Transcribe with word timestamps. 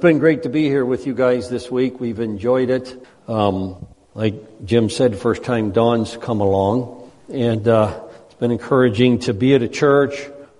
been 0.00 0.18
great 0.18 0.44
to 0.44 0.48
be 0.48 0.64
here 0.64 0.86
with 0.86 1.06
you 1.06 1.12
guys 1.12 1.50
this 1.50 1.70
week. 1.70 2.00
We've 2.00 2.20
enjoyed 2.20 2.70
it. 2.70 3.06
Um, 3.28 3.86
like 4.14 4.64
Jim 4.64 4.88
said, 4.88 5.18
first 5.18 5.44
time 5.44 5.72
Dawn's 5.72 6.16
come 6.16 6.40
along, 6.40 7.12
and 7.30 7.68
uh, 7.68 8.00
it's 8.24 8.34
been 8.36 8.50
encouraging 8.50 9.18
to 9.20 9.34
be 9.34 9.54
at 9.54 9.60
a 9.62 9.68
church 9.68 10.14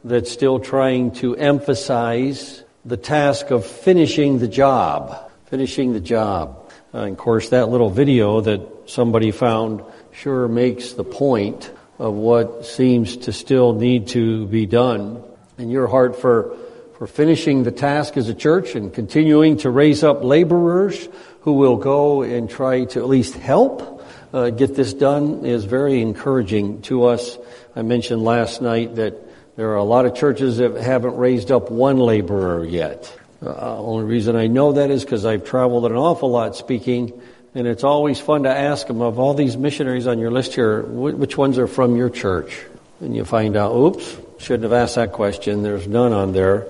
that's 0.05 0.31
still 0.31 0.61
trying 0.61 1.13
to 1.13 1.37
emphasize 1.37 2.63
the 2.85 2.99
task 2.99 3.51
of 3.51 3.65
finishing 3.65 4.41
the 4.41 4.49
job, 4.49 5.31
finishing 5.47 5.95
the 5.95 6.01
job. 6.01 6.71
Uh, 6.93 6.99
and 6.99 7.13
of 7.13 7.19
course, 7.19 7.49
that 7.49 7.71
little 7.71 7.89
video 7.89 8.43
that 8.43 8.61
somebody 8.91 9.31
found 9.31 9.83
sure 10.13 10.49
makes 10.49 10.93
the 10.93 11.05
point 11.05 11.73
of 11.99 12.13
what 12.13 12.67
seems 12.67 13.17
to 13.17 13.33
still 13.33 13.73
need 13.73 14.09
to 14.09 14.47
be 14.49 14.67
done. 14.67 15.23
And 15.57 15.71
your 15.71 15.87
heart 15.87 16.21
for 16.21 16.59
for 17.01 17.07
finishing 17.07 17.63
the 17.63 17.73
task 17.73 18.19
as 18.19 18.29
a 18.29 18.35
church 18.35 18.75
and 18.75 18.93
continuing 18.93 19.57
to 19.57 19.71
raise 19.71 20.05
up 20.05 20.23
laborers 20.23 21.09
who 21.41 21.55
will 21.55 21.79
go 21.79 22.21
and 22.21 22.51
try 22.51 22.85
to 22.85 23.01
at 23.01 23.09
least 23.09 23.33
help 23.37 24.05
uh, 24.35 24.51
get 24.51 24.75
this 24.75 24.93
done 24.93 25.47
is 25.47 25.65
very 25.65 26.03
encouraging 26.03 26.83
to 26.83 27.07
us. 27.07 27.39
I 27.75 27.81
mentioned 27.81 28.23
last 28.23 28.61
night 28.61 28.97
that 28.97 29.15
there 29.57 29.71
are 29.71 29.77
a 29.77 29.83
lot 29.83 30.05
of 30.05 30.15
churches 30.15 30.59
that 30.59 30.75
haven't 30.75 31.17
raised 31.17 31.51
up 31.51 31.71
one 31.71 31.97
laborer 31.97 32.67
yet. 32.67 33.19
Uh, 33.43 33.79
only 33.79 34.05
reason 34.05 34.37
I 34.37 34.49
know 34.49 34.73
that 34.73 34.91
is 34.91 35.03
because 35.03 35.25
I've 35.25 35.47
traveled 35.47 35.87
an 35.87 35.97
awful 35.97 36.31
lot 36.31 36.55
speaking, 36.55 37.19
and 37.55 37.67
it's 37.67 37.83
always 37.83 38.21
fun 38.21 38.43
to 38.43 38.51
ask 38.51 38.87
them 38.87 39.01
of 39.01 39.19
all 39.19 39.33
these 39.33 39.57
missionaries 39.57 40.07
on 40.07 40.19
your 40.19 40.31
list 40.31 40.53
here, 40.53 40.83
which 40.83 41.39
ones 41.39 41.57
are 41.57 41.67
from 41.67 41.97
your 41.97 42.11
church? 42.11 42.63
And 43.01 43.17
you 43.17 43.25
find 43.25 43.57
out, 43.57 43.75
oops, 43.75 44.19
Shouldn't 44.41 44.63
have 44.63 44.73
asked 44.73 44.95
that 44.95 45.13
question. 45.13 45.63
There's 45.63 45.87
none 45.87 46.15
on 46.15 46.33
there. 46.33 46.69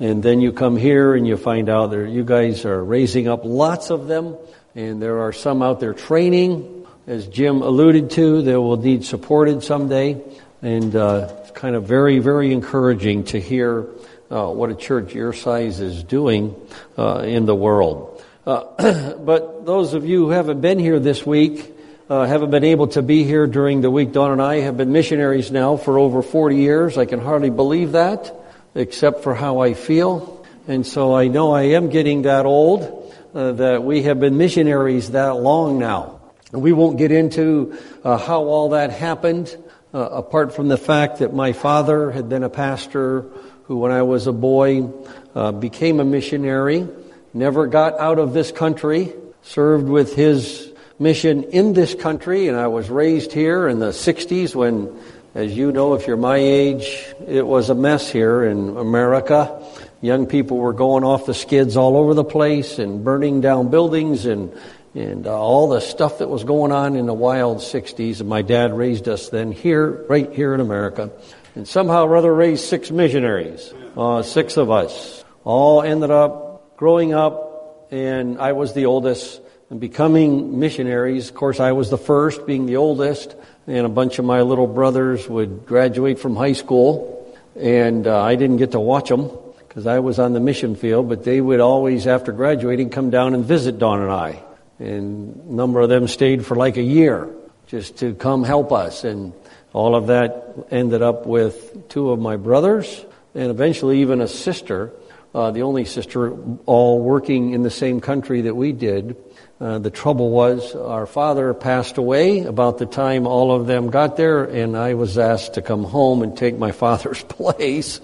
And 0.00 0.20
then 0.20 0.40
you 0.40 0.52
come 0.52 0.76
here 0.76 1.14
and 1.14 1.24
you 1.24 1.36
find 1.36 1.68
out 1.68 1.92
that 1.92 2.08
you 2.08 2.24
guys 2.24 2.64
are 2.64 2.82
raising 2.82 3.28
up 3.28 3.44
lots 3.44 3.90
of 3.90 4.08
them. 4.08 4.36
And 4.74 5.00
there 5.00 5.20
are 5.20 5.32
some 5.32 5.62
out 5.62 5.78
there 5.78 5.94
training, 5.94 6.84
as 7.06 7.28
Jim 7.28 7.62
alluded 7.62 8.10
to, 8.12 8.42
that 8.42 8.60
will 8.60 8.78
need 8.78 9.04
supported 9.04 9.62
someday. 9.62 10.20
And 10.60 10.96
uh, 10.96 11.32
it's 11.42 11.52
kind 11.52 11.76
of 11.76 11.84
very, 11.84 12.18
very 12.18 12.52
encouraging 12.52 13.24
to 13.26 13.40
hear 13.40 13.86
uh, 14.28 14.48
what 14.48 14.70
a 14.70 14.74
church 14.74 15.14
your 15.14 15.32
size 15.32 15.80
is 15.80 16.02
doing 16.02 16.56
uh, 16.98 17.18
in 17.18 17.46
the 17.46 17.54
world. 17.54 18.24
Uh, 18.44 19.14
but 19.18 19.64
those 19.64 19.94
of 19.94 20.04
you 20.04 20.24
who 20.24 20.30
haven't 20.30 20.60
been 20.60 20.80
here 20.80 20.98
this 20.98 21.24
week, 21.24 21.73
uh, 22.08 22.26
haven't 22.26 22.50
been 22.50 22.64
able 22.64 22.88
to 22.88 23.02
be 23.02 23.24
here 23.24 23.46
during 23.46 23.80
the 23.80 23.90
week. 23.90 24.12
Dawn 24.12 24.32
and 24.32 24.42
I 24.42 24.60
have 24.60 24.76
been 24.76 24.92
missionaries 24.92 25.50
now 25.50 25.76
for 25.76 25.98
over 25.98 26.22
40 26.22 26.56
years. 26.56 26.98
I 26.98 27.06
can 27.06 27.20
hardly 27.20 27.50
believe 27.50 27.92
that, 27.92 28.34
except 28.74 29.22
for 29.22 29.34
how 29.34 29.60
I 29.60 29.74
feel. 29.74 30.44
And 30.68 30.86
so 30.86 31.14
I 31.14 31.28
know 31.28 31.52
I 31.52 31.62
am 31.62 31.88
getting 31.88 32.22
that 32.22 32.44
old, 32.44 33.14
uh, 33.34 33.52
that 33.52 33.82
we 33.82 34.02
have 34.02 34.20
been 34.20 34.36
missionaries 34.36 35.12
that 35.12 35.36
long 35.36 35.78
now. 35.78 36.20
We 36.52 36.72
won't 36.72 36.98
get 36.98 37.10
into 37.10 37.78
uh, 38.04 38.18
how 38.18 38.44
all 38.44 38.70
that 38.70 38.90
happened, 38.90 39.56
uh, 39.92 39.98
apart 39.98 40.54
from 40.54 40.68
the 40.68 40.76
fact 40.76 41.18
that 41.18 41.34
my 41.34 41.52
father 41.52 42.10
had 42.10 42.28
been 42.28 42.42
a 42.42 42.50
pastor 42.50 43.22
who, 43.64 43.78
when 43.78 43.92
I 43.92 44.02
was 44.02 44.26
a 44.26 44.32
boy, 44.32 44.90
uh, 45.34 45.52
became 45.52 46.00
a 46.00 46.04
missionary, 46.04 46.86
never 47.32 47.66
got 47.66 47.98
out 47.98 48.18
of 48.18 48.34
this 48.34 48.52
country, 48.52 49.14
served 49.42 49.88
with 49.88 50.14
his 50.14 50.73
mission 50.98 51.44
in 51.44 51.72
this 51.72 51.94
country, 51.94 52.48
and 52.48 52.56
I 52.56 52.68
was 52.68 52.88
raised 52.90 53.32
here 53.32 53.68
in 53.68 53.78
the 53.78 53.90
60s 53.90 54.54
when, 54.54 54.96
as 55.34 55.56
you 55.56 55.72
know, 55.72 55.94
if 55.94 56.06
you're 56.06 56.16
my 56.16 56.36
age, 56.36 57.06
it 57.26 57.46
was 57.46 57.70
a 57.70 57.74
mess 57.74 58.10
here 58.10 58.44
in 58.44 58.76
America. 58.76 59.62
Young 60.00 60.26
people 60.26 60.58
were 60.58 60.72
going 60.72 61.04
off 61.04 61.26
the 61.26 61.34
skids 61.34 61.76
all 61.76 61.96
over 61.96 62.14
the 62.14 62.24
place 62.24 62.78
and 62.78 63.02
burning 63.02 63.40
down 63.40 63.70
buildings 63.70 64.26
and 64.26 64.52
and 64.94 65.26
uh, 65.26 65.36
all 65.36 65.68
the 65.68 65.80
stuff 65.80 66.18
that 66.18 66.28
was 66.28 66.44
going 66.44 66.70
on 66.70 66.94
in 66.94 67.06
the 67.06 67.14
wild 67.14 67.58
60s. 67.58 68.20
And 68.20 68.28
my 68.28 68.42
dad 68.42 68.72
raised 68.72 69.08
us 69.08 69.28
then 69.28 69.50
here, 69.50 70.04
right 70.08 70.32
here 70.32 70.54
in 70.54 70.60
America. 70.60 71.10
And 71.56 71.66
somehow 71.66 72.04
or 72.04 72.16
other 72.16 72.32
raised 72.32 72.64
six 72.64 72.90
missionaries, 72.90 73.74
uh, 73.96 74.22
six 74.22 74.56
of 74.56 74.70
us. 74.70 75.24
All 75.42 75.82
ended 75.82 76.10
up 76.10 76.76
growing 76.76 77.12
up, 77.12 77.88
and 77.90 78.38
I 78.40 78.52
was 78.52 78.72
the 78.72 78.86
oldest 78.86 79.40
and 79.70 79.80
becoming 79.80 80.58
missionaries. 80.58 81.28
Of 81.28 81.34
course, 81.34 81.60
I 81.60 81.72
was 81.72 81.90
the 81.90 81.98
first, 81.98 82.46
being 82.46 82.66
the 82.66 82.76
oldest, 82.76 83.34
and 83.66 83.86
a 83.86 83.88
bunch 83.88 84.18
of 84.18 84.24
my 84.24 84.42
little 84.42 84.66
brothers 84.66 85.28
would 85.28 85.66
graduate 85.66 86.18
from 86.18 86.36
high 86.36 86.52
school, 86.52 87.34
and 87.56 88.06
uh, 88.06 88.22
I 88.22 88.34
didn't 88.34 88.58
get 88.58 88.72
to 88.72 88.80
watch 88.80 89.08
them 89.08 89.30
because 89.74 89.86
I 89.86 89.98
was 89.98 90.18
on 90.18 90.34
the 90.34 90.40
mission 90.40 90.76
field, 90.76 91.08
but 91.08 91.24
they 91.24 91.40
would 91.40 91.60
always, 91.60 92.06
after 92.06 92.30
graduating, 92.30 92.90
come 92.90 93.10
down 93.10 93.34
and 93.34 93.44
visit 93.44 93.78
Dawn 93.78 94.00
and 94.00 94.12
I. 94.12 94.42
And 94.78 95.34
a 95.48 95.52
number 95.52 95.80
of 95.80 95.88
them 95.88 96.06
stayed 96.06 96.46
for 96.46 96.54
like 96.54 96.76
a 96.76 96.82
year 96.82 97.34
just 97.66 97.98
to 97.98 98.14
come 98.14 98.44
help 98.44 98.72
us. 98.72 99.02
And 99.02 99.32
all 99.72 99.96
of 99.96 100.06
that 100.08 100.66
ended 100.70 101.02
up 101.02 101.26
with 101.26 101.88
two 101.88 102.10
of 102.10 102.20
my 102.20 102.36
brothers 102.36 103.04
and 103.34 103.50
eventually 103.50 104.00
even 104.00 104.20
a 104.20 104.28
sister, 104.28 104.92
uh, 105.34 105.50
the 105.50 105.62
only 105.62 105.84
sister, 105.84 106.36
all 106.64 107.00
working 107.00 107.50
in 107.50 107.62
the 107.62 107.70
same 107.70 108.00
country 108.00 108.42
that 108.42 108.54
we 108.54 108.72
did. 108.72 109.16
Uh, 109.60 109.78
the 109.78 109.90
trouble 109.90 110.30
was 110.30 110.76
our 110.76 111.06
father 111.06 111.52
passed 111.54 111.98
away 111.98 112.44
about 112.44 112.78
the 112.78 112.86
time 112.86 113.26
all 113.26 113.52
of 113.52 113.66
them 113.66 113.90
got 113.90 114.16
there, 114.16 114.44
and 114.44 114.76
I 114.76 114.94
was 114.94 115.18
asked 115.18 115.54
to 115.54 115.62
come 115.62 115.82
home 115.82 116.22
and 116.22 116.36
take 116.36 116.56
my 116.56 116.70
father's 116.84 117.22
place. 117.24 118.00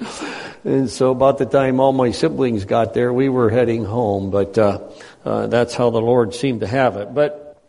and 0.64 0.90
so 0.90 1.12
about 1.12 1.38
the 1.38 1.46
time 1.46 1.78
all 1.78 1.92
my 1.92 2.10
siblings 2.10 2.64
got 2.64 2.94
there, 2.94 3.12
we 3.12 3.28
were 3.28 3.48
heading 3.48 3.84
home. 3.84 4.30
But 4.30 4.58
uh, 4.58 4.80
uh, 5.24 5.46
that's 5.46 5.74
how 5.74 5.90
the 5.90 6.00
Lord 6.00 6.34
seemed 6.34 6.60
to 6.60 6.66
have 6.66 6.96
it. 6.96 7.14
But 7.14 7.62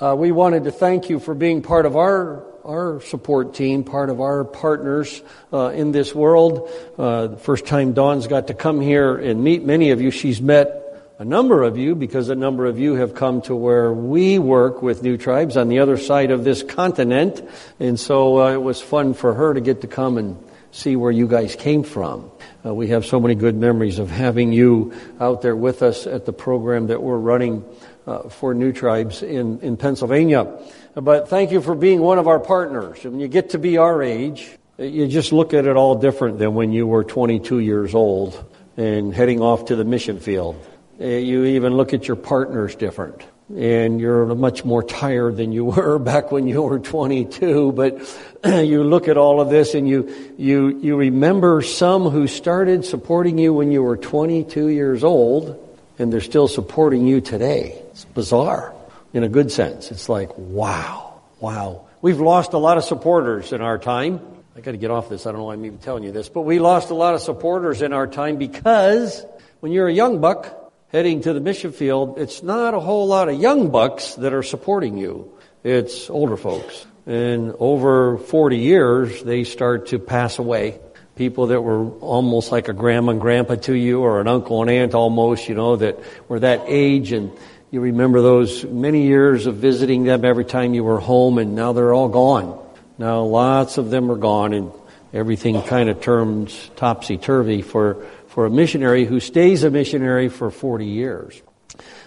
uh, 0.00 0.16
we 0.18 0.32
wanted 0.32 0.64
to 0.64 0.72
thank 0.72 1.10
you 1.10 1.20
for 1.20 1.34
being 1.34 1.60
part 1.60 1.84
of 1.84 1.96
our 1.96 2.46
our 2.64 3.00
support 3.00 3.54
team, 3.54 3.84
part 3.84 4.10
of 4.10 4.20
our 4.20 4.44
partners 4.44 5.22
uh, 5.52 5.68
in 5.68 5.92
this 5.92 6.14
world. 6.14 6.70
Uh, 6.98 7.28
the 7.28 7.36
first 7.36 7.66
time 7.66 7.92
Dawn's 7.92 8.26
got 8.26 8.46
to 8.48 8.54
come 8.54 8.80
here 8.80 9.16
and 9.16 9.42
meet 9.42 9.64
many 9.64 9.90
of 9.90 10.00
you, 10.00 10.10
she's 10.10 10.40
met 10.40 10.78
a 11.18 11.24
number 11.24 11.62
of 11.62 11.78
you, 11.78 11.94
because 11.94 12.30
a 12.30 12.34
number 12.34 12.66
of 12.66 12.78
you 12.78 12.94
have 12.94 13.14
come 13.14 13.42
to 13.42 13.54
where 13.54 13.92
we 13.92 14.38
work 14.38 14.82
with 14.82 15.02
New 15.02 15.16
Tribes 15.16 15.56
on 15.56 15.68
the 15.68 15.78
other 15.78 15.96
side 15.96 16.32
of 16.32 16.42
this 16.42 16.62
continent. 16.62 17.40
And 17.78 17.98
so 18.00 18.40
uh, 18.40 18.52
it 18.52 18.62
was 18.62 18.80
fun 18.80 19.14
for 19.14 19.34
her 19.34 19.54
to 19.54 19.60
get 19.60 19.82
to 19.82 19.86
come 19.86 20.18
and 20.18 20.36
see 20.72 20.96
where 20.96 21.12
you 21.12 21.28
guys 21.28 21.54
came 21.54 21.84
from. 21.84 22.30
Uh, 22.64 22.74
we 22.74 22.88
have 22.88 23.04
so 23.04 23.20
many 23.20 23.34
good 23.34 23.54
memories 23.54 23.98
of 23.98 24.10
having 24.10 24.52
you 24.52 24.92
out 25.20 25.42
there 25.42 25.54
with 25.54 25.82
us 25.82 26.06
at 26.06 26.24
the 26.24 26.32
program 26.32 26.86
that 26.88 27.02
we're 27.02 27.18
running 27.18 27.64
uh, 28.06 28.28
for 28.28 28.54
New 28.54 28.72
Tribes 28.72 29.22
in, 29.22 29.60
in 29.60 29.76
Pennsylvania. 29.76 30.50
But 30.94 31.28
thank 31.28 31.52
you 31.52 31.62
for 31.62 31.74
being 31.74 32.00
one 32.02 32.18
of 32.18 32.28
our 32.28 32.38
partners. 32.38 33.02
When 33.02 33.18
you 33.18 33.28
get 33.28 33.50
to 33.50 33.58
be 33.58 33.78
our 33.78 34.02
age, 34.02 34.50
you 34.78 35.08
just 35.08 35.32
look 35.32 35.54
at 35.54 35.66
it 35.66 35.76
all 35.76 35.94
different 35.94 36.38
than 36.38 36.54
when 36.54 36.72
you 36.72 36.86
were 36.86 37.02
22 37.02 37.60
years 37.60 37.94
old 37.94 38.44
and 38.76 39.14
heading 39.14 39.40
off 39.40 39.66
to 39.66 39.76
the 39.76 39.84
mission 39.84 40.20
field. 40.20 40.56
Uh, 41.00 41.06
you 41.06 41.44
even 41.44 41.74
look 41.74 41.94
at 41.94 42.06
your 42.06 42.16
partners 42.16 42.74
different. 42.74 43.22
And 43.56 44.00
you're 44.00 44.34
much 44.34 44.64
more 44.64 44.82
tired 44.82 45.36
than 45.38 45.52
you 45.52 45.64
were 45.76 45.98
back 45.98 46.30
when 46.30 46.46
you 46.46 46.60
were 46.60 46.78
22. 46.78 47.72
But 47.72 47.98
you 48.44 48.84
look 48.84 49.08
at 49.08 49.16
all 49.16 49.40
of 49.40 49.48
this 49.48 49.74
and 49.74 49.88
you, 49.88 50.34
you, 50.36 50.78
you 50.78 50.96
remember 50.96 51.62
some 51.62 52.02
who 52.10 52.26
started 52.26 52.84
supporting 52.84 53.38
you 53.38 53.54
when 53.54 53.72
you 53.72 53.82
were 53.82 53.96
22 53.96 54.68
years 54.68 55.04
old 55.04 55.58
and 55.98 56.12
they're 56.12 56.20
still 56.20 56.48
supporting 56.48 57.06
you 57.06 57.22
today. 57.22 57.82
It's 57.92 58.04
bizarre 58.04 58.74
in 59.12 59.24
a 59.24 59.28
good 59.28 59.52
sense. 59.52 59.90
It's 59.90 60.08
like, 60.08 60.36
wow, 60.36 61.20
wow. 61.40 61.86
We've 62.00 62.20
lost 62.20 62.52
a 62.52 62.58
lot 62.58 62.78
of 62.78 62.84
supporters 62.84 63.52
in 63.52 63.60
our 63.60 63.78
time. 63.78 64.20
I 64.56 64.60
got 64.60 64.72
to 64.72 64.76
get 64.76 64.90
off 64.90 65.08
this. 65.08 65.26
I 65.26 65.32
don't 65.32 65.40
know 65.40 65.46
why 65.46 65.54
I'm 65.54 65.64
even 65.64 65.78
telling 65.78 66.04
you 66.04 66.12
this, 66.12 66.28
but 66.28 66.42
we 66.42 66.58
lost 66.58 66.90
a 66.90 66.94
lot 66.94 67.14
of 67.14 67.20
supporters 67.20 67.80
in 67.80 67.92
our 67.92 68.06
time 68.06 68.36
because 68.36 69.24
when 69.60 69.72
you're 69.72 69.88
a 69.88 69.92
young 69.92 70.20
buck, 70.20 70.72
heading 70.88 71.22
to 71.22 71.32
the 71.32 71.40
mission 71.40 71.72
field, 71.72 72.18
it's 72.18 72.42
not 72.42 72.74
a 72.74 72.80
whole 72.80 73.06
lot 73.06 73.28
of 73.28 73.40
young 73.40 73.70
bucks 73.70 74.14
that 74.16 74.34
are 74.34 74.42
supporting 74.42 74.98
you. 74.98 75.32
It's 75.64 76.10
older 76.10 76.36
folks. 76.36 76.86
And 77.06 77.54
over 77.58 78.18
40 78.18 78.58
years, 78.58 79.22
they 79.22 79.44
start 79.44 79.86
to 79.88 79.98
pass 79.98 80.38
away. 80.38 80.78
People 81.16 81.48
that 81.48 81.60
were 81.62 81.90
almost 81.98 82.52
like 82.52 82.68
a 82.68 82.72
grandma 82.72 83.12
and 83.12 83.20
grandpa 83.20 83.54
to 83.56 83.74
you 83.74 84.00
or 84.00 84.20
an 84.20 84.28
uncle 84.28 84.60
and 84.60 84.70
aunt 84.70 84.94
almost, 84.94 85.48
you 85.48 85.54
know, 85.54 85.76
that 85.76 85.98
were 86.28 86.40
that 86.40 86.62
age 86.66 87.12
and 87.12 87.32
you 87.72 87.80
remember 87.80 88.20
those 88.20 88.64
many 88.64 89.06
years 89.06 89.46
of 89.46 89.56
visiting 89.56 90.04
them 90.04 90.24
every 90.24 90.44
time 90.44 90.74
you 90.74 90.84
were 90.84 91.00
home 91.00 91.38
and 91.38 91.56
now 91.56 91.72
they're 91.72 91.92
all 91.92 92.08
gone. 92.08 92.64
Now 92.98 93.22
lots 93.22 93.78
of 93.78 93.90
them 93.90 94.10
are 94.12 94.16
gone 94.16 94.52
and 94.52 94.70
everything 95.12 95.60
kind 95.62 95.88
of 95.88 96.00
turns 96.00 96.70
topsy-turvy 96.76 97.62
for 97.62 98.06
for 98.28 98.46
a 98.46 98.50
missionary 98.50 99.04
who 99.04 99.20
stays 99.20 99.62
a 99.62 99.70
missionary 99.70 100.28
for 100.28 100.50
40 100.50 100.86
years. 100.86 101.42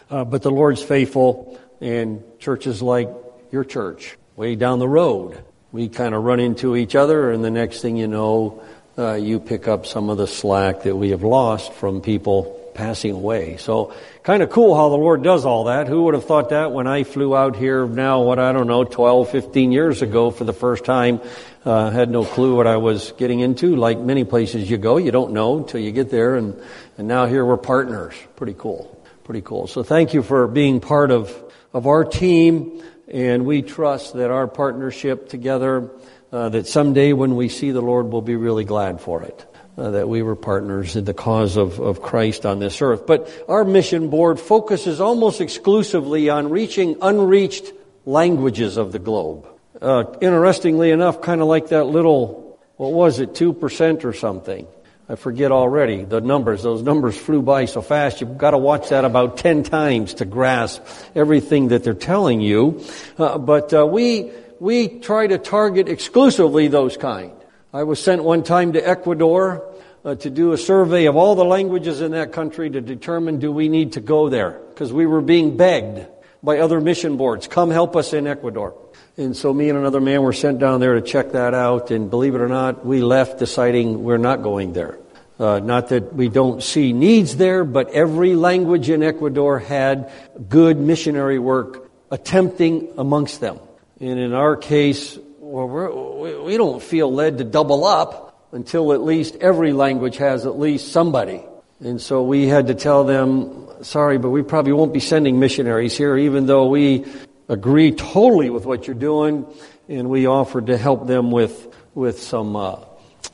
Uh, 0.09 0.23
but 0.23 0.41
the 0.41 0.49
Lord's 0.49 0.81
faithful, 0.81 1.59
and 1.81 2.23
churches 2.39 2.81
like 2.81 3.09
your 3.51 3.63
church, 3.63 4.17
way 4.35 4.55
down 4.55 4.79
the 4.79 4.87
road, 4.87 5.43
we 5.71 5.87
kind 5.87 6.15
of 6.15 6.23
run 6.23 6.39
into 6.39 6.75
each 6.75 6.95
other, 6.95 7.31
and 7.31 7.43
the 7.43 7.51
next 7.51 7.81
thing 7.81 7.95
you 7.95 8.07
know, 8.07 8.63
uh, 8.97 9.13
you 9.13 9.39
pick 9.39 9.67
up 9.67 9.85
some 9.85 10.09
of 10.09 10.17
the 10.17 10.25
slack 10.25 10.83
that 10.83 10.95
we 10.95 11.11
have 11.11 11.21
lost 11.21 11.73
from 11.73 12.01
people 12.01 12.71
passing 12.73 13.11
away. 13.11 13.57
So 13.57 13.93
kind 14.25 14.41
of 14.41 14.49
cool 14.49 14.75
how 14.75 14.89
the 14.89 14.97
Lord 14.97 15.21
does 15.21 15.45
all 15.45 15.65
that. 15.65 15.87
Who 15.87 16.03
would 16.05 16.15
have 16.15 16.25
thought 16.25 16.49
that 16.49 16.71
when 16.71 16.87
I 16.87 17.03
flew 17.03 17.35
out 17.35 17.55
here 17.55 17.85
now, 17.85 18.23
what 18.23 18.39
I 18.39 18.51
don't 18.53 18.65
know, 18.65 18.83
12, 18.83 19.29
15 19.29 19.71
years 19.71 20.01
ago 20.01 20.31
for 20.31 20.45
the 20.45 20.53
first 20.53 20.83
time. 20.83 21.21
Uh, 21.63 21.91
had 21.91 22.09
no 22.09 22.25
clue 22.25 22.55
what 22.55 22.65
I 22.65 22.77
was 22.77 23.11
getting 23.13 23.41
into. 23.41 23.75
Like 23.75 23.99
many 23.99 24.23
places 24.23 24.69
you 24.69 24.77
go, 24.77 24.97
you 24.97 25.11
don't 25.11 25.33
know 25.33 25.59
until 25.59 25.79
you 25.79 25.91
get 25.91 26.09
there. 26.09 26.35
And, 26.35 26.59
and 26.97 27.07
now 27.07 27.27
here 27.27 27.45
we're 27.45 27.57
partners. 27.57 28.15
Pretty 28.35 28.55
cool. 28.57 28.99
Pretty 29.23 29.41
cool. 29.41 29.67
So 29.67 29.83
thank 29.83 30.15
you 30.15 30.23
for 30.23 30.47
being 30.47 30.79
part 30.79 31.11
of, 31.11 31.31
of 31.71 31.85
our 31.85 32.03
team. 32.03 32.83
And 33.07 33.45
we 33.45 33.61
trust 33.61 34.15
that 34.15 34.31
our 34.31 34.47
partnership 34.47 35.29
together, 35.29 35.91
uh, 36.31 36.49
that 36.49 36.65
someday 36.65 37.13
when 37.13 37.35
we 37.35 37.47
see 37.47 37.69
the 37.69 37.81
Lord, 37.81 38.07
we'll 38.07 38.21
be 38.23 38.35
really 38.35 38.65
glad 38.65 39.01
for 39.01 39.21
it 39.21 39.45
uh, 39.77 39.91
that 39.91 40.07
we 40.07 40.21
were 40.21 40.35
partners 40.35 40.95
in 40.95 41.05
the 41.05 41.13
cause 41.13 41.57
of, 41.57 41.79
of 41.79 42.01
Christ 42.01 42.45
on 42.45 42.59
this 42.59 42.81
earth. 42.81 43.05
But 43.05 43.29
our 43.47 43.65
mission 43.65 44.09
board 44.09 44.39
focuses 44.39 45.01
almost 45.01 45.41
exclusively 45.41 46.29
on 46.29 46.49
reaching 46.49 46.97
unreached 47.01 47.73
languages 48.05 48.77
of 48.77 48.91
the 48.91 48.99
globe. 48.99 49.47
Uh, 49.81 50.05
interestingly 50.21 50.91
enough, 50.91 51.21
kind 51.21 51.41
of 51.41 51.47
like 51.47 51.69
that 51.69 51.85
little, 51.85 52.59
what 52.77 52.93
was 52.93 53.19
it, 53.19 53.33
2% 53.33 54.05
or 54.05 54.13
something. 54.13 54.67
I 55.07 55.15
forget 55.15 55.51
already 55.51 56.03
the 56.03 56.21
numbers. 56.21 56.63
Those 56.63 56.81
numbers 56.81 57.15
flew 57.15 57.41
by 57.41 57.65
so 57.65 57.81
fast. 57.81 58.21
You've 58.21 58.37
got 58.37 58.51
to 58.51 58.57
watch 58.57 58.89
that 58.89 59.05
about 59.05 59.37
10 59.37 59.63
times 59.63 60.15
to 60.15 60.25
grasp 60.25 60.81
everything 61.13 61.67
that 61.67 61.83
they're 61.83 61.93
telling 61.93 62.41
you. 62.41 62.83
Uh, 63.17 63.37
but 63.37 63.71
uh, 63.71 63.85
we, 63.85 64.31
we 64.59 64.87
try 64.87 65.27
to 65.27 65.37
target 65.37 65.89
exclusively 65.89 66.69
those 66.69 66.97
kind. 66.97 67.34
I 67.75 67.83
was 67.83 68.01
sent 68.01 68.23
one 68.23 68.43
time 68.43 68.71
to 68.71 68.79
Ecuador 68.79 69.69
uh, 70.05 70.15
to 70.15 70.29
do 70.29 70.53
a 70.53 70.57
survey 70.57 71.07
of 71.07 71.17
all 71.17 71.35
the 71.35 71.43
languages 71.43 71.99
in 71.99 72.11
that 72.11 72.31
country 72.31 72.69
to 72.69 72.79
determine 72.79 73.39
do 73.39 73.51
we 73.51 73.67
need 73.67 73.91
to 73.93 73.99
go 73.99 74.29
there 74.29 74.61
because 74.69 74.93
we 74.93 75.05
were 75.05 75.19
being 75.19 75.57
begged 75.57 76.07
by 76.41 76.59
other 76.59 76.79
mission 76.79 77.17
boards, 77.17 77.49
come 77.49 77.71
help 77.71 77.97
us 77.97 78.13
in 78.13 78.27
Ecuador. 78.27 78.73
And 79.17 79.35
so 79.35 79.53
me 79.53 79.67
and 79.67 79.77
another 79.77 79.99
man 79.99 80.21
were 80.21 80.31
sent 80.31 80.57
down 80.57 80.79
there 80.79 80.93
to 80.93 81.01
check 81.01 81.33
that 81.33 81.53
out 81.53 81.91
and 81.91 82.09
believe 82.09 82.33
it 82.33 82.39
or 82.39 82.47
not, 82.47 82.85
we 82.85 83.01
left 83.01 83.39
deciding 83.39 84.05
we're 84.05 84.15
not 84.15 84.41
going 84.41 84.71
there. 84.71 84.97
Uh, 85.37 85.59
not 85.59 85.89
that 85.89 86.13
we 86.13 86.29
don't 86.29 86.63
see 86.63 86.93
needs 86.93 87.35
there, 87.35 87.65
but 87.65 87.89
every 87.89 88.35
language 88.35 88.89
in 88.89 89.03
Ecuador 89.03 89.59
had 89.59 90.09
good 90.47 90.79
missionary 90.79 91.39
work 91.39 91.91
attempting 92.09 92.93
amongst 92.97 93.41
them. 93.41 93.59
And 93.99 94.17
in 94.17 94.31
our 94.31 94.55
case, 94.55 95.19
well, 95.45 95.67
we're, 95.67 96.41
we 96.41 96.57
don't 96.57 96.81
feel 96.81 97.13
led 97.13 97.37
to 97.37 97.43
double 97.43 97.85
up 97.85 98.49
until 98.51 98.93
at 98.93 99.01
least 99.01 99.35
every 99.35 99.73
language 99.73 100.17
has 100.17 100.47
at 100.47 100.57
least 100.57 100.91
somebody. 100.91 101.43
And 101.79 102.01
so 102.01 102.23
we 102.23 102.47
had 102.47 102.67
to 102.67 102.73
tell 102.73 103.03
them, 103.03 103.67
sorry, 103.83 104.17
but 104.17 104.31
we 104.31 104.41
probably 104.41 104.73
won't 104.73 104.91
be 104.91 104.99
sending 104.99 105.39
missionaries 105.39 105.95
here, 105.95 106.17
even 106.17 106.47
though 106.47 106.67
we 106.67 107.05
agree 107.47 107.91
totally 107.91 108.49
with 108.49 108.65
what 108.65 108.87
you're 108.87 108.95
doing. 108.95 109.45
And 109.87 110.09
we 110.09 110.25
offered 110.25 110.67
to 110.67 110.77
help 110.79 111.05
them 111.05 111.29
with, 111.29 111.75
with 111.93 112.23
some 112.23 112.55
uh, 112.55 112.79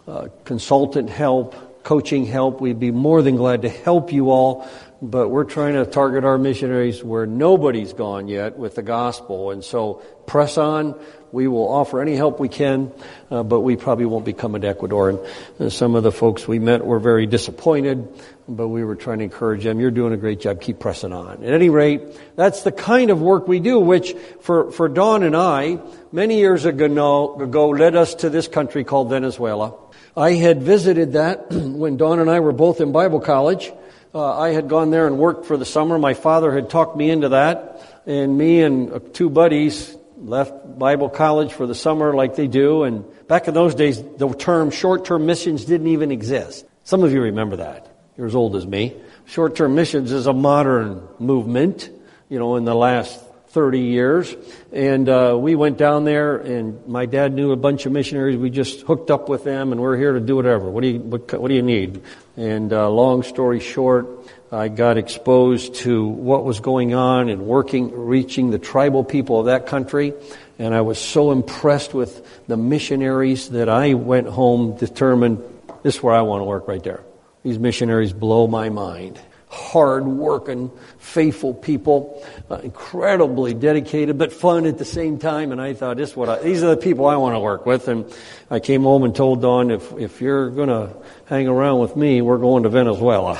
uh, 0.05 0.27
consultant 0.43 1.09
help, 1.09 1.83
coaching 1.83 2.25
help. 2.25 2.59
We'd 2.59 2.79
be 2.79 2.91
more 2.91 3.21
than 3.21 3.37
glad 3.37 3.61
to 3.61 3.69
help 3.69 4.11
you 4.11 4.31
all 4.31 4.69
but 5.01 5.29
we're 5.29 5.45
trying 5.45 5.73
to 5.73 5.85
target 5.85 6.23
our 6.23 6.37
missionaries 6.37 7.03
where 7.03 7.25
nobody's 7.25 7.93
gone 7.93 8.27
yet 8.27 8.57
with 8.57 8.75
the 8.75 8.83
gospel. 8.83 9.49
And 9.49 9.63
so 9.63 9.95
press 10.27 10.57
on. 10.57 10.99
We 11.31 11.47
will 11.47 11.67
offer 11.67 12.01
any 12.01 12.15
help 12.15 12.41
we 12.41 12.49
can, 12.49 12.91
uh, 13.29 13.43
but 13.43 13.61
we 13.61 13.77
probably 13.77 14.05
won't 14.05 14.25
be 14.25 14.33
coming 14.33 14.63
to 14.63 14.67
Ecuador. 14.67 15.09
And 15.09 15.19
uh, 15.59 15.69
some 15.69 15.95
of 15.95 16.03
the 16.03 16.11
folks 16.11 16.45
we 16.45 16.59
met 16.59 16.85
were 16.85 16.99
very 16.99 17.25
disappointed, 17.25 18.09
but 18.49 18.67
we 18.67 18.83
were 18.83 18.97
trying 18.97 19.19
to 19.19 19.23
encourage 19.23 19.63
them. 19.63 19.79
You're 19.79 19.91
doing 19.91 20.11
a 20.11 20.17
great 20.17 20.41
job. 20.41 20.59
Keep 20.59 20.79
pressing 20.79 21.13
on. 21.13 21.43
At 21.43 21.53
any 21.53 21.69
rate, 21.69 22.01
that's 22.35 22.63
the 22.63 22.71
kind 22.73 23.11
of 23.11 23.21
work 23.21 23.47
we 23.47 23.61
do, 23.61 23.79
which 23.79 24.13
for, 24.41 24.71
for 24.71 24.89
Dawn 24.89 25.23
and 25.23 25.35
I, 25.35 25.79
many 26.11 26.37
years 26.37 26.65
ago, 26.65 27.39
ago 27.39 27.69
led 27.69 27.95
us 27.95 28.15
to 28.15 28.29
this 28.29 28.49
country 28.49 28.83
called 28.83 29.09
Venezuela. 29.09 29.73
I 30.17 30.33
had 30.33 30.61
visited 30.61 31.13
that 31.13 31.49
when 31.51 31.95
Dawn 31.95 32.19
and 32.19 32.29
I 32.29 32.41
were 32.41 32.51
both 32.51 32.81
in 32.81 32.91
Bible 32.91 33.21
college. 33.21 33.71
Uh, 34.13 34.37
I 34.37 34.49
had 34.49 34.67
gone 34.67 34.91
there 34.91 35.07
and 35.07 35.17
worked 35.17 35.45
for 35.45 35.55
the 35.55 35.63
summer. 35.63 35.97
My 35.97 36.13
father 36.13 36.53
had 36.53 36.69
talked 36.69 36.97
me 36.97 37.09
into 37.09 37.29
that, 37.29 37.81
and 38.05 38.37
me 38.37 38.61
and 38.61 38.91
uh, 38.91 38.99
two 39.13 39.29
buddies 39.29 39.95
left 40.21 40.77
Bible 40.77 41.09
college 41.09 41.53
for 41.53 41.67
the 41.67 41.75
summer 41.75 42.13
like 42.13 42.35
they 42.35 42.47
do. 42.47 42.83
And 42.83 43.05
back 43.27 43.47
in 43.47 43.53
those 43.53 43.75
days, 43.75 44.01
the 44.01 44.33
term 44.33 44.71
short-term 44.71 45.25
missions 45.25 45.65
didn't 45.65 45.87
even 45.87 46.11
exist. 46.11 46.65
Some 46.83 47.03
of 47.03 47.11
you 47.11 47.21
remember 47.21 47.57
that. 47.57 47.87
You're 48.17 48.27
as 48.27 48.35
old 48.35 48.55
as 48.55 48.65
me. 48.65 48.95
Short-term 49.25 49.75
missions 49.75 50.11
is 50.11 50.27
a 50.27 50.33
modern 50.33 51.07
movement, 51.19 51.89
you 52.29 52.39
know, 52.39 52.55
in 52.55 52.65
the 52.65 52.75
last 52.75 53.19
30 53.49 53.79
years. 53.79 54.33
And 54.71 55.07
uh, 55.09 55.37
we 55.37 55.55
went 55.55 55.77
down 55.77 56.05
there, 56.05 56.37
and 56.37 56.87
my 56.87 57.05
dad 57.05 57.33
knew 57.33 57.51
a 57.51 57.57
bunch 57.57 57.85
of 57.85 57.91
missionaries. 57.91 58.37
We 58.37 58.49
just 58.49 58.81
hooked 58.81 59.11
up 59.11 59.27
with 59.27 59.43
them, 59.43 59.71
and 59.71 59.81
we're 59.81 59.97
here 59.97 60.13
to 60.13 60.19
do 60.19 60.35
whatever. 60.35 60.69
What 60.69 60.81
do 60.81 60.87
you, 60.87 60.99
what, 60.99 61.33
what 61.33 61.49
do 61.49 61.53
you 61.53 61.61
need? 61.61 62.01
And 62.37 62.71
uh, 62.71 62.89
long 62.89 63.23
story 63.23 63.59
short, 63.59 64.20
I 64.51 64.67
got 64.67 64.97
exposed 64.97 65.75
to 65.75 66.05
what 66.05 66.43
was 66.43 66.59
going 66.59 66.93
on 66.93 67.29
and 67.29 67.45
working, 67.45 67.91
reaching 67.91 68.51
the 68.51 68.59
tribal 68.59 69.05
people 69.05 69.39
of 69.39 69.45
that 69.45 69.65
country. 69.65 70.13
And 70.59 70.75
I 70.75 70.81
was 70.81 70.99
so 70.99 71.31
impressed 71.31 71.93
with 71.93 72.45
the 72.47 72.57
missionaries 72.57 73.49
that 73.51 73.69
I 73.69 73.93
went 73.93 74.27
home 74.27 74.75
determined 74.75 75.41
this 75.83 75.95
is 75.95 76.03
where 76.03 76.13
I 76.13 76.21
want 76.21 76.41
to 76.41 76.45
work 76.45 76.67
right 76.67 76.83
there. 76.83 77.01
These 77.43 77.59
missionaries 77.59 78.11
blow 78.11 78.45
my 78.45 78.69
mind 78.69 79.19
hard 79.51 80.07
working, 80.07 80.71
faithful 80.97 81.53
people, 81.53 82.25
uh, 82.49 82.55
incredibly 82.63 83.53
dedicated, 83.53 84.17
but 84.17 84.31
fun 84.31 84.65
at 84.65 84.77
the 84.77 84.85
same 84.85 85.19
time. 85.19 85.51
And 85.51 85.61
I 85.61 85.73
thought, 85.73 85.97
this 85.97 86.15
what 86.15 86.29
I, 86.29 86.39
these 86.39 86.63
are 86.63 86.69
the 86.69 86.77
people 86.77 87.05
I 87.05 87.17
want 87.17 87.35
to 87.35 87.39
work 87.39 87.65
with. 87.65 87.89
And 87.89 88.11
I 88.49 88.59
came 88.59 88.83
home 88.83 89.03
and 89.03 89.13
told 89.13 89.41
Dawn, 89.41 89.69
if, 89.69 89.91
if 89.93 90.21
you're 90.21 90.49
going 90.51 90.69
to 90.69 90.95
hang 91.25 91.49
around 91.49 91.79
with 91.79 91.97
me, 91.97 92.21
we're 92.21 92.37
going 92.37 92.63
to 92.63 92.69
Venezuela. 92.69 93.37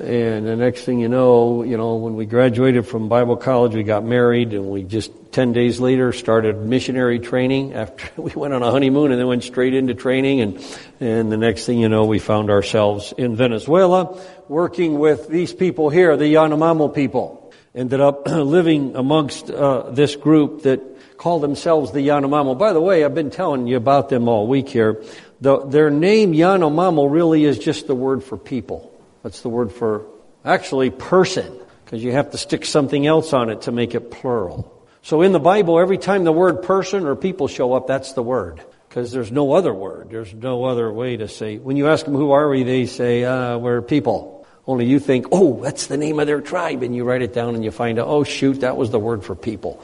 And 0.00 0.46
the 0.46 0.56
next 0.56 0.84
thing 0.84 0.98
you 0.98 1.08
know, 1.08 1.62
you 1.62 1.76
know, 1.76 1.96
when 1.96 2.16
we 2.16 2.24
graduated 2.24 2.86
from 2.86 3.10
Bible 3.10 3.36
college, 3.36 3.74
we 3.74 3.82
got 3.82 4.02
married 4.02 4.54
and 4.54 4.70
we 4.70 4.82
just 4.82 5.12
10 5.32 5.52
days 5.52 5.78
later 5.78 6.12
started 6.12 6.56
missionary 6.56 7.18
training 7.18 7.74
after 7.74 8.08
we 8.20 8.30
went 8.32 8.54
on 8.54 8.62
a 8.62 8.70
honeymoon 8.70 9.12
and 9.12 9.20
then 9.20 9.26
went 9.26 9.44
straight 9.44 9.74
into 9.74 9.94
training. 9.94 10.40
And, 10.40 10.78
and 11.00 11.30
the 11.30 11.36
next 11.36 11.66
thing 11.66 11.78
you 11.78 11.90
know, 11.90 12.06
we 12.06 12.18
found 12.18 12.48
ourselves 12.48 13.12
in 13.18 13.36
Venezuela 13.36 14.18
working 14.48 14.98
with 14.98 15.28
these 15.28 15.52
people 15.52 15.90
here, 15.90 16.16
the 16.16 16.32
Yanomamo 16.32 16.94
people. 16.94 17.52
Ended 17.74 18.00
up 18.00 18.26
living 18.26 18.96
amongst 18.96 19.50
uh, 19.50 19.90
this 19.90 20.16
group 20.16 20.62
that 20.62 20.80
call 21.18 21.40
themselves 21.40 21.92
the 21.92 22.00
Yanomamo. 22.00 22.58
By 22.58 22.72
the 22.72 22.80
way, 22.80 23.04
I've 23.04 23.14
been 23.14 23.30
telling 23.30 23.66
you 23.66 23.76
about 23.76 24.08
them 24.08 24.28
all 24.28 24.46
week 24.46 24.70
here. 24.70 25.04
The, 25.42 25.66
their 25.66 25.90
name 25.90 26.32
Yanomamo 26.32 27.12
really 27.12 27.44
is 27.44 27.58
just 27.58 27.86
the 27.86 27.94
word 27.94 28.24
for 28.24 28.38
people. 28.38 28.89
That's 29.22 29.42
the 29.42 29.48
word 29.48 29.72
for 29.72 30.06
actually 30.44 30.90
person, 30.90 31.58
because 31.84 32.02
you 32.02 32.12
have 32.12 32.30
to 32.30 32.38
stick 32.38 32.64
something 32.64 33.06
else 33.06 33.32
on 33.32 33.50
it 33.50 33.62
to 33.62 33.72
make 33.72 33.94
it 33.94 34.10
plural. 34.10 34.86
So 35.02 35.22
in 35.22 35.32
the 35.32 35.40
Bible, 35.40 35.78
every 35.78 35.98
time 35.98 36.24
the 36.24 36.32
word 36.32 36.62
person 36.62 37.06
or 37.06 37.16
people 37.16 37.48
show 37.48 37.72
up, 37.72 37.86
that's 37.86 38.12
the 38.12 38.22
word. 38.22 38.62
Because 38.88 39.12
there's 39.12 39.30
no 39.30 39.52
other 39.52 39.72
word. 39.72 40.08
There's 40.10 40.34
no 40.34 40.64
other 40.64 40.92
way 40.92 41.16
to 41.16 41.28
say. 41.28 41.58
When 41.58 41.76
you 41.76 41.86
ask 41.86 42.04
them, 42.04 42.14
who 42.14 42.32
are 42.32 42.48
we? 42.48 42.64
They 42.64 42.86
say, 42.86 43.24
uh, 43.24 43.56
we're 43.56 43.82
people. 43.82 44.46
Only 44.66 44.86
you 44.86 44.98
think, 44.98 45.26
oh, 45.30 45.60
that's 45.62 45.86
the 45.86 45.96
name 45.96 46.18
of 46.18 46.26
their 46.26 46.40
tribe. 46.40 46.82
And 46.82 46.94
you 46.94 47.04
write 47.04 47.22
it 47.22 47.32
down 47.32 47.54
and 47.54 47.64
you 47.64 47.70
find 47.70 47.98
out, 47.98 48.08
oh, 48.08 48.24
shoot, 48.24 48.62
that 48.62 48.76
was 48.76 48.90
the 48.90 48.98
word 48.98 49.24
for 49.24 49.36
people. 49.36 49.82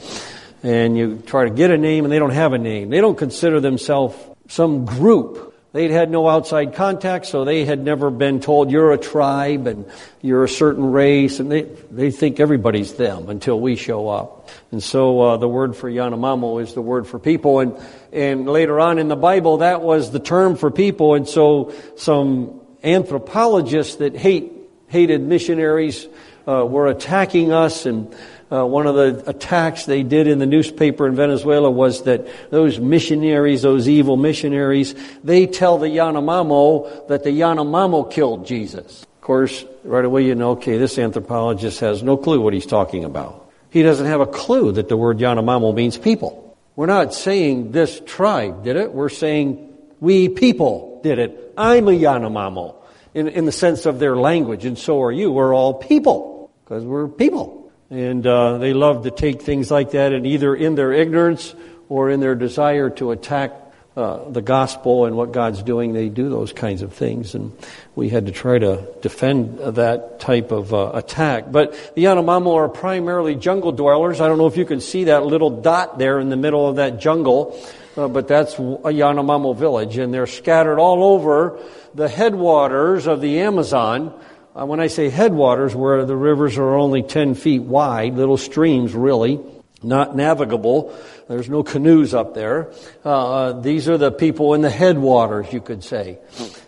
And 0.61 0.97
you 0.97 1.23
try 1.25 1.45
to 1.45 1.49
get 1.49 1.71
a 1.71 1.77
name 1.77 2.03
and 2.03 2.11
they 2.11 2.19
don't 2.19 2.31
have 2.31 2.51
a 2.51 2.57
name. 2.57 2.89
They 2.89 2.99
don't 2.99 3.17
consider 3.17 3.59
themselves 3.61 4.17
some 4.49 4.85
group 4.85 5.46
They'd 5.73 5.91
had 5.91 6.09
no 6.09 6.27
outside 6.27 6.73
contact, 6.73 7.25
so 7.25 7.43
they 7.43 7.65
had 7.65 7.83
never 7.83 8.09
been 8.09 8.39
told 8.39 8.71
you're 8.71 8.93
a 8.93 8.97
tribe 8.97 9.67
and 9.67 9.85
you're 10.21 10.45
a 10.45 10.49
certain 10.49 10.91
race, 10.91 11.39
and 11.39 11.51
they, 11.51 11.63
they 11.91 12.09
think 12.09 12.39
everybody's 12.39 12.93
them 12.93 13.29
until 13.29 13.59
we 13.59 13.75
show 13.75 14.07
up. 14.07 14.49
And 14.71 14.81
so 14.81 15.19
uh, 15.21 15.37
the 15.37 15.47
word 15.47 15.75
for 15.75 15.91
Yanomamo 15.91 16.61
is 16.61 16.73
the 16.73 16.81
word 16.81 17.05
for 17.05 17.19
people, 17.19 17.59
and, 17.59 17.77
and 18.13 18.47
later 18.47 18.79
on 18.79 18.97
in 18.97 19.09
the 19.09 19.17
Bible 19.17 19.57
that 19.57 19.81
was 19.81 20.11
the 20.11 20.21
term 20.21 20.55
for 20.55 20.71
people, 20.71 21.15
and 21.15 21.27
so 21.27 21.73
some 21.97 22.61
anthropologists 22.83 23.97
that 23.97 24.15
hate, 24.15 24.53
hated 24.87 25.21
missionaries 25.21 26.07
uh, 26.47 26.65
were 26.65 26.87
attacking 26.87 27.51
us 27.51 27.85
and 27.85 28.15
uh, 28.51 28.65
one 28.65 28.87
of 28.87 28.95
the 28.95 29.29
attacks 29.29 29.85
they 29.85 30.03
did 30.03 30.27
in 30.27 30.39
the 30.39 30.45
newspaper 30.45 31.07
in 31.07 31.15
Venezuela 31.15 31.69
was 31.69 32.03
that 32.03 32.27
those 32.49 32.79
missionaries, 32.79 33.61
those 33.61 33.89
evil 33.89 34.17
missionaries, 34.17 34.95
they 35.23 35.47
tell 35.47 35.77
the 35.77 35.87
Yanomamo 35.87 37.07
that 37.07 37.23
the 37.23 37.29
Yanomamo 37.29 38.09
killed 38.11 38.45
Jesus. 38.45 39.03
Of 39.03 39.21
course, 39.21 39.65
right 39.83 40.05
away 40.05 40.25
you 40.25 40.35
know, 40.35 40.51
okay, 40.51 40.77
this 40.77 40.97
anthropologist 40.97 41.81
has 41.81 42.03
no 42.03 42.15
clue 42.15 42.39
what 42.39 42.53
he's 42.53 42.65
talking 42.65 43.03
about. 43.03 43.49
He 43.69 43.83
doesn't 43.83 44.05
have 44.05 44.21
a 44.21 44.27
clue 44.27 44.71
that 44.71 44.87
the 44.87 44.95
word 44.95 45.17
Yanomamo 45.17 45.75
means 45.75 45.97
people. 45.97 46.57
We're 46.75 46.85
not 46.85 47.13
saying 47.13 47.71
this 47.71 48.01
tribe 48.05 48.63
did 48.63 48.77
it. 48.77 48.93
We're 48.93 49.09
saying 49.09 49.75
we 49.99 50.29
people 50.29 51.01
did 51.03 51.19
it. 51.19 51.53
I'm 51.57 51.87
a 51.87 51.91
Yanomamo. 51.91 52.75
in, 53.17 53.27
in 53.27 53.45
the 53.45 53.51
sense 53.51 53.87
of 53.87 53.97
their 53.97 54.15
language, 54.15 54.63
and 54.63 54.77
so 54.77 55.01
are 55.01 55.11
you. 55.11 55.31
We're 55.31 55.51
all 55.51 55.73
people, 55.73 56.51
because 56.63 56.83
we're 56.85 57.07
people. 57.07 57.56
And 57.89 58.27
uh, 58.27 58.57
they 58.57 58.73
love 58.73 59.03
to 59.03 59.11
take 59.11 59.41
things 59.41 59.71
like 59.71 59.91
that 59.91 60.11
and 60.11 60.25
either 60.25 60.53
in 60.53 60.75
their 60.75 60.91
ignorance 60.91 61.55
or 61.87 62.09
in 62.09 62.19
their 62.19 62.35
desire 62.35 62.89
to 62.91 63.11
attack 63.11 63.53
uh, 63.97 64.29
the 64.29 64.43
gospel 64.43 65.05
and 65.05 65.15
what 65.15 65.31
God's 65.31 65.63
doing, 65.63 65.93
they 65.93 66.07
do 66.09 66.29
those 66.29 66.53
kinds 66.53 66.83
of 66.83 66.93
things. 66.93 67.33
And 67.33 67.57
we 67.95 68.09
had 68.09 68.27
to 68.27 68.31
try 68.31 68.59
to 68.59 68.87
defend 69.01 69.57
that 69.57 70.19
type 70.19 70.51
of 70.51 70.71
uh, 70.71 70.91
attack. 70.93 71.51
But 71.51 71.71
the 71.95 72.03
Yanomamo 72.03 72.53
are 72.55 72.69
primarily 72.69 73.33
jungle 73.33 73.71
dwellers. 73.71 74.21
I 74.21 74.27
don't 74.27 74.37
know 74.37 74.45
if 74.45 74.55
you 74.57 74.65
can 74.65 74.81
see 74.81 75.05
that 75.05 75.25
little 75.25 75.49
dot 75.49 75.97
there 75.97 76.19
in 76.19 76.29
the 76.29 76.37
middle 76.37 76.67
of 76.67 76.75
that 76.75 76.99
jungle, 76.99 77.59
uh, 77.95 78.07
but 78.07 78.27
that's 78.27 78.53
a 78.53 78.93
Yanomamo 78.93 79.55
village. 79.55 79.97
And 79.97 80.13
they're 80.13 80.27
scattered 80.27 80.77
all 80.77 81.03
over 81.03 81.59
the 81.95 82.07
headwaters 82.07 83.07
of 83.07 83.19
the 83.19 83.39
Amazon. 83.39 84.13
Uh, 84.57 84.65
when 84.65 84.79
I 84.79 84.87
say 84.87 85.09
headwaters, 85.09 85.75
where 85.75 86.03
the 86.03 86.15
rivers 86.15 86.57
are 86.57 86.73
only 86.75 87.03
10 87.03 87.35
feet 87.35 87.61
wide, 87.61 88.15
little 88.15 88.37
streams 88.37 88.95
really, 88.95 89.39
not 89.83 90.15
navigable. 90.15 90.97
There's 91.27 91.47
no 91.47 91.61
canoes 91.61 92.15
up 92.15 92.33
there. 92.33 92.71
Uh, 93.05 93.53
these 93.53 93.87
are 93.87 93.99
the 93.99 94.11
people 94.11 94.55
in 94.55 94.61
the 94.61 94.71
headwaters, 94.71 95.53
you 95.53 95.61
could 95.61 95.83
say, 95.83 96.17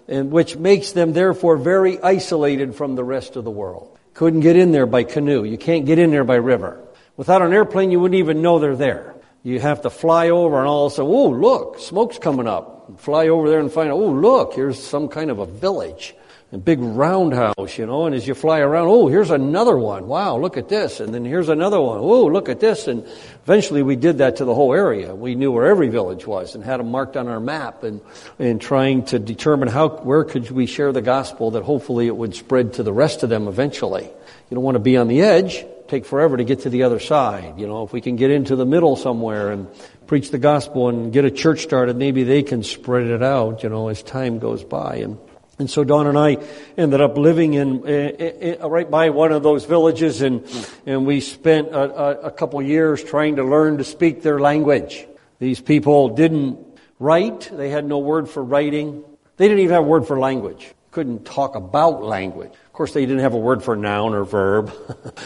and 0.07 0.29
which 0.29 0.55
makes 0.55 0.91
them 0.91 1.13
therefore 1.13 1.57
very 1.57 1.99
isolated 1.99 2.75
from 2.75 2.93
the 2.95 3.03
rest 3.03 3.35
of 3.35 3.43
the 3.43 3.49
world. 3.49 3.97
Couldn't 4.13 4.41
get 4.41 4.55
in 4.55 4.71
there 4.71 4.85
by 4.85 5.03
canoe. 5.03 5.43
You 5.43 5.57
can't 5.57 5.87
get 5.87 5.97
in 5.97 6.11
there 6.11 6.23
by 6.23 6.35
river. 6.35 6.79
Without 7.17 7.41
an 7.41 7.53
airplane, 7.53 7.89
you 7.89 7.99
wouldn't 7.99 8.19
even 8.19 8.43
know 8.43 8.59
they're 8.59 8.75
there. 8.75 9.15
You 9.41 9.59
have 9.59 9.81
to 9.81 9.89
fly 9.89 10.29
over 10.29 10.59
and 10.59 10.67
all 10.67 10.85
of 10.85 10.91
a 10.91 10.95
sudden, 10.95 11.11
oh, 11.11 11.29
look, 11.29 11.79
smoke's 11.79 12.19
coming 12.19 12.47
up. 12.47 12.99
Fly 12.99 13.29
over 13.29 13.49
there 13.49 13.59
and 13.59 13.71
find 13.71 13.89
out, 13.89 13.95
oh, 13.95 14.11
look, 14.11 14.53
here's 14.53 14.81
some 14.81 15.07
kind 15.07 15.31
of 15.31 15.39
a 15.39 15.45
village 15.47 16.13
a 16.51 16.57
big 16.57 16.79
roundhouse, 16.79 17.77
you 17.77 17.85
know, 17.85 18.07
and 18.07 18.15
as 18.15 18.27
you 18.27 18.33
fly 18.33 18.59
around, 18.59 18.87
oh, 18.87 19.07
here's 19.07 19.29
another 19.29 19.77
one. 19.77 20.07
Wow, 20.07 20.37
look 20.37 20.57
at 20.57 20.67
this. 20.67 20.99
And 20.99 21.13
then 21.13 21.23
here's 21.23 21.47
another 21.47 21.79
one. 21.79 21.99
Oh, 21.99 22.25
look 22.25 22.49
at 22.49 22.59
this. 22.59 22.87
And 22.87 23.05
eventually 23.43 23.83
we 23.83 23.95
did 23.95 24.17
that 24.17 24.37
to 24.37 24.45
the 24.45 24.55
whole 24.55 24.73
area. 24.73 25.13
We 25.13 25.35
knew 25.35 25.51
where 25.51 25.67
every 25.67 25.89
village 25.89 26.25
was 26.25 26.55
and 26.55 26.63
had 26.63 26.79
them 26.79 26.89
marked 26.89 27.17
on 27.17 27.27
our 27.27 27.39
map 27.39 27.83
and, 27.83 28.01
and 28.39 28.59
trying 28.59 29.05
to 29.05 29.19
determine 29.19 29.67
how, 29.67 29.89
where 29.89 30.23
could 30.23 30.49
we 30.49 30.65
share 30.65 30.91
the 30.91 31.03
gospel 31.03 31.51
that 31.51 31.61
hopefully 31.61 32.07
it 32.07 32.17
would 32.17 32.33
spread 32.33 32.73
to 32.73 32.83
the 32.83 32.93
rest 32.93 33.21
of 33.21 33.29
them 33.29 33.47
eventually. 33.47 34.05
You 34.05 34.55
don't 34.55 34.63
want 34.63 34.75
to 34.75 34.79
be 34.79 34.97
on 34.97 35.07
the 35.07 35.21
edge, 35.21 35.63
take 35.87 36.05
forever 36.05 36.35
to 36.35 36.43
get 36.43 36.61
to 36.61 36.71
the 36.71 36.81
other 36.81 36.99
side. 36.99 37.59
You 37.59 37.67
know, 37.67 37.83
if 37.83 37.93
we 37.93 38.01
can 38.01 38.15
get 38.15 38.31
into 38.31 38.55
the 38.55 38.65
middle 38.65 38.95
somewhere 38.95 39.51
and 39.51 39.67
preach 40.07 40.31
the 40.31 40.39
gospel 40.39 40.89
and 40.89 41.13
get 41.13 41.25
a 41.25 41.31
church 41.31 41.61
started, 41.61 41.95
maybe 41.95 42.23
they 42.23 42.41
can 42.41 42.63
spread 42.63 43.05
it 43.05 43.21
out, 43.21 43.61
you 43.61 43.69
know, 43.69 43.89
as 43.89 44.01
time 44.01 44.39
goes 44.39 44.63
by. 44.63 44.95
And 44.95 45.19
and 45.59 45.69
so 45.69 45.83
Dawn 45.83 46.07
and 46.07 46.17
I 46.17 46.37
ended 46.77 47.01
up 47.01 47.17
living 47.17 47.53
in, 47.53 47.83
uh, 47.85 48.63
uh, 48.63 48.69
right 48.69 48.89
by 48.89 49.09
one 49.09 49.33
of 49.33 49.43
those 49.43 49.65
villages, 49.65 50.21
and 50.21 50.47
and 50.85 51.05
we 51.05 51.19
spent 51.19 51.67
a, 51.67 51.81
a, 51.81 52.21
a 52.27 52.31
couple 52.31 52.61
years 52.61 53.03
trying 53.03 53.35
to 53.35 53.43
learn 53.43 53.77
to 53.77 53.83
speak 53.83 54.21
their 54.21 54.39
language. 54.39 55.05
These 55.39 55.59
people 55.59 56.15
didn't 56.15 56.59
write; 56.97 57.51
they 57.51 57.69
had 57.69 57.85
no 57.85 57.99
word 57.99 58.29
for 58.29 58.41
writing. 58.41 59.03
They 59.35 59.49
didn't 59.49 59.59
even 59.59 59.73
have 59.73 59.83
a 59.83 59.87
word 59.87 60.07
for 60.07 60.17
language. 60.17 60.73
Couldn't 60.91 61.25
talk 61.25 61.55
about 61.55 62.03
language. 62.03 62.51
Of 62.51 62.73
course, 62.73 62.93
they 62.93 63.05
didn't 63.05 63.19
have 63.19 63.33
a 63.33 63.37
word 63.37 63.61
for 63.61 63.75
noun 63.75 64.13
or 64.13 64.23
verb, 64.23 64.71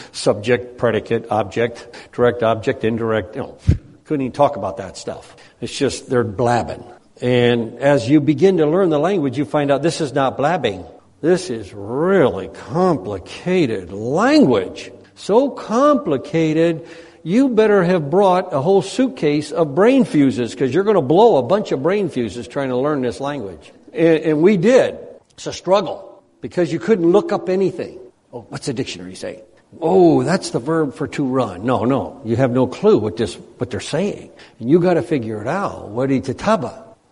subject, 0.12 0.78
predicate, 0.78 1.30
object, 1.30 2.10
direct 2.12 2.42
object, 2.42 2.82
indirect. 2.82 3.36
You 3.36 3.42
know, 3.42 3.58
couldn't 4.02 4.22
even 4.22 4.32
talk 4.32 4.56
about 4.56 4.78
that 4.78 4.96
stuff. 4.96 5.36
It's 5.60 5.76
just 5.76 6.10
they're 6.10 6.24
blabbing. 6.24 6.84
And 7.20 7.78
as 7.78 8.08
you 8.08 8.20
begin 8.20 8.56
to 8.58 8.66
learn 8.66 8.90
the 8.90 8.98
language, 8.98 9.38
you 9.38 9.44
find 9.44 9.70
out 9.70 9.82
this 9.82 10.00
is 10.00 10.12
not 10.12 10.36
blabbing. 10.36 10.84
This 11.20 11.48
is 11.48 11.72
really 11.72 12.48
complicated 12.48 13.92
language. 13.92 14.90
So 15.14 15.50
complicated, 15.50 16.86
you 17.22 17.48
better 17.48 17.82
have 17.84 18.10
brought 18.10 18.52
a 18.52 18.60
whole 18.60 18.82
suitcase 18.82 19.52
of 19.52 19.74
brain 19.74 20.04
fuses 20.04 20.50
because 20.50 20.74
you're 20.74 20.84
going 20.84 20.96
to 20.96 21.02
blow 21.02 21.36
a 21.36 21.42
bunch 21.42 21.72
of 21.72 21.82
brain 21.82 22.08
fuses 22.08 22.46
trying 22.46 22.68
to 22.68 22.76
learn 22.76 23.00
this 23.00 23.20
language. 23.20 23.72
And, 23.92 24.18
and 24.18 24.42
we 24.42 24.56
did. 24.56 24.98
It's 25.30 25.46
a 25.46 25.52
struggle 25.52 26.22
because 26.40 26.72
you 26.72 26.78
couldn't 26.78 27.10
look 27.10 27.32
up 27.32 27.48
anything. 27.48 27.98
Oh, 28.32 28.40
what's 28.48 28.66
the 28.66 28.74
dictionary 28.74 29.14
say? 29.14 29.42
Oh, 29.80 30.22
that's 30.22 30.50
the 30.50 30.58
verb 30.58 30.94
for 30.94 31.08
to 31.08 31.24
run. 31.24 31.64
No, 31.64 31.84
no. 31.84 32.20
You 32.24 32.36
have 32.36 32.50
no 32.50 32.66
clue 32.66 32.98
what 32.98 33.16
this, 33.16 33.34
what 33.34 33.70
they're 33.70 33.80
saying. 33.80 34.30
And 34.60 34.68
you 34.68 34.78
gotta 34.78 35.02
figure 35.02 35.40
it 35.40 35.48
out. 35.48 35.88
What? 35.88 36.10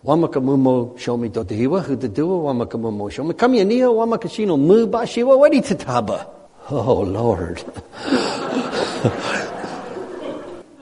Wamakamumo 0.05 0.95
shomi 0.97 1.29
totehiwa 1.29 1.81
hutatua 1.81 2.37
wamakamumo 2.39 3.09
shomi 3.09 3.33
kamiania 3.33 3.89
wamakashino 3.89 4.57
muba 4.57 5.07
shiwa 5.07 5.35
wadi 5.35 5.61
tataba. 5.61 6.25
Oh 6.71 7.03
Lord. 7.03 7.63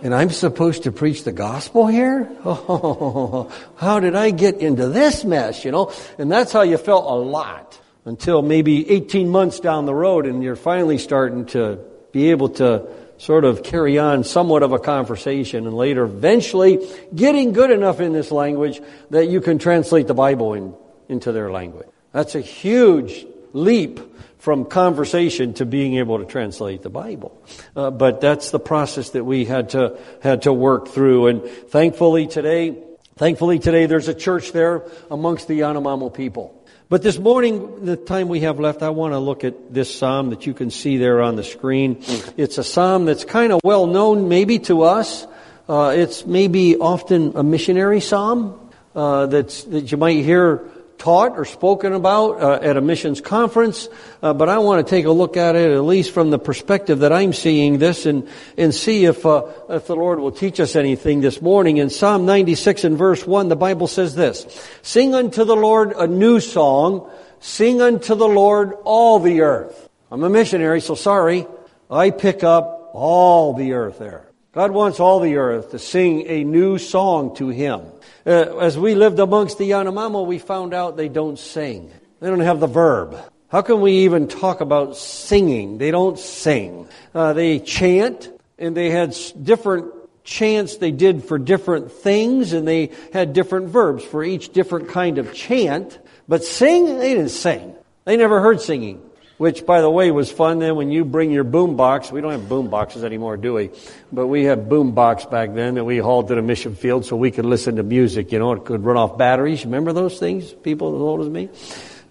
and 0.03 0.15
I'm 0.15 0.29
supposed 0.31 0.83
to 0.83 0.91
preach 0.91 1.23
the 1.23 1.31
gospel 1.31 1.87
here? 1.87 2.29
Oh, 2.45 3.51
how 3.75 3.99
did 3.99 4.15
I 4.15 4.31
get 4.31 4.57
into 4.57 4.89
this 4.89 5.23
mess, 5.23 5.65
you 5.65 5.71
know? 5.71 5.91
And 6.17 6.31
that's 6.31 6.51
how 6.51 6.63
you 6.63 6.77
felt 6.77 7.05
a 7.05 7.15
lot 7.15 7.79
until 8.05 8.41
maybe 8.41 8.89
18 8.89 9.29
months 9.29 9.59
down 9.59 9.85
the 9.85 9.93
road 9.93 10.25
and 10.25 10.43
you're 10.43 10.55
finally 10.55 10.97
starting 10.97 11.45
to 11.47 11.77
be 12.11 12.31
able 12.31 12.49
to 12.49 12.87
sort 13.21 13.45
of 13.45 13.61
carry 13.61 13.99
on 13.99 14.23
somewhat 14.23 14.63
of 14.63 14.71
a 14.71 14.79
conversation 14.79 15.67
and 15.67 15.75
later 15.75 16.05
eventually 16.05 16.79
getting 17.13 17.53
good 17.53 17.69
enough 17.69 17.99
in 17.99 18.13
this 18.13 18.31
language 18.31 18.81
that 19.11 19.27
you 19.27 19.39
can 19.39 19.59
translate 19.59 20.07
the 20.07 20.13
Bible 20.15 20.55
in, 20.55 20.73
into 21.07 21.31
their 21.31 21.51
language. 21.51 21.87
That's 22.13 22.33
a 22.33 22.41
huge 22.41 23.27
leap 23.53 23.99
from 24.39 24.65
conversation 24.65 25.53
to 25.53 25.67
being 25.67 25.97
able 25.97 26.17
to 26.17 26.25
translate 26.25 26.81
the 26.81 26.89
Bible. 26.89 27.39
Uh, 27.75 27.91
but 27.91 28.21
that's 28.21 28.49
the 28.49 28.59
process 28.59 29.11
that 29.11 29.23
we 29.23 29.45
had 29.45 29.69
to, 29.69 29.99
had 30.23 30.41
to 30.43 30.53
work 30.53 30.87
through. 30.87 31.27
And 31.27 31.43
thankfully 31.43 32.25
today, 32.25 32.75
thankfully 33.17 33.59
today 33.59 33.85
there's 33.85 34.07
a 34.07 34.15
church 34.15 34.51
there 34.51 34.83
amongst 35.11 35.47
the 35.47 35.59
Yanomamo 35.59 36.11
people. 36.11 36.60
But 36.91 37.03
this 37.03 37.17
morning, 37.17 37.85
the 37.85 37.95
time 37.95 38.27
we 38.27 38.41
have 38.41 38.59
left, 38.59 38.83
I 38.83 38.89
want 38.89 39.13
to 39.13 39.19
look 39.19 39.45
at 39.45 39.73
this 39.73 39.95
psalm 39.95 40.31
that 40.31 40.45
you 40.45 40.53
can 40.53 40.69
see 40.69 40.97
there 40.97 41.21
on 41.21 41.37
the 41.37 41.43
screen. 41.43 42.03
It's 42.35 42.57
a 42.57 42.65
psalm 42.65 43.05
that's 43.05 43.23
kind 43.23 43.53
of 43.53 43.61
well 43.63 43.87
known 43.87 44.27
maybe 44.27 44.59
to 44.67 44.81
us. 44.81 45.25
Uh, 45.69 45.93
it's 45.95 46.25
maybe 46.25 46.75
often 46.75 47.31
a 47.37 47.43
missionary 47.43 48.01
psalm 48.01 48.59
uh, 48.93 49.27
that's, 49.27 49.63
that 49.71 49.89
you 49.89 49.97
might 49.97 50.21
hear 50.21 50.69
taught 51.01 51.35
or 51.35 51.45
spoken 51.45 51.93
about 51.93 52.39
uh, 52.39 52.59
at 52.61 52.77
a 52.77 52.81
missions 52.81 53.21
conference, 53.21 53.89
uh, 54.21 54.33
but 54.33 54.49
I 54.49 54.59
want 54.59 54.85
to 54.85 54.89
take 54.89 55.05
a 55.05 55.11
look 55.11 55.35
at 55.35 55.55
it 55.55 55.71
at 55.71 55.83
least 55.83 56.11
from 56.11 56.29
the 56.29 56.37
perspective 56.37 56.99
that 56.99 57.11
I'm 57.11 57.33
seeing 57.33 57.79
this 57.79 58.05
and 58.05 58.27
and 58.55 58.73
see 58.73 59.05
if 59.05 59.25
uh, 59.25 59.45
if 59.69 59.87
the 59.87 59.95
Lord 59.95 60.19
will 60.19 60.31
teach 60.31 60.59
us 60.59 60.75
anything 60.75 61.21
this 61.21 61.41
morning. 61.41 61.77
In 61.77 61.89
Psalm 61.89 62.27
96 62.27 62.83
and 62.83 62.97
verse 62.97 63.25
1, 63.25 63.49
the 63.49 63.55
Bible 63.55 63.87
says 63.87 64.13
this: 64.13 64.45
"Sing 64.83 65.15
unto 65.15 65.43
the 65.43 65.55
Lord 65.55 65.93
a 65.93 66.05
new 66.05 66.39
song, 66.39 67.09
sing 67.39 67.81
unto 67.81 68.13
the 68.13 68.27
Lord 68.27 68.73
all 68.83 69.17
the 69.17 69.41
earth." 69.41 69.89
I'm 70.11 70.23
a 70.23 70.29
missionary, 70.29 70.81
so 70.81 70.93
sorry. 70.93 71.47
I 71.89 72.11
pick 72.11 72.43
up 72.43 72.91
all 72.93 73.55
the 73.55 73.73
earth 73.73 73.97
there. 73.97 74.30
God 74.53 74.71
wants 74.71 74.99
all 74.99 75.21
the 75.21 75.37
earth 75.37 75.71
to 75.71 75.79
sing 75.79 76.27
a 76.27 76.43
new 76.43 76.77
song 76.77 77.37
to 77.37 77.47
Him. 77.47 77.83
Uh, 78.25 78.57
as 78.57 78.77
we 78.77 78.95
lived 78.95 79.17
amongst 79.19 79.57
the 79.57 79.69
Yanomamo, 79.69 80.25
we 80.25 80.39
found 80.39 80.73
out 80.73 80.97
they 80.97 81.07
don't 81.07 81.39
sing. 81.39 81.89
They 82.19 82.27
don't 82.27 82.41
have 82.41 82.59
the 82.59 82.67
verb. 82.67 83.17
How 83.47 83.61
can 83.61 83.79
we 83.79 83.99
even 83.99 84.27
talk 84.27 84.59
about 84.59 84.97
singing? 84.97 85.77
They 85.77 85.89
don't 85.89 86.19
sing. 86.19 86.89
Uh, 87.15 87.31
they 87.31 87.59
chant, 87.59 88.29
and 88.59 88.75
they 88.75 88.89
had 88.89 89.15
different 89.41 89.93
chants 90.25 90.77
they 90.77 90.91
did 90.91 91.23
for 91.23 91.39
different 91.39 91.89
things, 91.89 92.51
and 92.51 92.67
they 92.67 92.91
had 93.13 93.31
different 93.31 93.69
verbs 93.69 94.03
for 94.03 94.21
each 94.21 94.51
different 94.51 94.89
kind 94.89 95.17
of 95.17 95.33
chant. 95.33 95.97
But 96.27 96.43
sing, 96.43 96.99
they 96.99 97.13
didn't 97.13 97.29
sing. 97.29 97.73
They 98.03 98.17
never 98.17 98.41
heard 98.41 98.59
singing 98.59 99.01
which 99.41 99.65
by 99.65 99.81
the 99.81 99.89
way 99.89 100.11
was 100.11 100.31
fun 100.31 100.59
then 100.59 100.75
when 100.75 100.91
you 100.91 101.03
bring 101.03 101.31
your 101.31 101.43
boom 101.43 101.75
box. 101.75 102.11
We 102.11 102.21
don't 102.21 102.31
have 102.31 102.47
boom 102.47 102.69
boxes 102.69 103.03
anymore, 103.03 103.37
do 103.37 103.55
we? 103.55 103.71
But 104.11 104.27
we 104.27 104.43
had 104.43 104.69
boom 104.69 104.91
box 104.91 105.25
back 105.25 105.55
then 105.55 105.73
that 105.73 105.83
we 105.83 105.97
hauled 105.97 106.27
to 106.27 106.35
the 106.35 106.43
mission 106.43 106.75
field 106.75 107.05
so 107.05 107.15
we 107.15 107.31
could 107.31 107.45
listen 107.45 107.77
to 107.77 107.83
music, 107.83 108.31
you 108.31 108.37
know, 108.37 108.51
it 108.51 108.65
could 108.65 108.85
run 108.85 108.97
off 108.97 109.17
batteries. 109.17 109.65
Remember 109.65 109.93
those 109.93 110.19
things? 110.19 110.53
People 110.53 110.95
as 110.95 111.01
old 111.01 111.21
as 111.21 111.27
me? 111.27 111.49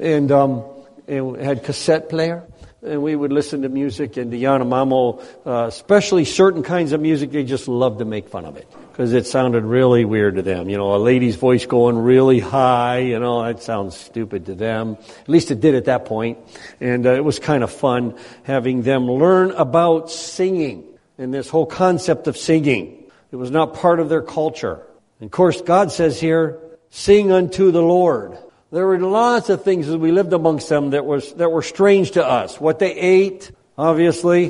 And, 0.00 0.32
um, 0.32 0.64
and 1.06 1.36
had 1.36 1.62
cassette 1.62 2.08
player 2.08 2.42
and 2.82 3.02
we 3.02 3.14
would 3.14 3.32
listen 3.32 3.62
to 3.62 3.68
music 3.68 4.16
and 4.16 4.32
the 4.32 4.42
Yanomamo, 4.42 5.22
uh, 5.46 5.66
especially 5.66 6.24
certain 6.24 6.62
kinds 6.62 6.92
of 6.92 7.00
music, 7.00 7.30
they 7.30 7.44
just 7.44 7.68
loved 7.68 7.98
to 7.98 8.04
make 8.04 8.28
fun 8.28 8.44
of 8.44 8.56
it 8.56 8.66
because 8.90 9.12
it 9.12 9.26
sounded 9.26 9.64
really 9.64 10.04
weird 10.04 10.36
to 10.36 10.42
them. 10.42 10.68
You 10.68 10.78
know, 10.78 10.94
a 10.94 10.98
lady's 10.98 11.36
voice 11.36 11.66
going 11.66 11.98
really 11.98 12.40
high, 12.40 12.98
you 12.98 13.18
know, 13.18 13.44
that 13.44 13.62
sounds 13.62 13.96
stupid 13.96 14.46
to 14.46 14.54
them. 14.54 14.96
At 15.20 15.28
least 15.28 15.50
it 15.50 15.60
did 15.60 15.74
at 15.74 15.86
that 15.86 16.06
point. 16.06 16.38
And 16.80 17.06
uh, 17.06 17.10
it 17.10 17.24
was 17.24 17.38
kind 17.38 17.62
of 17.62 17.70
fun 17.70 18.16
having 18.44 18.82
them 18.82 19.10
learn 19.10 19.50
about 19.52 20.10
singing 20.10 20.84
and 21.18 21.34
this 21.34 21.50
whole 21.50 21.66
concept 21.66 22.28
of 22.28 22.36
singing. 22.36 23.10
It 23.30 23.36
was 23.36 23.50
not 23.50 23.74
part 23.74 24.00
of 24.00 24.08
their 24.08 24.22
culture. 24.22 24.80
And 25.20 25.26
of 25.26 25.30
course, 25.30 25.60
God 25.60 25.92
says 25.92 26.18
here, 26.18 26.58
sing 26.88 27.30
unto 27.30 27.70
the 27.70 27.82
Lord. 27.82 28.38
There 28.72 28.86
were 28.86 29.00
lots 29.00 29.48
of 29.48 29.64
things 29.64 29.88
as 29.88 29.96
we 29.96 30.12
lived 30.12 30.32
amongst 30.32 30.68
them 30.68 30.90
that 30.90 31.04
was 31.04 31.32
that 31.34 31.50
were 31.50 31.62
strange 31.62 32.12
to 32.12 32.24
us. 32.24 32.60
What 32.60 32.78
they 32.78 32.94
ate, 32.94 33.50
obviously, 33.76 34.44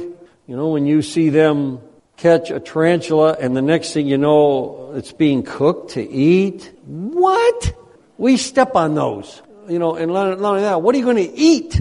you 0.47 0.57
know, 0.57 0.69
when 0.69 0.85
you 0.85 1.01
see 1.01 1.31
them 1.31 1.81
catch 2.21 2.51
a 2.51 2.61
tarantula 2.61 3.37
and 3.41 3.57
the 3.57 3.63
next 3.63 3.95
thing 3.95 4.07
you 4.07 4.19
know 4.19 4.93
it's 4.95 5.13
being 5.13 5.43
cooked 5.43 5.93
to 5.93 6.03
eat. 6.03 6.71
What? 6.85 7.75
We 8.19 8.37
step 8.37 8.77
on 8.77 8.95
those. 8.95 9.41
You 9.69 9.79
know, 9.79 9.95
and 9.95 10.13
not 10.13 10.39
only 10.39 10.63
that, 10.63 10.83
what 10.83 10.95
are 10.95 10.99
you 10.99 11.05
going 11.05 11.17
to 11.17 11.35
eat? 11.35 11.81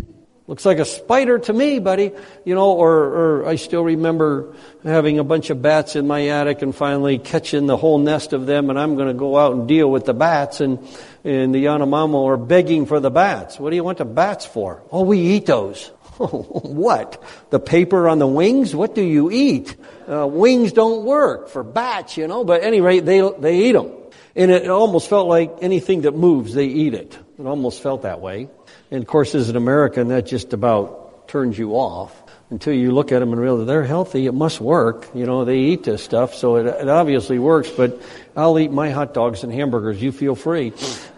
Looks 0.50 0.66
like 0.66 0.80
a 0.80 0.86
spider 0.86 1.38
to 1.38 1.54
me, 1.54 1.78
buddy. 1.78 2.12
You 2.44 2.56
know, 2.56 2.72
or, 2.72 2.92
or 2.92 3.46
I 3.46 3.56
still 3.56 3.84
remember 3.84 4.56
having 4.84 5.20
a 5.20 5.24
bunch 5.24 5.52
of 5.52 5.62
bats 5.62 5.96
in 5.96 6.08
my 6.08 6.30
attic 6.30 6.64
and 6.64 6.76
finally 6.76 7.20
catching 7.20 7.68
the 7.68 7.78
whole 7.78 8.00
nest 8.00 8.34
of 8.34 8.48
them 8.48 8.72
and 8.72 8.80
I'm 8.80 8.96
going 8.96 9.10
to 9.10 9.14
go 9.14 9.38
out 9.38 9.54
and 9.54 9.68
deal 9.68 9.92
with 9.92 10.06
the 10.06 10.16
bats 10.16 10.60
and, 10.60 10.80
and 11.24 11.54
the 11.54 11.66
Yanomamo 11.66 12.26
are 12.26 12.36
begging 12.36 12.88
for 12.88 13.00
the 13.00 13.12
bats. 13.12 13.60
What 13.60 13.70
do 13.70 13.76
you 13.76 13.84
want 13.84 14.00
the 14.00 14.06
bats 14.06 14.44
for? 14.44 14.82
Oh, 14.92 15.04
we 15.04 15.20
eat 15.20 15.46
those. 15.46 15.86
what? 16.18 17.22
The 17.52 17.60
paper 17.60 18.10
on 18.10 18.18
the 18.18 18.26
wings? 18.26 18.76
What 18.76 18.96
do 18.96 19.04
you 19.04 19.30
eat? 19.30 19.76
Uh, 20.10 20.26
wings 20.26 20.74
don't 20.74 21.06
work 21.06 21.50
for 21.50 21.62
bats, 21.62 22.18
you 22.18 22.28
know, 22.28 22.44
but 22.44 22.64
anyway, 22.64 23.02
they, 23.02 23.22
they 23.38 23.66
eat 23.66 23.74
them. 23.74 23.92
And 24.36 24.50
it 24.50 24.68
almost 24.68 25.10
felt 25.10 25.28
like 25.28 25.58
anything 25.62 26.02
that 26.02 26.16
moves, 26.16 26.56
they 26.56 26.66
eat 26.66 26.96
it. 26.96 27.20
It 27.38 27.46
almost 27.46 27.84
felt 27.84 28.02
that 28.02 28.20
way. 28.20 28.50
And 28.92 29.04
of 29.04 29.08
course, 29.08 29.36
as 29.36 29.50
an 29.50 29.56
American, 29.56 30.08
that 30.10 30.26
just 30.26 30.54
about 30.54 31.28
turns 31.28 31.58
you 31.58 31.74
off 31.74 32.24
until 32.50 32.74
you 32.74 32.92
look 32.92 33.12
at 33.12 33.20
them 33.20 33.32
and 33.32 33.40
realize 33.40 33.68
they're 33.68 33.84
healthy. 33.84 34.26
It 34.26 34.34
must 34.34 34.60
work. 34.60 35.08
You 35.14 35.26
know, 35.26 35.46
they 35.46 35.60
eat 35.60 35.84
this 35.84 36.04
stuff, 36.04 36.34
so 36.34 36.56
it, 36.56 36.66
it 36.66 36.90
obviously 36.90 37.38
works. 37.38 37.70
But 37.70 38.02
I'll 38.36 38.58
eat 38.58 38.72
my 38.72 38.90
hot 38.90 39.14
dogs 39.14 39.44
and 39.44 39.54
hamburgers. 39.54 40.02
You 40.02 40.12
feel 40.12 40.36
free. 40.36 40.74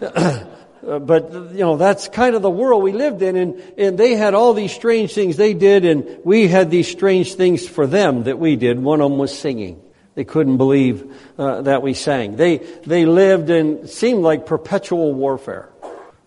but 0.82 1.32
you 1.32 1.60
know 1.60 1.76
that's 1.76 2.08
kind 2.08 2.34
of 2.34 2.42
the 2.42 2.50
world 2.50 2.82
we 2.82 2.92
lived 2.92 3.22
in 3.22 3.36
and, 3.36 3.62
and 3.78 3.96
they 3.96 4.14
had 4.14 4.34
all 4.34 4.52
these 4.52 4.72
strange 4.72 5.14
things 5.14 5.36
they 5.36 5.54
did 5.54 5.84
and 5.84 6.18
we 6.24 6.48
had 6.48 6.70
these 6.70 6.90
strange 6.90 7.34
things 7.34 7.66
for 7.66 7.86
them 7.86 8.24
that 8.24 8.38
we 8.38 8.56
did 8.56 8.80
one 8.80 9.00
of 9.00 9.08
them 9.08 9.16
was 9.18 9.36
singing 9.36 9.80
they 10.16 10.24
couldn't 10.24 10.56
believe 10.56 11.16
uh, 11.38 11.62
that 11.62 11.82
we 11.82 11.94
sang 11.94 12.34
they 12.34 12.58
they 12.84 13.06
lived 13.06 13.48
in 13.48 13.86
seemed 13.86 14.24
like 14.24 14.44
perpetual 14.44 15.14
warfare 15.14 15.71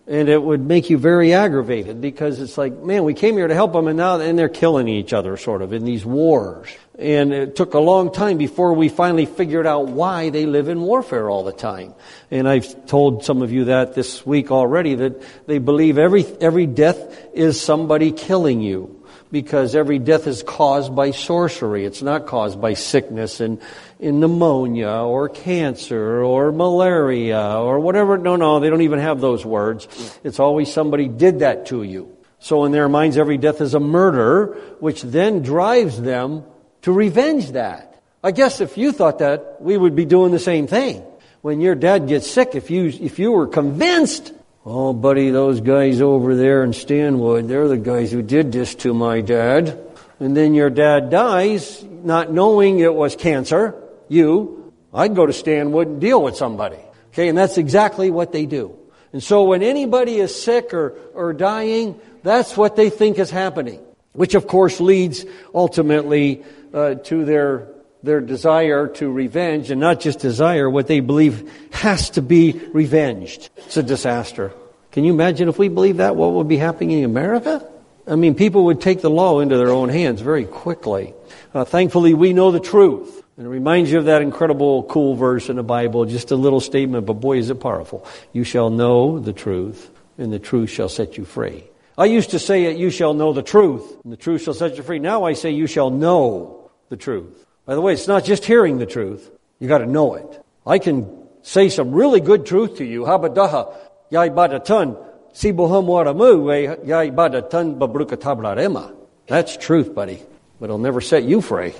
and 0.08 0.28
it 0.28 0.40
would 0.40 0.60
make 0.60 0.88
you 0.88 0.98
very 0.98 1.32
aggravated 1.32 2.00
because 2.00 2.40
it's 2.40 2.56
like, 2.56 2.78
man, 2.78 3.02
we 3.02 3.12
came 3.12 3.36
here 3.36 3.48
to 3.48 3.54
help 3.54 3.72
them 3.72 3.88
and 3.88 3.96
now 3.96 4.20
and 4.20 4.38
they're 4.38 4.48
killing 4.48 4.86
each 4.86 5.12
other 5.12 5.36
sort 5.36 5.62
of 5.62 5.72
in 5.72 5.84
these 5.84 6.04
wars. 6.04 6.68
And 6.96 7.32
it 7.32 7.56
took 7.56 7.74
a 7.74 7.80
long 7.80 8.12
time 8.12 8.38
before 8.38 8.72
we 8.72 8.88
finally 8.88 9.26
figured 9.26 9.66
out 9.66 9.88
why 9.88 10.30
they 10.30 10.46
live 10.46 10.68
in 10.68 10.80
warfare 10.80 11.28
all 11.28 11.42
the 11.42 11.52
time. 11.52 11.94
And 12.30 12.48
I've 12.48 12.86
told 12.86 13.24
some 13.24 13.42
of 13.42 13.50
you 13.50 13.64
that 13.64 13.94
this 13.94 14.24
week 14.24 14.52
already 14.52 14.94
that 14.94 15.22
they 15.46 15.58
believe 15.58 15.98
every, 15.98 16.24
every 16.40 16.66
death 16.66 16.98
is 17.34 17.60
somebody 17.60 18.12
killing 18.12 18.60
you 18.60 18.95
because 19.30 19.74
every 19.74 19.98
death 19.98 20.26
is 20.26 20.42
caused 20.42 20.94
by 20.94 21.10
sorcery. 21.10 21.84
It's 21.84 22.02
not 22.02 22.26
caused 22.26 22.60
by 22.60 22.74
sickness 22.74 23.40
and, 23.40 23.60
and 24.00 24.20
pneumonia 24.20 24.88
or 24.88 25.28
cancer 25.28 26.22
or 26.22 26.52
malaria 26.52 27.58
or 27.58 27.80
whatever. 27.80 28.18
No, 28.18 28.36
no, 28.36 28.60
they 28.60 28.70
don't 28.70 28.82
even 28.82 29.00
have 29.00 29.20
those 29.20 29.44
words. 29.44 30.18
It's 30.22 30.40
always 30.40 30.72
somebody 30.72 31.08
did 31.08 31.40
that 31.40 31.66
to 31.66 31.82
you. 31.82 32.16
So 32.38 32.64
in 32.64 32.72
their 32.72 32.88
minds, 32.88 33.16
every 33.16 33.38
death 33.38 33.60
is 33.60 33.74
a 33.74 33.80
murder, 33.80 34.54
which 34.80 35.02
then 35.02 35.42
drives 35.42 36.00
them 36.00 36.44
to 36.82 36.92
revenge 36.92 37.52
that. 37.52 38.02
I 38.22 38.30
guess 38.30 38.60
if 38.60 38.78
you 38.78 38.92
thought 38.92 39.18
that, 39.20 39.56
we 39.60 39.76
would 39.76 39.96
be 39.96 40.04
doing 40.04 40.32
the 40.32 40.38
same 40.38 40.66
thing. 40.66 41.02
When 41.42 41.60
your 41.60 41.74
dad 41.74 42.08
gets 42.08 42.30
sick, 42.30 42.54
if 42.54 42.70
you, 42.70 42.86
if 42.86 43.18
you 43.18 43.32
were 43.32 43.46
convinced 43.46 44.32
Oh, 44.68 44.92
buddy, 44.92 45.30
those 45.30 45.60
guys 45.60 46.00
over 46.00 46.34
there 46.34 46.64
in 46.64 46.72
Stanwood, 46.72 47.46
they're 47.46 47.68
the 47.68 47.76
guys 47.76 48.10
who 48.10 48.20
did 48.20 48.50
this 48.50 48.74
to 48.76 48.92
my 48.92 49.20
dad. 49.20 49.78
And 50.18 50.36
then 50.36 50.54
your 50.54 50.70
dad 50.70 51.08
dies, 51.08 51.84
not 51.84 52.32
knowing 52.32 52.80
it 52.80 52.92
was 52.92 53.14
cancer, 53.14 53.80
you, 54.08 54.72
I'd 54.92 55.14
go 55.14 55.24
to 55.24 55.32
Stanwood 55.32 55.86
and 55.86 56.00
deal 56.00 56.20
with 56.20 56.34
somebody. 56.34 56.80
Okay, 57.12 57.28
and 57.28 57.38
that's 57.38 57.58
exactly 57.58 58.10
what 58.10 58.32
they 58.32 58.44
do. 58.44 58.76
And 59.12 59.22
so 59.22 59.44
when 59.44 59.62
anybody 59.62 60.16
is 60.16 60.34
sick 60.34 60.74
or, 60.74 60.98
or 61.14 61.32
dying, 61.32 62.00
that's 62.24 62.56
what 62.56 62.74
they 62.74 62.90
think 62.90 63.20
is 63.20 63.30
happening. 63.30 63.78
Which 64.14 64.34
of 64.34 64.48
course 64.48 64.80
leads 64.80 65.24
ultimately 65.54 66.42
uh, 66.74 66.96
to 67.04 67.24
their 67.24 67.68
their 68.06 68.20
desire 68.20 68.88
to 68.88 69.10
revenge, 69.10 69.70
and 69.70 69.80
not 69.80 70.00
just 70.00 70.20
desire, 70.20 70.70
what 70.70 70.86
they 70.86 71.00
believe 71.00 71.52
has 71.72 72.10
to 72.10 72.22
be 72.22 72.52
revenged. 72.72 73.50
It's 73.56 73.76
a 73.76 73.82
disaster. 73.82 74.52
Can 74.92 75.04
you 75.04 75.12
imagine 75.12 75.48
if 75.48 75.58
we 75.58 75.68
believe 75.68 75.98
that, 75.98 76.16
what 76.16 76.32
would 76.32 76.48
be 76.48 76.56
happening 76.56 76.92
in 76.92 77.04
America? 77.04 77.68
I 78.06 78.14
mean, 78.16 78.34
people 78.34 78.64
would 78.66 78.80
take 78.80 79.02
the 79.02 79.10
law 79.10 79.40
into 79.40 79.58
their 79.58 79.70
own 79.70 79.88
hands 79.88 80.20
very 80.22 80.46
quickly. 80.46 81.12
Uh, 81.52 81.64
thankfully, 81.64 82.14
we 82.14 82.32
know 82.32 82.50
the 82.50 82.60
truth. 82.60 83.24
And 83.36 83.46
it 83.46 83.50
reminds 83.50 83.92
you 83.92 83.98
of 83.98 84.06
that 84.06 84.22
incredible, 84.22 84.84
cool 84.84 85.14
verse 85.14 85.50
in 85.50 85.56
the 85.56 85.62
Bible, 85.62 86.06
just 86.06 86.30
a 86.30 86.36
little 86.36 86.60
statement, 86.60 87.04
but 87.04 87.14
boy, 87.14 87.36
is 87.36 87.50
it 87.50 87.60
powerful. 87.60 88.06
You 88.32 88.44
shall 88.44 88.70
know 88.70 89.18
the 89.18 89.34
truth, 89.34 89.90
and 90.16 90.32
the 90.32 90.38
truth 90.38 90.70
shall 90.70 90.88
set 90.88 91.18
you 91.18 91.24
free. 91.26 91.64
I 91.98 92.06
used 92.06 92.30
to 92.30 92.38
say 92.38 92.64
it, 92.64 92.78
you 92.78 92.90
shall 92.90 93.12
know 93.14 93.32
the 93.32 93.42
truth, 93.42 93.84
and 94.04 94.12
the 94.12 94.16
truth 94.16 94.42
shall 94.42 94.54
set 94.54 94.76
you 94.76 94.82
free. 94.82 94.98
Now 94.98 95.24
I 95.24 95.34
say, 95.34 95.50
you 95.50 95.66
shall 95.66 95.90
know 95.90 96.70
the 96.88 96.96
truth. 96.96 97.45
By 97.66 97.74
the 97.74 97.80
way, 97.80 97.92
it's 97.92 98.08
not 98.08 98.24
just 98.24 98.44
hearing 98.44 98.78
the 98.78 98.86
truth. 98.86 99.30
You 99.58 99.68
gotta 99.68 99.86
know 99.86 100.14
it. 100.14 100.44
I 100.64 100.78
can 100.78 101.26
say 101.42 101.68
some 101.68 101.92
really 101.92 102.20
good 102.20 102.46
truth 102.46 102.76
to 102.78 102.84
you. 102.84 103.02
Habadaha, 103.02 103.74
yai 104.10 104.30
badatan, 104.30 104.96
sibuham 105.34 105.86
waramu, 105.86 106.86
yai 106.86 107.10
badatan 107.10 107.78
babrukatablarema. 107.78 108.94
That's 109.26 109.56
truth, 109.56 109.94
buddy. 109.94 110.22
But 110.60 110.66
it'll 110.66 110.78
never 110.78 111.00
set 111.00 111.24
you 111.24 111.40
free. 111.40 111.74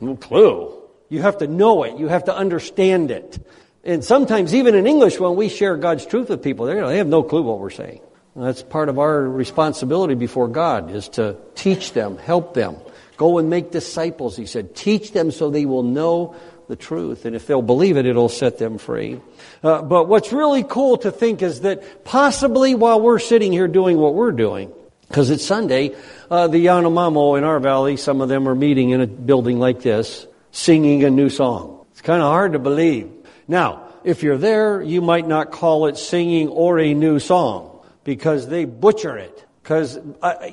No 0.00 0.16
clue. 0.16 0.72
You 1.08 1.20
have 1.20 1.38
to 1.38 1.46
know 1.46 1.82
it. 1.82 1.98
You 1.98 2.08
have 2.08 2.24
to 2.24 2.34
understand 2.34 3.10
it. 3.10 3.44
And 3.84 4.04
sometimes, 4.04 4.54
even 4.54 4.74
in 4.76 4.86
English, 4.86 5.18
when 5.18 5.34
we 5.34 5.48
share 5.48 5.76
God's 5.76 6.06
truth 6.06 6.28
with 6.30 6.42
people, 6.42 6.66
they 6.66 6.96
have 6.96 7.08
no 7.08 7.22
clue 7.24 7.42
what 7.42 7.58
we're 7.58 7.70
saying. 7.70 8.00
That's 8.34 8.62
part 8.62 8.88
of 8.88 8.98
our 8.98 9.20
responsibility 9.28 10.14
before 10.14 10.48
God, 10.48 10.90
is 10.90 11.08
to 11.10 11.36
teach 11.54 11.92
them, 11.92 12.16
help 12.16 12.54
them. 12.54 12.76
Go 13.22 13.38
and 13.38 13.48
make 13.48 13.70
disciples, 13.70 14.36
he 14.36 14.46
said. 14.46 14.74
Teach 14.74 15.12
them 15.12 15.30
so 15.30 15.48
they 15.48 15.64
will 15.64 15.84
know 15.84 16.34
the 16.66 16.74
truth. 16.74 17.24
And 17.24 17.36
if 17.36 17.46
they'll 17.46 17.62
believe 17.62 17.96
it, 17.96 18.04
it'll 18.04 18.28
set 18.28 18.58
them 18.58 18.78
free. 18.78 19.20
Uh, 19.62 19.80
but 19.80 20.08
what's 20.08 20.32
really 20.32 20.64
cool 20.64 20.96
to 20.96 21.12
think 21.12 21.40
is 21.40 21.60
that 21.60 22.04
possibly 22.04 22.74
while 22.74 23.00
we're 23.00 23.20
sitting 23.20 23.52
here 23.52 23.68
doing 23.68 23.96
what 23.96 24.14
we're 24.14 24.32
doing, 24.32 24.72
because 25.06 25.30
it's 25.30 25.44
Sunday, 25.44 25.94
uh, 26.32 26.48
the 26.48 26.66
Yanomamo 26.66 27.38
in 27.38 27.44
our 27.44 27.60
valley, 27.60 27.96
some 27.96 28.20
of 28.20 28.28
them 28.28 28.48
are 28.48 28.56
meeting 28.56 28.90
in 28.90 29.00
a 29.00 29.06
building 29.06 29.60
like 29.60 29.82
this, 29.82 30.26
singing 30.50 31.04
a 31.04 31.10
new 31.10 31.30
song. 31.30 31.86
It's 31.92 32.00
kind 32.00 32.20
of 32.20 32.26
hard 32.28 32.54
to 32.54 32.58
believe. 32.58 33.08
Now, 33.46 33.86
if 34.02 34.24
you're 34.24 34.36
there, 34.36 34.82
you 34.82 35.00
might 35.00 35.28
not 35.28 35.52
call 35.52 35.86
it 35.86 35.96
singing 35.96 36.48
or 36.48 36.80
a 36.80 36.92
new 36.92 37.20
song 37.20 37.86
because 38.02 38.48
they 38.48 38.64
butcher 38.64 39.16
it. 39.16 39.44
Because 39.62 39.98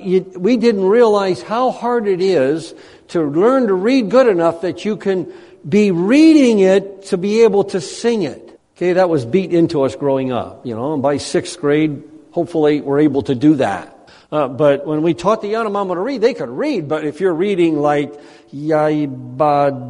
we 0.00 0.56
didn't 0.56 0.84
realize 0.84 1.42
how 1.42 1.72
hard 1.72 2.06
it 2.06 2.20
is 2.20 2.74
to 3.08 3.22
learn 3.22 3.66
to 3.66 3.74
read 3.74 4.08
good 4.08 4.28
enough 4.28 4.60
that 4.60 4.84
you 4.84 4.96
can 4.96 5.32
be 5.68 5.90
reading 5.90 6.60
it 6.60 7.06
to 7.06 7.18
be 7.18 7.42
able 7.42 7.64
to 7.64 7.80
sing 7.80 8.22
it. 8.22 8.60
Okay, 8.76 8.92
that 8.94 9.08
was 9.10 9.26
beat 9.26 9.52
into 9.52 9.82
us 9.82 9.96
growing 9.96 10.32
up, 10.32 10.64
you 10.64 10.74
know, 10.74 10.94
and 10.94 11.02
by 11.02 11.18
sixth 11.18 11.60
grade, 11.60 12.02
hopefully 12.30 12.80
we're 12.80 13.00
able 13.00 13.22
to 13.22 13.34
do 13.34 13.56
that. 13.56 13.96
Uh, 14.32 14.46
but 14.46 14.86
when 14.86 15.02
we 15.02 15.12
taught 15.12 15.42
the 15.42 15.48
Yanomamo 15.48 15.94
to 15.94 16.00
read, 16.00 16.20
they 16.20 16.34
could 16.34 16.48
read, 16.48 16.88
but 16.88 17.04
if 17.04 17.20
you're 17.20 17.34
reading 17.34 17.80
like 17.80 18.14
Yaibada 18.54 19.82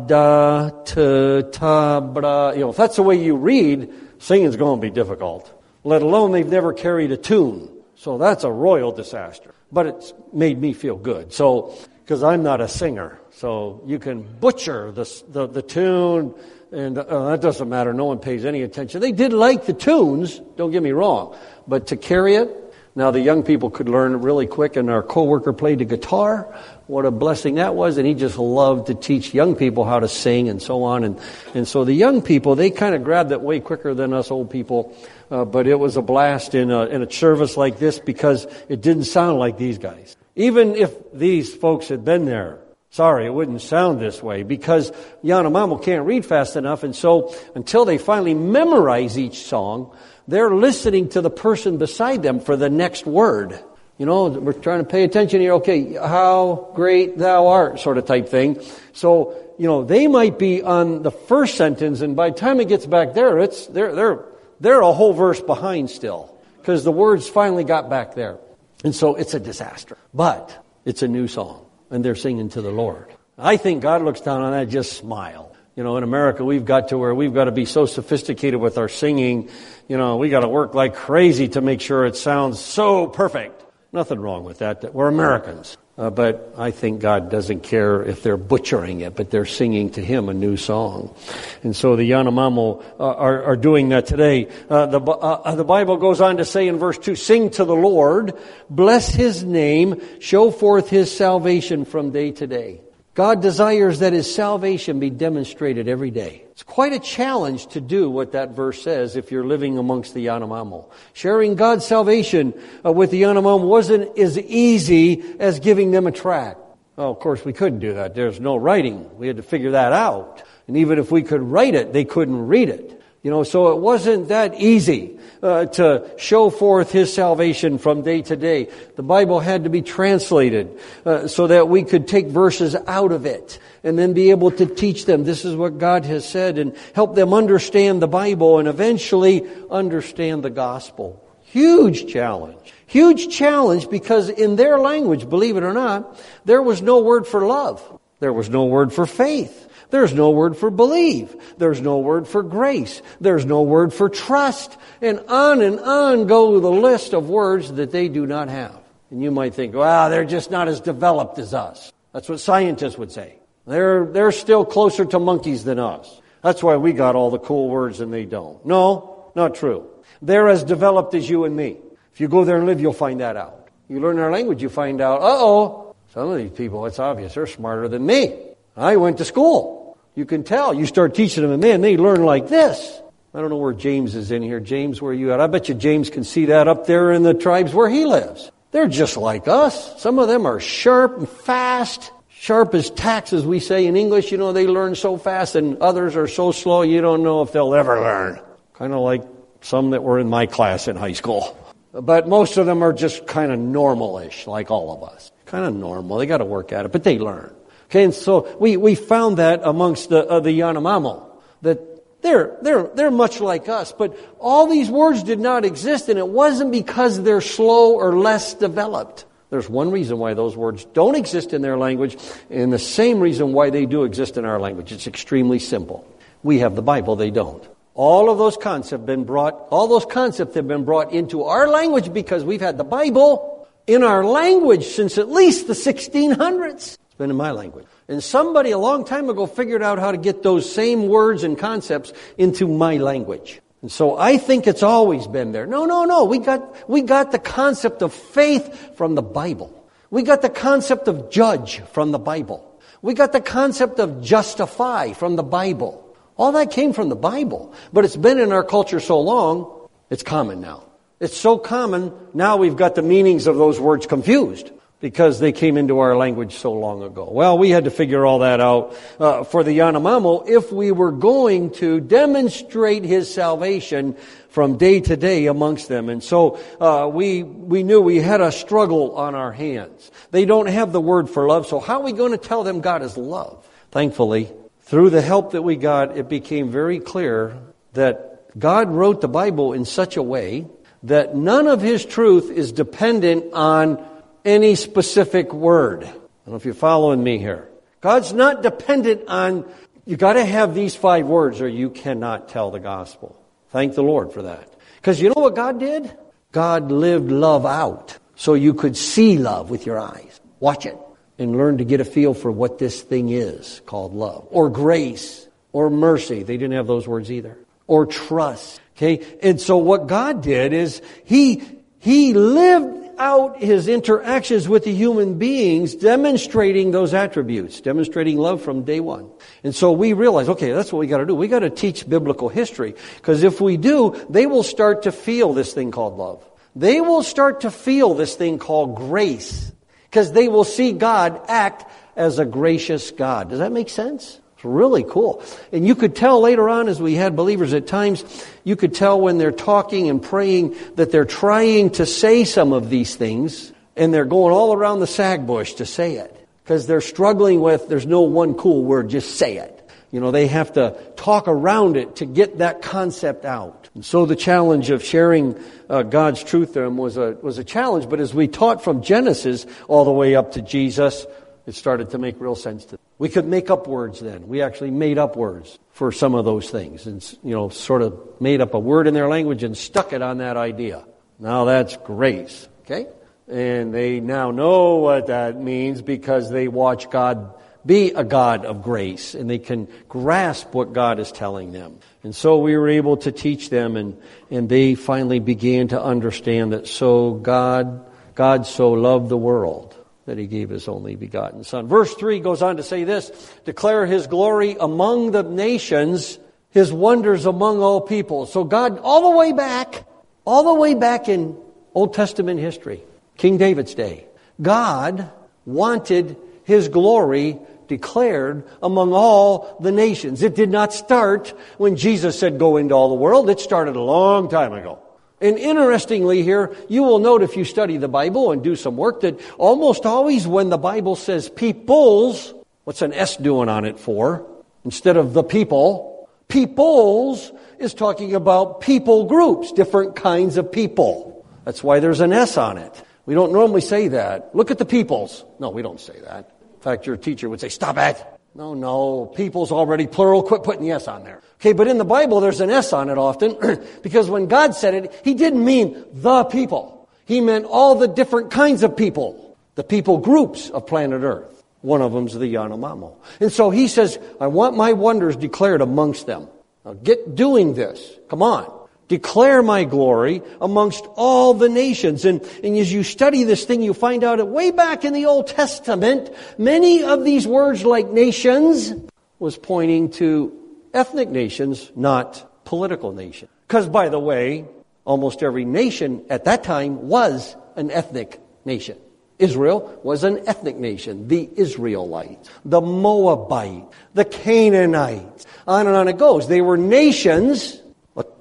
Tabra, 1.52 2.52
you 2.54 2.60
know, 2.60 2.70
if 2.70 2.76
that's 2.76 2.96
the 2.96 3.02
way 3.02 3.22
you 3.22 3.36
read, 3.36 3.92
singing's 4.18 4.56
going 4.56 4.80
to 4.80 4.82
be 4.82 4.90
difficult. 4.90 5.52
Let 5.84 6.00
alone 6.00 6.32
they've 6.32 6.48
never 6.48 6.72
carried 6.72 7.12
a 7.12 7.18
tune. 7.18 7.68
So 8.00 8.16
that's 8.16 8.44
a 8.44 8.50
royal 8.50 8.92
disaster. 8.92 9.54
But 9.70 9.84
it's 9.84 10.14
made 10.32 10.58
me 10.58 10.72
feel 10.72 10.96
good. 10.96 11.34
So, 11.34 11.74
because 12.02 12.22
I'm 12.22 12.42
not 12.42 12.62
a 12.62 12.66
singer. 12.66 13.18
So 13.32 13.82
you 13.84 13.98
can 13.98 14.22
butcher 14.22 14.90
the, 14.90 15.04
the, 15.28 15.46
the 15.46 15.60
tune, 15.60 16.34
and 16.72 16.96
uh, 16.96 17.26
that 17.26 17.42
doesn't 17.42 17.68
matter. 17.68 17.92
No 17.92 18.06
one 18.06 18.18
pays 18.18 18.46
any 18.46 18.62
attention. 18.62 19.02
They 19.02 19.12
did 19.12 19.34
like 19.34 19.66
the 19.66 19.74
tunes, 19.74 20.40
don't 20.56 20.70
get 20.70 20.82
me 20.82 20.92
wrong. 20.92 21.36
But 21.68 21.88
to 21.88 21.96
carry 21.96 22.36
it, 22.36 22.48
now 22.94 23.10
the 23.10 23.20
young 23.20 23.42
people 23.42 23.68
could 23.68 23.90
learn 23.90 24.22
really 24.22 24.46
quick, 24.46 24.76
and 24.76 24.88
our 24.88 25.02
coworker 25.02 25.52
played 25.52 25.80
the 25.80 25.84
guitar. 25.84 26.58
What 26.86 27.04
a 27.04 27.10
blessing 27.10 27.56
that 27.56 27.74
was, 27.74 27.98
and 27.98 28.06
he 28.06 28.14
just 28.14 28.38
loved 28.38 28.86
to 28.86 28.94
teach 28.94 29.34
young 29.34 29.54
people 29.54 29.84
how 29.84 30.00
to 30.00 30.08
sing 30.08 30.48
and 30.48 30.60
so 30.60 30.84
on. 30.84 31.04
And, 31.04 31.20
and 31.54 31.68
so 31.68 31.84
the 31.84 31.92
young 31.92 32.22
people, 32.22 32.56
they 32.56 32.70
kind 32.70 32.94
of 32.94 33.04
grabbed 33.04 33.28
that 33.28 33.42
way 33.42 33.60
quicker 33.60 33.92
than 33.92 34.14
us 34.14 34.30
old 34.30 34.50
people. 34.50 34.96
Uh, 35.30 35.44
but 35.44 35.66
it 35.66 35.78
was 35.78 35.96
a 35.96 36.02
blast 36.02 36.54
in 36.54 36.70
a, 36.70 36.86
in 36.86 37.02
a 37.02 37.10
service 37.10 37.56
like 37.56 37.78
this 37.78 38.00
because 38.00 38.46
it 38.68 38.80
didn't 38.80 39.04
sound 39.04 39.38
like 39.38 39.56
these 39.58 39.78
guys. 39.78 40.16
Even 40.34 40.74
if 40.74 40.92
these 41.12 41.54
folks 41.54 41.88
had 41.88 42.04
been 42.04 42.24
there, 42.24 42.58
sorry, 42.90 43.26
it 43.26 43.32
wouldn't 43.32 43.60
sound 43.60 44.00
this 44.00 44.22
way 44.22 44.42
because 44.42 44.90
Yanomamo 45.22 45.82
can't 45.82 46.04
read 46.04 46.26
fast 46.26 46.56
enough. 46.56 46.82
And 46.82 46.96
so 46.96 47.34
until 47.54 47.84
they 47.84 47.98
finally 47.98 48.34
memorize 48.34 49.16
each 49.16 49.44
song, 49.44 49.96
they're 50.26 50.54
listening 50.54 51.08
to 51.10 51.20
the 51.20 51.30
person 51.30 51.78
beside 51.78 52.22
them 52.22 52.40
for 52.40 52.56
the 52.56 52.70
next 52.70 53.06
word. 53.06 53.58
You 53.98 54.06
know, 54.06 54.28
we're 54.28 54.54
trying 54.54 54.78
to 54.78 54.88
pay 54.88 55.04
attention 55.04 55.40
here. 55.42 55.52
Okay, 55.54 55.94
how 55.94 56.72
great 56.74 57.18
thou 57.18 57.48
art, 57.48 57.80
sort 57.80 57.98
of 57.98 58.06
type 58.06 58.30
thing. 58.30 58.58
So, 58.94 59.36
you 59.58 59.66
know, 59.66 59.84
they 59.84 60.06
might 60.06 60.38
be 60.38 60.62
on 60.62 61.02
the 61.02 61.10
first 61.10 61.56
sentence, 61.56 62.00
and 62.00 62.16
by 62.16 62.30
the 62.30 62.36
time 62.36 62.60
it 62.60 62.68
gets 62.68 62.86
back 62.86 63.12
there, 63.12 63.38
it's 63.38 63.66
they're 63.66 63.94
they're 63.94 64.24
they're 64.60 64.80
a 64.80 64.92
whole 64.92 65.12
verse 65.12 65.40
behind 65.40 65.90
still 65.90 66.36
because 66.58 66.84
the 66.84 66.92
words 66.92 67.28
finally 67.28 67.64
got 67.64 67.90
back 67.90 68.14
there, 68.14 68.38
and 68.84 68.94
so 68.94 69.16
it's 69.16 69.34
a 69.34 69.40
disaster. 69.40 69.96
But 70.14 70.64
it's 70.84 71.02
a 71.02 71.08
new 71.08 71.26
song, 71.26 71.66
and 71.90 72.04
they're 72.04 72.14
singing 72.14 72.50
to 72.50 72.62
the 72.62 72.70
Lord. 72.70 73.06
I 73.38 73.56
think 73.56 73.82
God 73.82 74.02
looks 74.02 74.20
down 74.20 74.42
on 74.42 74.52
that 74.52 74.68
just 74.68 74.92
smile. 74.92 75.54
You 75.76 75.84
know, 75.84 75.96
in 75.96 76.04
America, 76.04 76.44
we've 76.44 76.64
got 76.64 76.88
to 76.88 76.98
where 76.98 77.14
we've 77.14 77.32
got 77.32 77.44
to 77.44 77.52
be 77.52 77.64
so 77.64 77.86
sophisticated 77.86 78.60
with 78.60 78.76
our 78.76 78.88
singing. 78.88 79.48
You 79.88 79.96
know, 79.96 80.18
we 80.18 80.28
got 80.28 80.40
to 80.40 80.48
work 80.48 80.74
like 80.74 80.94
crazy 80.94 81.48
to 81.48 81.60
make 81.60 81.80
sure 81.80 82.04
it 82.04 82.16
sounds 82.16 82.60
so 82.60 83.06
perfect. 83.06 83.64
Nothing 83.92 84.20
wrong 84.20 84.44
with 84.44 84.58
that. 84.58 84.92
We're 84.92 85.08
Americans. 85.08 85.78
Uh, 86.00 86.08
but 86.08 86.54
I 86.56 86.70
think 86.70 87.02
God 87.02 87.30
doesn't 87.30 87.62
care 87.62 88.02
if 88.02 88.22
they're 88.22 88.38
butchering 88.38 89.02
it, 89.02 89.14
but 89.14 89.30
they're 89.30 89.44
singing 89.44 89.90
to 89.90 90.00
Him 90.00 90.30
a 90.30 90.34
new 90.34 90.56
song. 90.56 91.14
And 91.62 91.76
so 91.76 91.94
the 91.94 92.10
Yanomamo 92.10 92.82
uh, 92.98 93.04
are, 93.04 93.42
are, 93.42 93.56
doing 93.56 93.90
that 93.90 94.06
today. 94.06 94.48
Uh, 94.70 94.86
the, 94.86 94.98
uh, 94.98 95.42
uh, 95.44 95.54
the 95.56 95.64
Bible 95.64 95.98
goes 95.98 96.22
on 96.22 96.38
to 96.38 96.46
say 96.46 96.68
in 96.68 96.78
verse 96.78 96.96
2, 96.96 97.16
Sing 97.16 97.50
to 97.50 97.66
the 97.66 97.76
Lord, 97.76 98.32
bless 98.70 99.10
His 99.10 99.44
name, 99.44 100.00
show 100.20 100.50
forth 100.50 100.88
His 100.88 101.14
salvation 101.14 101.84
from 101.84 102.12
day 102.12 102.30
to 102.30 102.46
day. 102.46 102.80
God 103.20 103.42
desires 103.42 103.98
that 103.98 104.14
His 104.14 104.34
salvation 104.34 104.98
be 104.98 105.10
demonstrated 105.10 105.88
every 105.88 106.10
day. 106.10 106.42
It's 106.52 106.62
quite 106.62 106.94
a 106.94 106.98
challenge 106.98 107.66
to 107.66 107.78
do 107.78 108.08
what 108.08 108.32
that 108.32 108.52
verse 108.52 108.82
says 108.82 109.14
if 109.14 109.30
you're 109.30 109.44
living 109.44 109.76
amongst 109.76 110.14
the 110.14 110.24
Yanomamo. 110.24 110.90
Sharing 111.12 111.54
God's 111.54 111.84
salvation 111.84 112.54
uh, 112.82 112.90
with 112.92 113.10
the 113.10 113.20
Yanomamo 113.20 113.60
wasn't 113.60 114.18
as 114.18 114.38
easy 114.38 115.22
as 115.38 115.60
giving 115.60 115.90
them 115.90 116.06
a 116.06 116.12
tract. 116.12 116.60
Well, 116.96 117.10
of 117.10 117.18
course, 117.18 117.44
we 117.44 117.52
couldn't 117.52 117.80
do 117.80 117.92
that. 117.92 118.14
There's 118.14 118.40
no 118.40 118.56
writing. 118.56 119.14
We 119.18 119.26
had 119.26 119.36
to 119.36 119.42
figure 119.42 119.72
that 119.72 119.92
out. 119.92 120.42
And 120.66 120.78
even 120.78 120.98
if 120.98 121.10
we 121.10 121.20
could 121.20 121.42
write 121.42 121.74
it, 121.74 121.92
they 121.92 122.06
couldn't 122.06 122.46
read 122.46 122.70
it. 122.70 122.99
You 123.22 123.30
know, 123.30 123.42
so 123.42 123.72
it 123.72 123.78
wasn't 123.78 124.28
that 124.28 124.54
easy 124.58 125.18
uh, 125.42 125.66
to 125.66 126.10
show 126.16 126.48
forth 126.48 126.90
His 126.90 127.12
salvation 127.12 127.76
from 127.76 128.00
day 128.00 128.22
to 128.22 128.34
day. 128.34 128.68
The 128.96 129.02
Bible 129.02 129.40
had 129.40 129.64
to 129.64 129.70
be 129.70 129.82
translated 129.82 130.78
uh, 131.04 131.26
so 131.26 131.46
that 131.46 131.68
we 131.68 131.82
could 131.82 132.08
take 132.08 132.28
verses 132.28 132.74
out 132.86 133.12
of 133.12 133.26
it 133.26 133.58
and 133.84 133.98
then 133.98 134.14
be 134.14 134.30
able 134.30 134.50
to 134.52 134.64
teach 134.64 135.04
them 135.04 135.24
this 135.24 135.44
is 135.44 135.54
what 135.54 135.78
God 135.78 136.06
has 136.06 136.26
said 136.26 136.56
and 136.56 136.74
help 136.94 137.14
them 137.14 137.34
understand 137.34 138.00
the 138.00 138.08
Bible 138.08 138.58
and 138.58 138.66
eventually 138.66 139.46
understand 139.70 140.42
the 140.42 140.50
gospel. 140.50 141.22
Huge 141.42 142.10
challenge. 142.10 142.72
Huge 142.86 143.28
challenge 143.28 143.90
because 143.90 144.30
in 144.30 144.56
their 144.56 144.78
language, 144.78 145.28
believe 145.28 145.58
it 145.58 145.62
or 145.62 145.74
not, 145.74 146.18
there 146.46 146.62
was 146.62 146.80
no 146.80 147.00
word 147.00 147.26
for 147.26 147.44
love. 147.44 148.00
There 148.20 148.32
was 148.32 148.48
no 148.48 148.66
word 148.66 148.92
for 148.92 149.04
faith. 149.04 149.68
There's 149.90 150.14
no 150.14 150.30
word 150.30 150.56
for 150.56 150.70
believe. 150.70 151.34
There's 151.58 151.80
no 151.80 151.98
word 151.98 152.28
for 152.28 152.42
grace. 152.42 153.02
There's 153.20 153.44
no 153.44 153.62
word 153.62 153.92
for 153.92 154.08
trust. 154.08 154.76
And 155.00 155.20
on 155.28 155.60
and 155.62 155.80
on 155.80 156.26
go 156.26 156.60
the 156.60 156.70
list 156.70 157.12
of 157.12 157.28
words 157.28 157.72
that 157.72 157.90
they 157.90 158.08
do 158.08 158.26
not 158.26 158.48
have. 158.48 158.78
And 159.10 159.22
you 159.22 159.30
might 159.30 159.54
think, 159.54 159.74
wow, 159.74 160.08
they're 160.08 160.24
just 160.24 160.50
not 160.50 160.68
as 160.68 160.80
developed 160.80 161.38
as 161.38 161.52
us. 161.52 161.92
That's 162.12 162.28
what 162.28 162.40
scientists 162.40 162.98
would 162.98 163.12
say. 163.12 163.36
They're, 163.66 164.04
they're 164.06 164.32
still 164.32 164.64
closer 164.64 165.04
to 165.04 165.18
monkeys 165.18 165.64
than 165.64 165.78
us. 165.78 166.20
That's 166.42 166.62
why 166.62 166.76
we 166.76 166.92
got 166.92 167.16
all 167.16 167.30
the 167.30 167.38
cool 167.38 167.68
words 167.68 168.00
and 168.00 168.12
they 168.12 168.24
don't. 168.24 168.64
No, 168.64 169.30
not 169.34 169.54
true. 169.54 169.86
They're 170.22 170.48
as 170.48 170.64
developed 170.64 171.14
as 171.14 171.28
you 171.28 171.44
and 171.44 171.56
me. 171.56 171.78
If 172.12 172.20
you 172.20 172.28
go 172.28 172.44
there 172.44 172.56
and 172.56 172.66
live, 172.66 172.80
you'll 172.80 172.92
find 172.92 173.20
that 173.20 173.36
out. 173.36 173.68
You 173.88 174.00
learn 174.00 174.16
their 174.16 174.30
language, 174.30 174.62
you 174.62 174.68
find 174.68 175.00
out, 175.00 175.20
uh 175.20 175.26
oh, 175.26 175.96
some 176.14 176.30
of 176.30 176.38
these 176.38 176.50
people, 176.50 176.86
it's 176.86 176.98
obvious, 176.98 177.34
they're 177.34 177.46
smarter 177.46 177.88
than 177.88 178.06
me. 178.06 178.36
I 178.76 178.96
went 178.96 179.18
to 179.18 179.24
school. 179.24 179.79
You 180.20 180.26
can 180.26 180.44
tell. 180.44 180.74
You 180.74 180.84
start 180.84 181.14
teaching 181.14 181.42
them, 181.42 181.50
and 181.50 181.62
man, 181.62 181.80
they 181.80 181.96
learn 181.96 182.22
like 182.22 182.46
this. 182.46 183.00
I 183.32 183.40
don't 183.40 183.48
know 183.48 183.56
where 183.56 183.72
James 183.72 184.14
is 184.14 184.30
in 184.30 184.42
here. 184.42 184.60
James, 184.60 185.00
where 185.00 185.12
are 185.12 185.14
you 185.14 185.32
at? 185.32 185.40
I 185.40 185.46
bet 185.46 185.70
you 185.70 185.74
James 185.74 186.10
can 186.10 186.24
see 186.24 186.44
that 186.46 186.68
up 186.68 186.86
there 186.86 187.10
in 187.10 187.22
the 187.22 187.32
tribes 187.32 187.72
where 187.72 187.88
he 187.88 188.04
lives. 188.04 188.52
They're 188.70 188.86
just 188.86 189.16
like 189.16 189.48
us. 189.48 189.98
Some 190.02 190.18
of 190.18 190.28
them 190.28 190.44
are 190.44 190.60
sharp 190.60 191.16
and 191.16 191.26
fast. 191.26 192.12
Sharp 192.28 192.74
as 192.74 192.90
tacks, 192.90 193.32
as 193.32 193.46
we 193.46 193.60
say 193.60 193.86
in 193.86 193.96
English. 193.96 194.30
You 194.30 194.36
know, 194.36 194.52
they 194.52 194.66
learn 194.66 194.94
so 194.94 195.16
fast, 195.16 195.54
and 195.56 195.78
others 195.78 196.16
are 196.16 196.28
so 196.28 196.52
slow, 196.52 196.82
you 196.82 197.00
don't 197.00 197.22
know 197.22 197.40
if 197.40 197.52
they'll 197.52 197.74
ever 197.74 197.98
learn. 197.98 198.40
Kind 198.74 198.92
of 198.92 199.00
like 199.00 199.22
some 199.62 199.92
that 199.92 200.02
were 200.02 200.18
in 200.18 200.28
my 200.28 200.44
class 200.44 200.86
in 200.86 200.96
high 200.96 201.14
school. 201.14 201.56
But 201.94 202.28
most 202.28 202.58
of 202.58 202.66
them 202.66 202.82
are 202.82 202.92
just 202.92 203.26
kind 203.26 203.50
of 203.52 203.58
normalish, 203.58 204.46
like 204.46 204.70
all 204.70 204.92
of 204.94 205.02
us. 205.02 205.32
Kind 205.46 205.64
of 205.64 205.74
normal. 205.74 206.18
They 206.18 206.26
got 206.26 206.38
to 206.38 206.44
work 206.44 206.72
at 206.72 206.84
it, 206.84 206.92
but 206.92 207.04
they 207.04 207.18
learn. 207.18 207.54
Okay, 207.90 208.04
and 208.04 208.14
so 208.14 208.56
we, 208.60 208.76
we 208.76 208.94
found 208.94 209.38
that 209.38 209.62
amongst 209.64 210.10
the, 210.10 210.24
uh, 210.24 210.38
the 210.38 210.56
Yanomamo, 210.56 211.26
that 211.62 212.22
they're, 212.22 212.56
they're, 212.62 212.84
they're 212.94 213.10
much 213.10 213.40
like 213.40 213.68
us, 213.68 213.92
but 213.92 214.16
all 214.38 214.68
these 214.68 214.88
words 214.88 215.24
did 215.24 215.40
not 215.40 215.64
exist, 215.64 216.08
and 216.08 216.16
it 216.16 216.28
wasn't 216.28 216.70
because 216.70 217.20
they're 217.20 217.40
slow 217.40 217.94
or 217.96 218.16
less 218.16 218.54
developed. 218.54 219.24
There's 219.50 219.68
one 219.68 219.90
reason 219.90 220.18
why 220.18 220.34
those 220.34 220.56
words 220.56 220.84
don't 220.84 221.16
exist 221.16 221.52
in 221.52 221.62
their 221.62 221.76
language, 221.76 222.16
and 222.48 222.72
the 222.72 222.78
same 222.78 223.18
reason 223.18 223.52
why 223.52 223.70
they 223.70 223.86
do 223.86 224.04
exist 224.04 224.36
in 224.36 224.44
our 224.44 224.60
language. 224.60 224.92
It's 224.92 225.08
extremely 225.08 225.58
simple. 225.58 226.06
We 226.44 226.60
have 226.60 226.76
the 226.76 226.82
Bible, 226.82 227.16
they 227.16 227.32
don't. 227.32 227.68
All 227.94 228.30
of 228.30 228.38
those 228.38 228.56
concepts 228.56 228.92
have 228.92 229.04
been 229.04 229.24
brought, 229.24 229.54
all 229.70 229.88
those 229.88 230.06
concepts 230.06 230.54
have 230.54 230.68
been 230.68 230.84
brought 230.84 231.12
into 231.12 231.42
our 231.42 231.68
language 231.68 232.12
because 232.12 232.44
we've 232.44 232.60
had 232.60 232.78
the 232.78 232.84
Bible 232.84 233.66
in 233.88 234.04
our 234.04 234.24
language 234.24 234.84
since 234.84 235.18
at 235.18 235.28
least 235.28 235.66
the 235.66 235.72
1600s 235.72 236.98
been 237.20 237.30
in 237.30 237.36
my 237.36 237.50
language. 237.52 237.84
And 238.08 238.24
somebody 238.24 238.70
a 238.70 238.78
long 238.78 239.04
time 239.04 239.28
ago 239.28 239.46
figured 239.46 239.82
out 239.82 239.98
how 239.98 240.10
to 240.10 240.16
get 240.16 240.42
those 240.42 240.64
same 240.72 241.06
words 241.06 241.44
and 241.44 241.56
concepts 241.56 242.14
into 242.38 242.66
my 242.66 242.96
language. 242.96 243.60
And 243.82 243.92
so 243.92 244.16
I 244.16 244.38
think 244.38 244.66
it's 244.66 244.82
always 244.82 245.26
been 245.26 245.52
there. 245.52 245.66
No, 245.66 245.84
no, 245.84 246.06
no. 246.06 246.24
We 246.24 246.38
got, 246.38 246.88
we 246.88 247.02
got 247.02 247.30
the 247.30 247.38
concept 247.38 248.00
of 248.00 248.14
faith 248.14 248.96
from 248.96 249.14
the 249.14 249.22
Bible. 249.22 249.70
We 250.10 250.22
got 250.22 250.40
the 250.40 250.48
concept 250.48 251.08
of 251.08 251.30
judge 251.30 251.80
from 251.92 252.10
the 252.10 252.18
Bible. 252.18 252.80
We 253.02 253.12
got 253.12 253.32
the 253.32 253.40
concept 253.40 254.00
of 254.00 254.22
justify 254.22 255.12
from 255.12 255.36
the 255.36 255.42
Bible. 255.42 256.16
All 256.38 256.52
that 256.52 256.70
came 256.70 256.94
from 256.94 257.10
the 257.10 257.16
Bible. 257.16 257.74
But 257.92 258.06
it's 258.06 258.16
been 258.16 258.38
in 258.38 258.50
our 258.50 258.64
culture 258.64 258.98
so 258.98 259.20
long, 259.20 259.88
it's 260.08 260.22
common 260.22 260.62
now. 260.62 260.84
It's 261.20 261.36
so 261.36 261.58
common, 261.58 262.14
now 262.32 262.56
we've 262.56 262.76
got 262.76 262.94
the 262.94 263.02
meanings 263.02 263.46
of 263.46 263.56
those 263.56 263.78
words 263.78 264.06
confused 264.06 264.70
because 265.00 265.40
they 265.40 265.52
came 265.52 265.78
into 265.78 265.98
our 265.98 266.16
language 266.16 266.56
so 266.56 266.72
long 266.72 267.02
ago. 267.02 267.28
Well, 267.30 267.56
we 267.56 267.70
had 267.70 267.84
to 267.84 267.90
figure 267.90 268.26
all 268.26 268.40
that 268.40 268.60
out 268.60 268.96
uh, 269.18 269.44
for 269.44 269.64
the 269.64 269.78
Yanomamo 269.78 270.48
if 270.48 270.70
we 270.70 270.92
were 270.92 271.10
going 271.10 271.70
to 271.74 272.00
demonstrate 272.00 273.04
his 273.04 273.32
salvation 273.32 274.14
from 274.50 274.76
day 274.76 275.00
to 275.00 275.16
day 275.16 275.46
amongst 275.46 275.88
them. 275.88 276.08
And 276.08 276.22
so 276.22 276.60
uh, 276.80 277.08
we 277.12 277.42
we 277.42 277.82
knew 277.82 278.00
we 278.00 278.16
had 278.16 278.40
a 278.40 278.52
struggle 278.52 279.16
on 279.16 279.34
our 279.34 279.52
hands. 279.52 280.10
They 280.32 280.44
don't 280.44 280.68
have 280.68 280.92
the 280.92 281.00
word 281.00 281.30
for 281.30 281.46
love, 281.46 281.66
so 281.66 281.80
how 281.80 282.00
are 282.00 282.04
we 282.04 282.12
going 282.12 282.32
to 282.32 282.38
tell 282.38 282.62
them 282.62 282.80
God 282.80 283.02
is 283.02 283.16
love? 283.16 283.66
Thankfully, 283.90 284.52
through 284.82 285.10
the 285.10 285.22
help 285.22 285.52
that 285.52 285.62
we 285.62 285.76
got, 285.76 286.16
it 286.16 286.28
became 286.28 286.70
very 286.70 287.00
clear 287.00 287.56
that 287.94 288.58
God 288.58 288.90
wrote 288.90 289.20
the 289.20 289.28
Bible 289.28 289.72
in 289.72 289.84
such 289.84 290.16
a 290.16 290.22
way 290.22 290.66
that 291.04 291.34
none 291.34 291.66
of 291.66 291.80
his 291.80 292.04
truth 292.04 292.50
is 292.50 292.72
dependent 292.72 293.54
on 293.54 294.04
any 294.44 294.74
specific 294.74 295.52
word. 295.52 296.04
I 296.04 296.06
don't 296.06 296.48
know 296.48 296.56
if 296.56 296.64
you're 296.64 296.74
following 296.74 297.22
me 297.22 297.38
here. 297.38 297.68
God's 298.00 298.32
not 298.32 298.62
dependent 298.62 299.28
on, 299.28 299.70
you 300.06 300.16
gotta 300.16 300.44
have 300.44 300.74
these 300.74 300.94
five 300.94 301.26
words 301.26 301.60
or 301.60 301.68
you 301.68 301.90
cannot 301.90 302.48
tell 302.48 302.70
the 302.70 302.80
gospel. 302.80 303.36
Thank 303.70 303.94
the 303.94 304.02
Lord 304.02 304.32
for 304.32 304.42
that. 304.42 304.72
Because 304.96 305.20
you 305.20 305.28
know 305.28 305.40
what 305.42 305.54
God 305.54 305.78
did? 305.78 306.12
God 306.52 306.90
lived 306.90 307.30
love 307.30 307.64
out 307.64 308.18
so 308.34 308.54
you 308.54 308.74
could 308.74 308.96
see 308.96 309.38
love 309.38 309.70
with 309.70 309.86
your 309.86 309.98
eyes. 309.98 310.40
Watch 310.58 310.86
it 310.86 310.98
and 311.38 311.56
learn 311.56 311.78
to 311.78 311.84
get 311.84 312.00
a 312.00 312.04
feel 312.04 312.34
for 312.34 312.50
what 312.50 312.78
this 312.78 313.00
thing 313.02 313.30
is 313.30 313.80
called 313.86 314.14
love 314.14 314.46
or 314.50 314.68
grace 314.68 315.46
or 315.72 315.90
mercy. 315.90 316.42
They 316.42 316.56
didn't 316.56 316.76
have 316.76 316.86
those 316.86 317.06
words 317.06 317.30
either. 317.30 317.56
Or 317.86 318.06
trust. 318.06 318.80
Okay. 318.96 319.24
And 319.42 319.60
so 319.60 319.78
what 319.78 320.06
God 320.06 320.42
did 320.42 320.72
is 320.72 321.00
he, 321.24 321.62
he 321.98 322.34
lived 322.34 322.99
out 323.20 323.58
his 323.58 323.86
interactions 323.86 324.66
with 324.66 324.84
the 324.84 324.92
human 324.92 325.38
beings 325.38 325.94
demonstrating 325.94 326.90
those 326.90 327.12
attributes, 327.12 327.80
demonstrating 327.82 328.38
love 328.38 328.62
from 328.62 328.82
day 328.82 328.98
one. 328.98 329.30
And 329.62 329.74
so 329.74 329.92
we 329.92 330.14
realize, 330.14 330.48
okay, 330.48 330.72
that's 330.72 330.90
what 330.90 330.98
we 331.00 331.06
gotta 331.06 331.26
do. 331.26 331.34
We 331.34 331.46
gotta 331.46 331.68
teach 331.68 332.08
biblical 332.08 332.48
history. 332.48 332.94
Because 333.16 333.42
if 333.42 333.60
we 333.60 333.76
do, 333.76 334.16
they 334.30 334.46
will 334.46 334.62
start 334.62 335.02
to 335.02 335.12
feel 335.12 335.52
this 335.52 335.74
thing 335.74 335.90
called 335.90 336.16
love. 336.16 336.42
They 336.74 337.00
will 337.00 337.22
start 337.22 337.60
to 337.60 337.70
feel 337.70 338.14
this 338.14 338.34
thing 338.34 338.58
called 338.58 338.96
grace. 338.96 339.70
Because 340.04 340.32
they 340.32 340.48
will 340.48 340.64
see 340.64 340.92
God 340.92 341.40
act 341.46 341.84
as 342.16 342.38
a 342.38 342.46
gracious 342.46 343.10
God. 343.10 343.50
Does 343.50 343.58
that 343.58 343.70
make 343.70 343.90
sense? 343.90 344.40
It's 344.60 344.64
really 344.66 345.04
cool. 345.04 345.42
And 345.72 345.86
you 345.86 345.94
could 345.94 346.14
tell 346.14 346.38
later 346.42 346.68
on 346.68 346.88
as 346.88 347.00
we 347.00 347.14
had 347.14 347.34
believers 347.34 347.72
at 347.72 347.86
times, 347.86 348.22
you 348.62 348.76
could 348.76 348.94
tell 348.94 349.18
when 349.18 349.38
they're 349.38 349.52
talking 349.52 350.10
and 350.10 350.22
praying 350.22 350.76
that 350.96 351.10
they're 351.10 351.24
trying 351.24 351.88
to 351.92 352.04
say 352.04 352.44
some 352.44 352.74
of 352.74 352.90
these 352.90 353.16
things 353.16 353.72
and 353.96 354.12
they're 354.12 354.26
going 354.26 354.52
all 354.52 354.74
around 354.74 355.00
the 355.00 355.06
sag 355.06 355.46
bush 355.46 355.72
to 355.74 355.86
say 355.86 356.16
it. 356.16 356.46
Because 356.62 356.86
they're 356.86 357.00
struggling 357.00 357.62
with, 357.62 357.88
there's 357.88 358.04
no 358.04 358.20
one 358.20 358.52
cool 358.52 358.84
word, 358.84 359.08
just 359.08 359.36
say 359.36 359.56
it. 359.56 359.80
You 360.10 360.20
know, 360.20 360.30
they 360.30 360.46
have 360.48 360.74
to 360.74 360.94
talk 361.16 361.48
around 361.48 361.96
it 361.96 362.16
to 362.16 362.26
get 362.26 362.58
that 362.58 362.82
concept 362.82 363.46
out. 363.46 363.88
And 363.94 364.04
so 364.04 364.26
the 364.26 364.36
challenge 364.36 364.90
of 364.90 365.02
sharing 365.02 365.58
uh, 365.88 366.02
God's 366.02 366.44
truth 366.44 366.74
to 366.74 366.80
them 366.80 366.98
was 366.98 367.16
a, 367.16 367.38
was 367.40 367.56
a 367.56 367.64
challenge, 367.64 368.10
but 368.10 368.20
as 368.20 368.34
we 368.34 368.46
taught 368.46 368.84
from 368.84 369.02
Genesis 369.02 369.64
all 369.88 370.04
the 370.04 370.12
way 370.12 370.36
up 370.36 370.52
to 370.52 370.62
Jesus, 370.62 371.24
it 371.66 371.74
started 371.74 372.10
to 372.10 372.18
make 372.18 372.40
real 372.40 372.54
sense 372.54 372.84
to 372.86 372.90
them. 372.92 373.00
We 373.18 373.28
could 373.28 373.46
make 373.46 373.70
up 373.70 373.86
words 373.86 374.20
then. 374.20 374.48
We 374.48 374.62
actually 374.62 374.90
made 374.90 375.18
up 375.18 375.36
words 375.36 375.78
for 375.92 376.10
some 376.10 376.34
of 376.34 376.44
those 376.44 376.70
things 376.70 377.06
and, 377.06 377.22
you 377.44 377.54
know, 377.54 377.68
sort 377.68 378.02
of 378.02 378.18
made 378.40 378.60
up 378.60 378.74
a 378.74 378.78
word 378.78 379.06
in 379.06 379.14
their 379.14 379.28
language 379.28 379.62
and 379.62 379.76
stuck 379.76 380.12
it 380.12 380.22
on 380.22 380.38
that 380.38 380.56
idea. 380.56 381.04
Now 381.38 381.66
that's 381.66 381.96
grace, 381.98 382.68
okay? 382.82 383.06
And 383.46 383.92
they 383.92 384.20
now 384.20 384.50
know 384.50 384.96
what 384.96 385.26
that 385.26 385.60
means 385.60 386.00
because 386.02 386.50
they 386.50 386.68
watch 386.68 387.10
God 387.10 387.54
be 387.84 388.12
a 388.12 388.24
God 388.24 388.64
of 388.64 388.82
grace 388.82 389.34
and 389.34 389.48
they 389.48 389.58
can 389.58 389.88
grasp 390.08 390.74
what 390.74 390.92
God 390.92 391.18
is 391.18 391.32
telling 391.32 391.72
them. 391.72 391.98
And 392.22 392.34
so 392.34 392.58
we 392.58 392.76
were 392.76 392.88
able 392.88 393.16
to 393.18 393.32
teach 393.32 393.70
them 393.70 393.96
and, 393.96 394.20
and 394.50 394.68
they 394.68 394.94
finally 394.94 395.40
began 395.40 395.88
to 395.88 396.02
understand 396.02 396.72
that 396.72 396.86
so 396.86 397.32
God, 397.32 398.06
God 398.34 398.66
so 398.66 398.92
loved 398.92 399.28
the 399.28 399.36
world 399.36 399.94
that 400.26 400.38
he 400.38 400.46
gave 400.46 400.70
his 400.70 400.88
only 400.88 401.16
begotten 401.16 401.64
Son. 401.64 401.88
Verse 401.88 402.14
3 402.14 402.40
goes 402.40 402.62
on 402.62 402.76
to 402.76 402.82
say 402.82 403.04
this 403.04 403.30
declare 403.64 404.06
his 404.06 404.26
glory 404.26 404.76
among 404.78 405.32
the 405.32 405.42
nations, 405.42 406.38
his 406.70 406.92
wonders 406.92 407.46
among 407.46 407.82
all 407.82 408.00
people. 408.00 408.46
So, 408.46 408.64
God, 408.64 408.98
all 408.98 409.30
the 409.30 409.36
way 409.36 409.52
back, 409.52 410.06
all 410.44 410.64
the 410.64 410.74
way 410.74 410.94
back 410.94 411.28
in 411.28 411.56
Old 411.94 412.14
Testament 412.14 412.60
history, 412.60 413.02
King 413.36 413.56
David's 413.58 413.94
day, 413.94 414.26
God 414.60 415.30
wanted 415.64 416.36
his 416.64 416.88
glory 416.88 417.58
declared 417.90 418.64
among 418.82 419.12
all 419.12 419.76
the 419.80 419.90
nations. 419.90 420.42
It 420.42 420.54
did 420.54 420.70
not 420.70 420.92
start 420.92 421.52
when 421.76 421.96
Jesus 421.96 422.38
said, 422.38 422.58
Go 422.58 422.76
into 422.76 422.94
all 422.94 423.08
the 423.08 423.16
world. 423.16 423.50
It 423.50 423.58
started 423.58 423.96
a 423.96 424.00
long 424.00 424.48
time 424.48 424.72
ago. 424.72 425.00
And 425.40 425.58
interestingly 425.58 426.42
here, 426.42 426.76
you 426.88 427.02
will 427.02 427.18
note 427.18 427.42
if 427.42 427.56
you 427.56 427.64
study 427.64 427.96
the 427.96 428.08
Bible 428.08 428.52
and 428.52 428.62
do 428.62 428.76
some 428.76 428.96
work 428.96 429.22
that 429.22 429.40
almost 429.56 430.04
always 430.04 430.46
when 430.46 430.68
the 430.68 430.78
Bible 430.78 431.16
says 431.16 431.48
peoples, 431.48 432.52
what's 432.84 433.00
an 433.00 433.14
S 433.14 433.36
doing 433.36 433.68
on 433.68 433.84
it 433.84 433.98
for? 433.98 434.46
Instead 434.84 435.16
of 435.16 435.32
the 435.32 435.42
people, 435.42 436.28
peoples 436.48 437.52
is 437.78 437.94
talking 437.94 438.34
about 438.34 438.82
people 438.82 439.24
groups, 439.24 439.72
different 439.72 440.14
kinds 440.14 440.58
of 440.58 440.70
people. 440.70 441.46
That's 441.64 441.82
why 441.82 442.00
there's 442.00 442.20
an 442.20 442.32
S 442.32 442.58
on 442.58 442.76
it. 442.76 443.02
We 443.24 443.34
don't 443.34 443.52
normally 443.52 443.80
say 443.80 444.08
that. 444.08 444.54
Look 444.54 444.70
at 444.70 444.78
the 444.78 444.84
peoples. 444.84 445.44
No, 445.58 445.70
we 445.70 445.82
don't 445.82 446.00
say 446.00 446.18
that. 446.24 446.50
In 446.74 446.80
fact, 446.80 447.06
your 447.06 447.16
teacher 447.16 447.48
would 447.48 447.60
say, 447.60 447.68
stop 447.68 447.96
it. 447.96 448.22
No, 448.54 448.74
no, 448.74 449.26
people's 449.26 449.70
already 449.70 450.06
plural. 450.06 450.42
Quit 450.42 450.62
putting 450.64 450.82
the 450.82 450.90
S 450.92 451.06
on 451.06 451.24
there. 451.24 451.40
Okay, 451.60 451.72
but 451.72 451.86
in 451.86 451.98
the 451.98 452.04
Bible, 452.04 452.40
there's 452.40 452.60
an 452.60 452.70
S 452.70 452.92
on 452.92 453.08
it 453.08 453.16
often 453.16 453.56
because 454.02 454.28
when 454.28 454.46
God 454.46 454.74
said 454.74 454.94
it, 454.94 455.20
He 455.24 455.34
didn't 455.34 455.64
mean 455.64 456.04
the 456.12 456.44
people. 456.44 457.08
He 457.26 457.40
meant 457.40 457.64
all 457.66 457.94
the 457.94 458.08
different 458.08 458.50
kinds 458.50 458.82
of 458.82 458.96
people, 458.96 459.56
the 459.76 459.84
people 459.84 460.18
groups 460.18 460.68
of 460.68 460.86
planet 460.86 461.22
Earth. 461.22 461.62
One 461.82 462.02
of 462.02 462.12
them's 462.12 462.34
the 462.34 462.52
Yanomamo. 462.52 463.16
And 463.38 463.52
so 463.52 463.70
He 463.70 463.86
says, 463.86 464.18
I 464.40 464.48
want 464.48 464.76
my 464.76 464.94
wonders 464.94 465.36
declared 465.36 465.80
amongst 465.80 466.26
them. 466.26 466.48
Now 466.84 466.94
get 466.94 467.36
doing 467.36 467.74
this. 467.74 468.16
Come 468.28 468.42
on 468.42 468.79
declare 469.10 469.60
my 469.60 469.82
glory 469.82 470.40
amongst 470.60 471.04
all 471.16 471.52
the 471.52 471.68
nations. 471.68 472.24
And, 472.24 472.40
and 472.62 472.78
as 472.78 472.92
you 472.92 473.02
study 473.02 473.42
this 473.42 473.64
thing, 473.64 473.82
you 473.82 473.92
find 473.92 474.22
out 474.22 474.38
that 474.38 474.46
way 474.46 474.70
back 474.70 475.04
in 475.04 475.12
the 475.12 475.26
Old 475.26 475.48
Testament, 475.48 476.30
many 476.56 477.02
of 477.02 477.24
these 477.24 477.44
words 477.44 477.84
like 477.84 478.08
nations 478.08 478.94
was 479.40 479.58
pointing 479.58 480.12
to 480.12 480.56
ethnic 480.94 481.28
nations, 481.28 481.90
not 481.96 482.64
political 482.64 483.12
nations. 483.12 483.50
Because 483.66 483.88
by 483.88 484.08
the 484.08 484.20
way, 484.20 484.64
almost 485.04 485.42
every 485.42 485.64
nation 485.64 486.24
at 486.30 486.44
that 486.44 486.62
time 486.62 487.08
was 487.08 487.56
an 487.74 487.90
ethnic 487.90 488.40
nation. 488.64 488.96
Israel 489.40 489.98
was 490.04 490.22
an 490.22 490.46
ethnic 490.46 490.76
nation. 490.76 491.26
The 491.26 491.50
Israelites, 491.56 492.48
the 492.64 492.80
Moabite, 492.80 493.88
the 494.14 494.24
Canaanites, 494.24 495.46
on 495.66 495.88
and 495.88 495.96
on 495.96 496.06
it 496.06 496.16
goes. 496.16 496.46
They 496.46 496.60
were 496.60 496.76
nations 496.76 497.79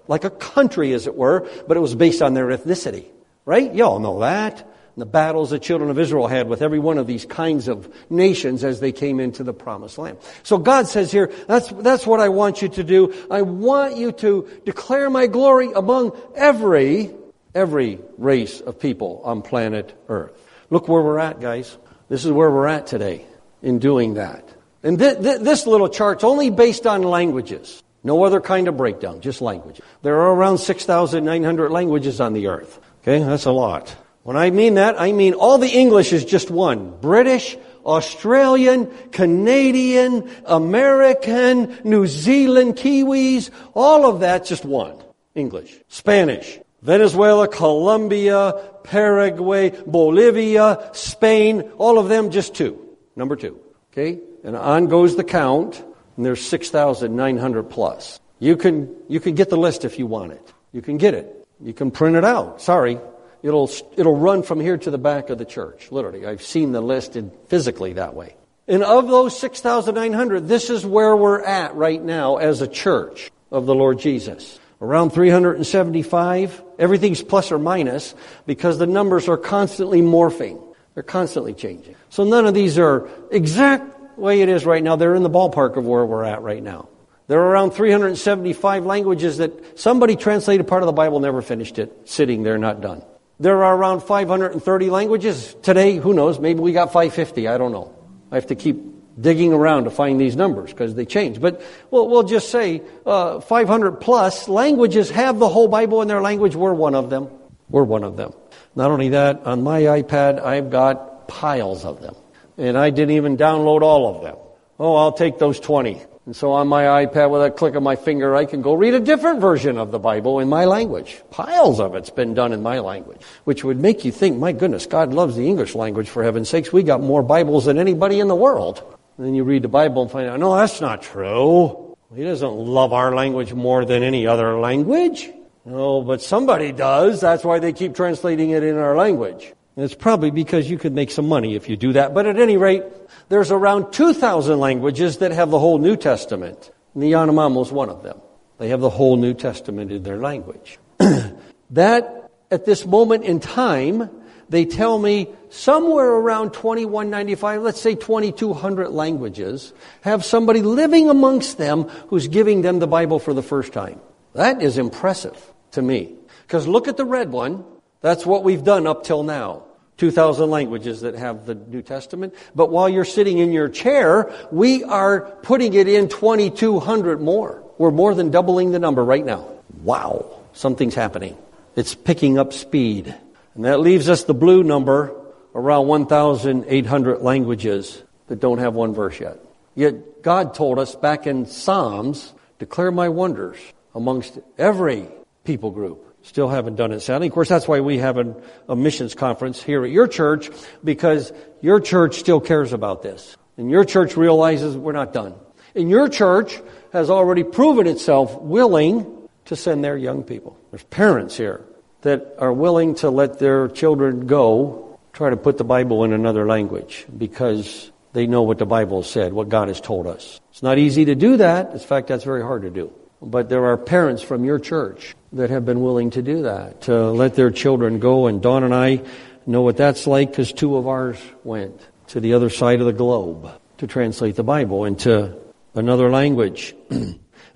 like 0.09 0.25
a 0.25 0.29
country, 0.29 0.91
as 0.91 1.07
it 1.07 1.15
were, 1.15 1.47
but 1.69 1.77
it 1.77 1.79
was 1.79 1.95
based 1.95 2.21
on 2.21 2.33
their 2.33 2.47
ethnicity. 2.47 3.05
Right? 3.45 3.73
You 3.73 3.85
all 3.85 3.99
know 3.99 4.19
that. 4.19 4.67
the 4.99 5.05
battles 5.05 5.49
the 5.49 5.59
children 5.59 5.89
of 5.89 5.97
Israel 5.97 6.27
had 6.27 6.47
with 6.47 6.61
every 6.61 6.79
one 6.79 6.97
of 6.97 7.07
these 7.07 7.25
kinds 7.25 7.67
of 7.67 7.91
nations 8.09 8.63
as 8.63 8.79
they 8.79 8.91
came 8.91 9.19
into 9.19 9.43
the 9.43 9.53
promised 9.53 9.97
land. 9.97 10.17
So 10.43 10.57
God 10.57 10.87
says 10.87 11.11
here, 11.11 11.31
that's, 11.47 11.69
that's 11.69 12.05
what 12.05 12.19
I 12.19 12.29
want 12.29 12.61
you 12.61 12.69
to 12.69 12.83
do. 12.83 13.13
I 13.31 13.41
want 13.41 13.97
you 13.97 14.11
to 14.13 14.47
declare 14.65 15.09
my 15.09 15.27
glory 15.27 15.71
among 15.73 16.19
every, 16.35 17.11
every 17.55 17.99
race 18.17 18.61
of 18.61 18.79
people 18.79 19.21
on 19.23 19.41
planet 19.41 19.97
Earth. 20.07 20.33
Look 20.69 20.87
where 20.87 21.01
we're 21.01 21.19
at, 21.19 21.39
guys. 21.39 21.77
This 22.09 22.25
is 22.25 22.31
where 22.31 22.51
we're 22.51 22.67
at 22.67 22.87
today 22.87 23.25
in 23.61 23.79
doing 23.79 24.15
that. 24.15 24.47
And 24.83 24.97
th- 24.97 25.21
th- 25.21 25.41
this 25.41 25.65
little 25.67 25.89
chart's 25.89 26.23
only 26.23 26.49
based 26.49 26.85
on 26.85 27.03
languages. 27.03 27.83
No 28.03 28.23
other 28.23 28.39
kind 28.39 28.67
of 28.67 28.77
breakdown, 28.77 29.21
just 29.21 29.41
language. 29.41 29.81
There 30.01 30.15
are 30.15 30.33
around 30.33 30.59
6,900 30.59 31.71
languages 31.71 32.21
on 32.21 32.33
the 32.33 32.47
earth. 32.47 32.79
Okay, 33.01 33.19
that's 33.23 33.45
a 33.45 33.51
lot. 33.51 33.95
When 34.23 34.37
I 34.37 34.51
mean 34.51 34.75
that, 34.75 34.99
I 34.99 35.11
mean 35.11 35.33
all 35.33 35.57
the 35.57 35.69
English 35.69 36.13
is 36.13 36.23
just 36.23 36.51
one. 36.51 36.97
British, 37.01 37.57
Australian, 37.85 38.87
Canadian, 39.11 40.29
American, 40.45 41.77
New 41.83 42.07
Zealand, 42.07 42.75
Kiwis, 42.75 43.49
all 43.73 44.05
of 44.05 44.21
that 44.21 44.45
just 44.45 44.65
one. 44.65 45.01
English. 45.35 45.75
Spanish. 45.87 46.59
Venezuela, 46.81 47.47
Colombia, 47.47 48.53
Paraguay, 48.83 49.71
Bolivia, 49.85 50.89
Spain, 50.93 51.61
all 51.77 51.99
of 51.99 52.07
them 52.07 52.29
just 52.29 52.55
two. 52.55 52.97
Number 53.15 53.35
two. 53.35 53.59
Okay? 53.91 54.19
And 54.43 54.55
on 54.55 54.87
goes 54.87 55.17
the 55.17 55.23
count 55.23 55.83
and 56.19 56.25
there's 56.25 56.45
6,900 56.45 57.63
plus. 57.69 58.19
You 58.39 58.57
can, 58.57 58.93
you 59.07 59.21
can 59.21 59.35
get 59.35 59.49
the 59.49 59.55
list 59.55 59.85
if 59.85 59.97
you 59.97 60.05
want 60.05 60.33
it. 60.33 60.53
You 60.73 60.81
can 60.81 60.97
get 60.97 61.13
it. 61.13 61.47
You 61.61 61.71
can 61.71 61.91
print 61.91 62.17
it 62.17 62.25
out. 62.25 62.61
Sorry. 62.61 62.99
It'll, 63.41 63.71
it'll 63.95 64.17
run 64.17 64.43
from 64.43 64.59
here 64.59 64.77
to 64.77 64.91
the 64.91 64.97
back 64.97 65.29
of 65.29 65.37
the 65.37 65.45
church. 65.45 65.93
Literally. 65.93 66.25
I've 66.25 66.41
seen 66.41 66.73
the 66.73 66.81
list 66.81 67.15
in, 67.15 67.31
physically 67.47 67.93
that 67.93 68.15
way. 68.15 68.35
And 68.67 68.83
of 68.83 69.07
those 69.07 69.39
6,900, 69.39 70.45
this 70.45 70.69
is 70.69 70.85
where 70.85 71.15
we're 71.15 71.41
at 71.41 71.75
right 71.75 72.03
now 72.03 72.35
as 72.35 72.61
a 72.61 72.67
church 72.67 73.31
of 73.49 73.65
the 73.65 73.73
Lord 73.73 73.97
Jesus. 73.99 74.59
Around 74.81 75.11
375. 75.11 76.63
Everything's 76.77 77.23
plus 77.23 77.49
or 77.49 77.59
minus 77.59 78.13
because 78.45 78.77
the 78.77 78.87
numbers 78.87 79.29
are 79.29 79.37
constantly 79.37 80.01
morphing. 80.01 80.61
They're 80.95 81.03
constantly 81.03 81.53
changing. 81.53 81.95
So 82.09 82.25
none 82.25 82.45
of 82.45 82.53
these 82.53 82.77
are 82.77 83.07
exact 83.31 83.98
way 84.19 84.41
it 84.41 84.49
is 84.49 84.65
right 84.65 84.83
now, 84.83 84.95
they're 84.95 85.15
in 85.15 85.23
the 85.23 85.29
ballpark 85.29 85.77
of 85.77 85.85
where 85.85 86.05
we're 86.05 86.23
at 86.23 86.41
right 86.41 86.61
now. 86.61 86.89
There 87.27 87.39
are 87.41 87.49
around 87.49 87.71
375 87.71 88.85
languages 88.85 89.37
that 89.37 89.79
somebody 89.79 90.15
translated 90.15 90.67
part 90.67 90.81
of 90.81 90.87
the 90.87 90.93
Bible, 90.93 91.19
never 91.19 91.43
finished 91.43 91.77
it, 91.77 92.09
sitting 92.09 92.41
there, 92.41 92.57
not 92.57 92.81
done. 92.81 93.03
There 93.39 93.63
are 93.63 93.77
around 93.77 94.01
530 94.01 94.89
languages. 94.89 95.55
Today, 95.61 95.97
who 95.97 96.13
knows, 96.13 96.39
maybe 96.39 96.59
we 96.59 96.73
got 96.73 96.87
550, 96.87 97.47
I 97.47 97.57
don't 97.57 97.71
know. 97.71 97.95
I 98.31 98.35
have 98.35 98.47
to 98.47 98.55
keep 98.55 98.77
digging 99.21 99.53
around 99.53 99.83
to 99.83 99.91
find 99.91 100.19
these 100.19 100.35
numbers 100.35 100.71
because 100.71 100.95
they 100.95 101.05
change. 101.05 101.39
But 101.39 101.61
we'll, 101.91 102.09
we'll 102.09 102.23
just 102.23 102.49
say 102.49 102.81
uh, 103.05 103.41
500 103.41 104.01
plus 104.01 104.47
languages 104.47 105.11
have 105.11 105.37
the 105.39 105.49
whole 105.49 105.67
Bible 105.67 106.01
in 106.01 106.07
their 106.07 106.21
language. 106.21 106.55
We're 106.55 106.73
one 106.73 106.95
of 106.95 107.09
them. 107.09 107.29
We're 107.69 107.83
one 107.83 108.03
of 108.03 108.17
them. 108.17 108.33
Not 108.75 108.91
only 108.91 109.09
that, 109.09 109.45
on 109.45 109.61
my 109.61 109.81
iPad, 109.81 110.41
I've 110.41 110.71
got 110.71 111.27
piles 111.27 111.85
of 111.85 112.01
them 112.01 112.15
and 112.59 112.77
I 112.77 112.89
didn't 112.89 113.15
even 113.15 113.37
download 113.37 113.81
all 113.81 114.15
of 114.15 114.21
them. 114.21 114.35
Oh, 114.77 114.95
I'll 114.95 115.13
take 115.13 115.39
those 115.39 115.59
20. 115.59 116.01
And 116.25 116.35
so 116.35 116.51
on 116.51 116.67
my 116.67 117.05
iPad, 117.05 117.31
with 117.31 117.41
a 117.41 117.49
click 117.49 117.73
of 117.73 117.81
my 117.81 117.95
finger, 117.95 118.35
I 118.35 118.45
can 118.45 118.61
go 118.61 118.73
read 118.73 118.93
a 118.93 118.99
different 118.99 119.41
version 119.41 119.77
of 119.77 119.91
the 119.91 119.97
Bible 119.97 120.39
in 120.39 120.47
my 120.47 120.65
language. 120.65 121.21
Piles 121.31 121.79
of 121.79 121.95
it's 121.95 122.11
been 122.11 122.33
done 122.35 122.53
in 122.53 122.61
my 122.61 122.79
language, 122.79 123.19
which 123.45 123.63
would 123.63 123.79
make 123.79 124.05
you 124.05 124.11
think, 124.11 124.37
my 124.37 124.51
goodness, 124.51 124.85
God 124.85 125.11
loves 125.11 125.35
the 125.35 125.47
English 125.47 125.73
language 125.73 126.07
for 126.07 126.23
heaven's 126.23 126.49
sakes. 126.49 126.71
We 126.71 126.83
got 126.83 127.01
more 127.01 127.23
Bibles 127.23 127.65
than 127.65 127.79
anybody 127.79 128.19
in 128.19 128.27
the 128.27 128.35
world. 128.35 128.83
And 129.17 129.25
then 129.25 129.33
you 129.33 129.43
read 129.43 129.63
the 129.63 129.69
Bible 129.69 130.03
and 130.03 130.11
find 130.11 130.29
out, 130.29 130.39
no, 130.39 130.55
that's 130.55 130.81
not 130.81 131.01
true. 131.01 131.97
He 132.15 132.23
doesn't 132.23 132.53
love 132.53 132.93
our 132.93 133.15
language 133.15 133.53
more 133.53 133.85
than 133.85 134.03
any 134.03 134.27
other 134.27 134.59
language. 134.59 135.29
No, 135.65 136.01
but 136.01 136.21
somebody 136.21 136.71
does. 136.71 137.21
That's 137.21 137.43
why 137.43 137.59
they 137.59 137.73
keep 137.73 137.95
translating 137.95 138.51
it 138.51 138.63
in 138.63 138.77
our 138.77 138.95
language. 138.95 139.53
And 139.79 139.85
it's 139.85 139.95
probably 139.95 140.29
because 140.29 140.69
you 140.69 140.77
could 140.77 140.91
make 140.91 141.09
some 141.09 141.29
money 141.29 141.55
if 141.55 141.69
you 141.69 141.77
do 141.77 141.93
that. 141.93 142.13
But 142.13 142.25
at 142.25 142.37
any 142.37 142.57
rate, 142.57 142.83
there's 143.29 143.49
around 143.49 143.93
2,000 143.93 144.59
languages 144.59 145.19
that 145.19 145.31
have 145.31 145.51
the 145.51 145.57
whole 145.57 145.77
New 145.77 145.95
Testament. 145.95 146.69
And 146.93 147.01
the 147.01 147.13
Yanomamo 147.13 147.61
is 147.61 147.71
one 147.71 147.87
of 147.87 148.03
them. 148.03 148.19
They 148.57 148.67
have 148.67 148.81
the 148.81 148.89
whole 148.89 149.15
New 149.15 149.33
Testament 149.33 149.89
in 149.89 150.03
their 150.03 150.17
language. 150.17 150.79
that, 151.69 152.29
at 152.51 152.65
this 152.65 152.85
moment 152.85 153.23
in 153.23 153.39
time, 153.39 154.09
they 154.49 154.65
tell 154.65 154.99
me 154.99 155.29
somewhere 155.49 156.09
around 156.09 156.51
2195, 156.51 157.61
let's 157.61 157.79
say 157.79 157.95
2200 157.95 158.89
languages, 158.89 159.71
have 160.01 160.25
somebody 160.25 160.61
living 160.61 161.09
amongst 161.09 161.57
them 161.57 161.83
who's 162.09 162.27
giving 162.27 162.63
them 162.63 162.79
the 162.79 162.87
Bible 162.87 163.17
for 163.17 163.33
the 163.33 163.41
first 163.41 163.71
time. 163.71 164.01
That 164.33 164.61
is 164.61 164.77
impressive 164.77 165.41
to 165.71 165.81
me. 165.81 166.15
Because 166.45 166.67
look 166.67 166.89
at 166.89 166.97
the 166.97 167.05
red 167.05 167.31
one. 167.31 167.63
That's 168.01 168.25
what 168.25 168.43
we've 168.43 168.65
done 168.65 168.85
up 168.85 169.05
till 169.05 169.23
now. 169.23 169.67
2,000 169.99 170.49
languages 170.49 171.01
that 171.01 171.13
have 171.13 171.45
the 171.45 171.55
New 171.55 171.81
Testament. 171.81 172.33
But 172.55 172.71
while 172.71 172.89
you're 172.89 173.05
sitting 173.05 173.37
in 173.37 173.51
your 173.51 173.69
chair, 173.69 174.33
we 174.51 174.83
are 174.85 175.21
putting 175.43 175.73
it 175.73 175.87
in 175.87 176.07
2,200 176.09 177.21
more. 177.21 177.61
We're 177.77 177.91
more 177.91 178.15
than 178.15 178.31
doubling 178.31 178.71
the 178.71 178.79
number 178.79 179.03
right 179.03 179.25
now. 179.25 179.47
Wow. 179.83 180.39
Something's 180.53 180.95
happening. 180.95 181.37
It's 181.75 181.95
picking 181.95 182.37
up 182.39 182.53
speed. 182.53 183.13
And 183.55 183.65
that 183.65 183.79
leaves 183.81 184.09
us 184.09 184.23
the 184.23 184.33
blue 184.33 184.63
number 184.63 185.13
around 185.53 185.87
1,800 185.87 187.21
languages 187.21 188.01
that 188.27 188.39
don't 188.39 188.59
have 188.59 188.73
one 188.73 188.93
verse 188.93 189.19
yet. 189.19 189.39
Yet 189.75 190.23
God 190.23 190.53
told 190.53 190.79
us 190.79 190.95
back 190.95 191.27
in 191.27 191.45
Psalms, 191.45 192.33
declare 192.57 192.91
my 192.91 193.09
wonders 193.09 193.57
amongst 193.93 194.39
every 194.57 195.07
people 195.43 195.71
group. 195.71 196.08
Still 196.21 196.49
haven't 196.49 196.75
done 196.75 196.91
it, 196.91 196.99
sadly. 196.99 197.27
Of 197.27 197.33
course, 197.33 197.49
that's 197.49 197.67
why 197.67 197.79
we 197.79 197.99
have 197.99 198.17
a, 198.17 198.35
a 198.67 198.75
missions 198.75 199.15
conference 199.15 199.61
here 199.63 199.83
at 199.83 199.91
your 199.91 200.07
church, 200.07 200.49
because 200.83 201.31
your 201.61 201.79
church 201.79 202.19
still 202.19 202.39
cares 202.41 202.73
about 202.73 203.01
this. 203.01 203.37
And 203.57 203.69
your 203.69 203.85
church 203.85 204.17
realizes 204.17 204.77
we're 204.77 204.91
not 204.91 205.13
done. 205.13 205.35
And 205.75 205.89
your 205.89 206.09
church 206.09 206.59
has 206.91 207.09
already 207.09 207.43
proven 207.43 207.87
itself 207.87 208.39
willing 208.39 209.27
to 209.45 209.55
send 209.55 209.83
their 209.83 209.97
young 209.97 210.23
people. 210.23 210.57
There's 210.71 210.83
parents 210.83 211.37
here 211.37 211.65
that 212.01 212.35
are 212.37 212.53
willing 212.53 212.95
to 212.95 213.09
let 213.09 213.39
their 213.39 213.67
children 213.67 214.27
go 214.27 214.99
try 215.13 215.29
to 215.29 215.37
put 215.37 215.57
the 215.57 215.63
Bible 215.63 216.03
in 216.03 216.13
another 216.13 216.45
language 216.45 217.05
because 217.17 217.91
they 218.13 218.27
know 218.27 218.43
what 218.43 218.57
the 218.57 218.65
Bible 218.65 219.03
said, 219.03 219.33
what 219.33 219.49
God 219.49 219.67
has 219.67 219.81
told 219.81 220.07
us. 220.07 220.39
It's 220.51 220.63
not 220.63 220.77
easy 220.77 221.05
to 221.05 221.15
do 221.15 221.37
that. 221.37 221.71
In 221.71 221.79
fact, 221.79 222.07
that's 222.07 222.23
very 222.23 222.41
hard 222.41 222.63
to 222.63 222.69
do. 222.69 222.91
But 223.21 223.49
there 223.49 223.65
are 223.65 223.77
parents 223.77 224.21
from 224.21 224.45
your 224.45 224.59
church 224.59 225.15
that 225.33 225.49
have 225.49 225.65
been 225.65 225.81
willing 225.81 226.11
to 226.11 226.21
do 226.21 226.43
that, 226.43 226.81
to 226.83 227.11
let 227.11 227.35
their 227.35 227.51
children 227.51 227.99
go. 227.99 228.27
And 228.27 228.41
Dawn 228.41 228.63
and 228.63 228.73
I 228.73 229.01
know 229.45 229.61
what 229.61 229.77
that's 229.77 230.07
like 230.07 230.31
because 230.31 230.53
two 230.53 230.77
of 230.77 230.87
ours 230.87 231.19
went 231.43 231.87
to 232.07 232.19
the 232.19 232.33
other 232.33 232.49
side 232.49 232.79
of 232.79 232.85
the 232.85 232.93
globe 232.93 233.49
to 233.77 233.87
translate 233.87 234.35
the 234.35 234.43
Bible 234.43 234.85
into 234.85 235.35
another 235.75 236.09
language. 236.09 236.75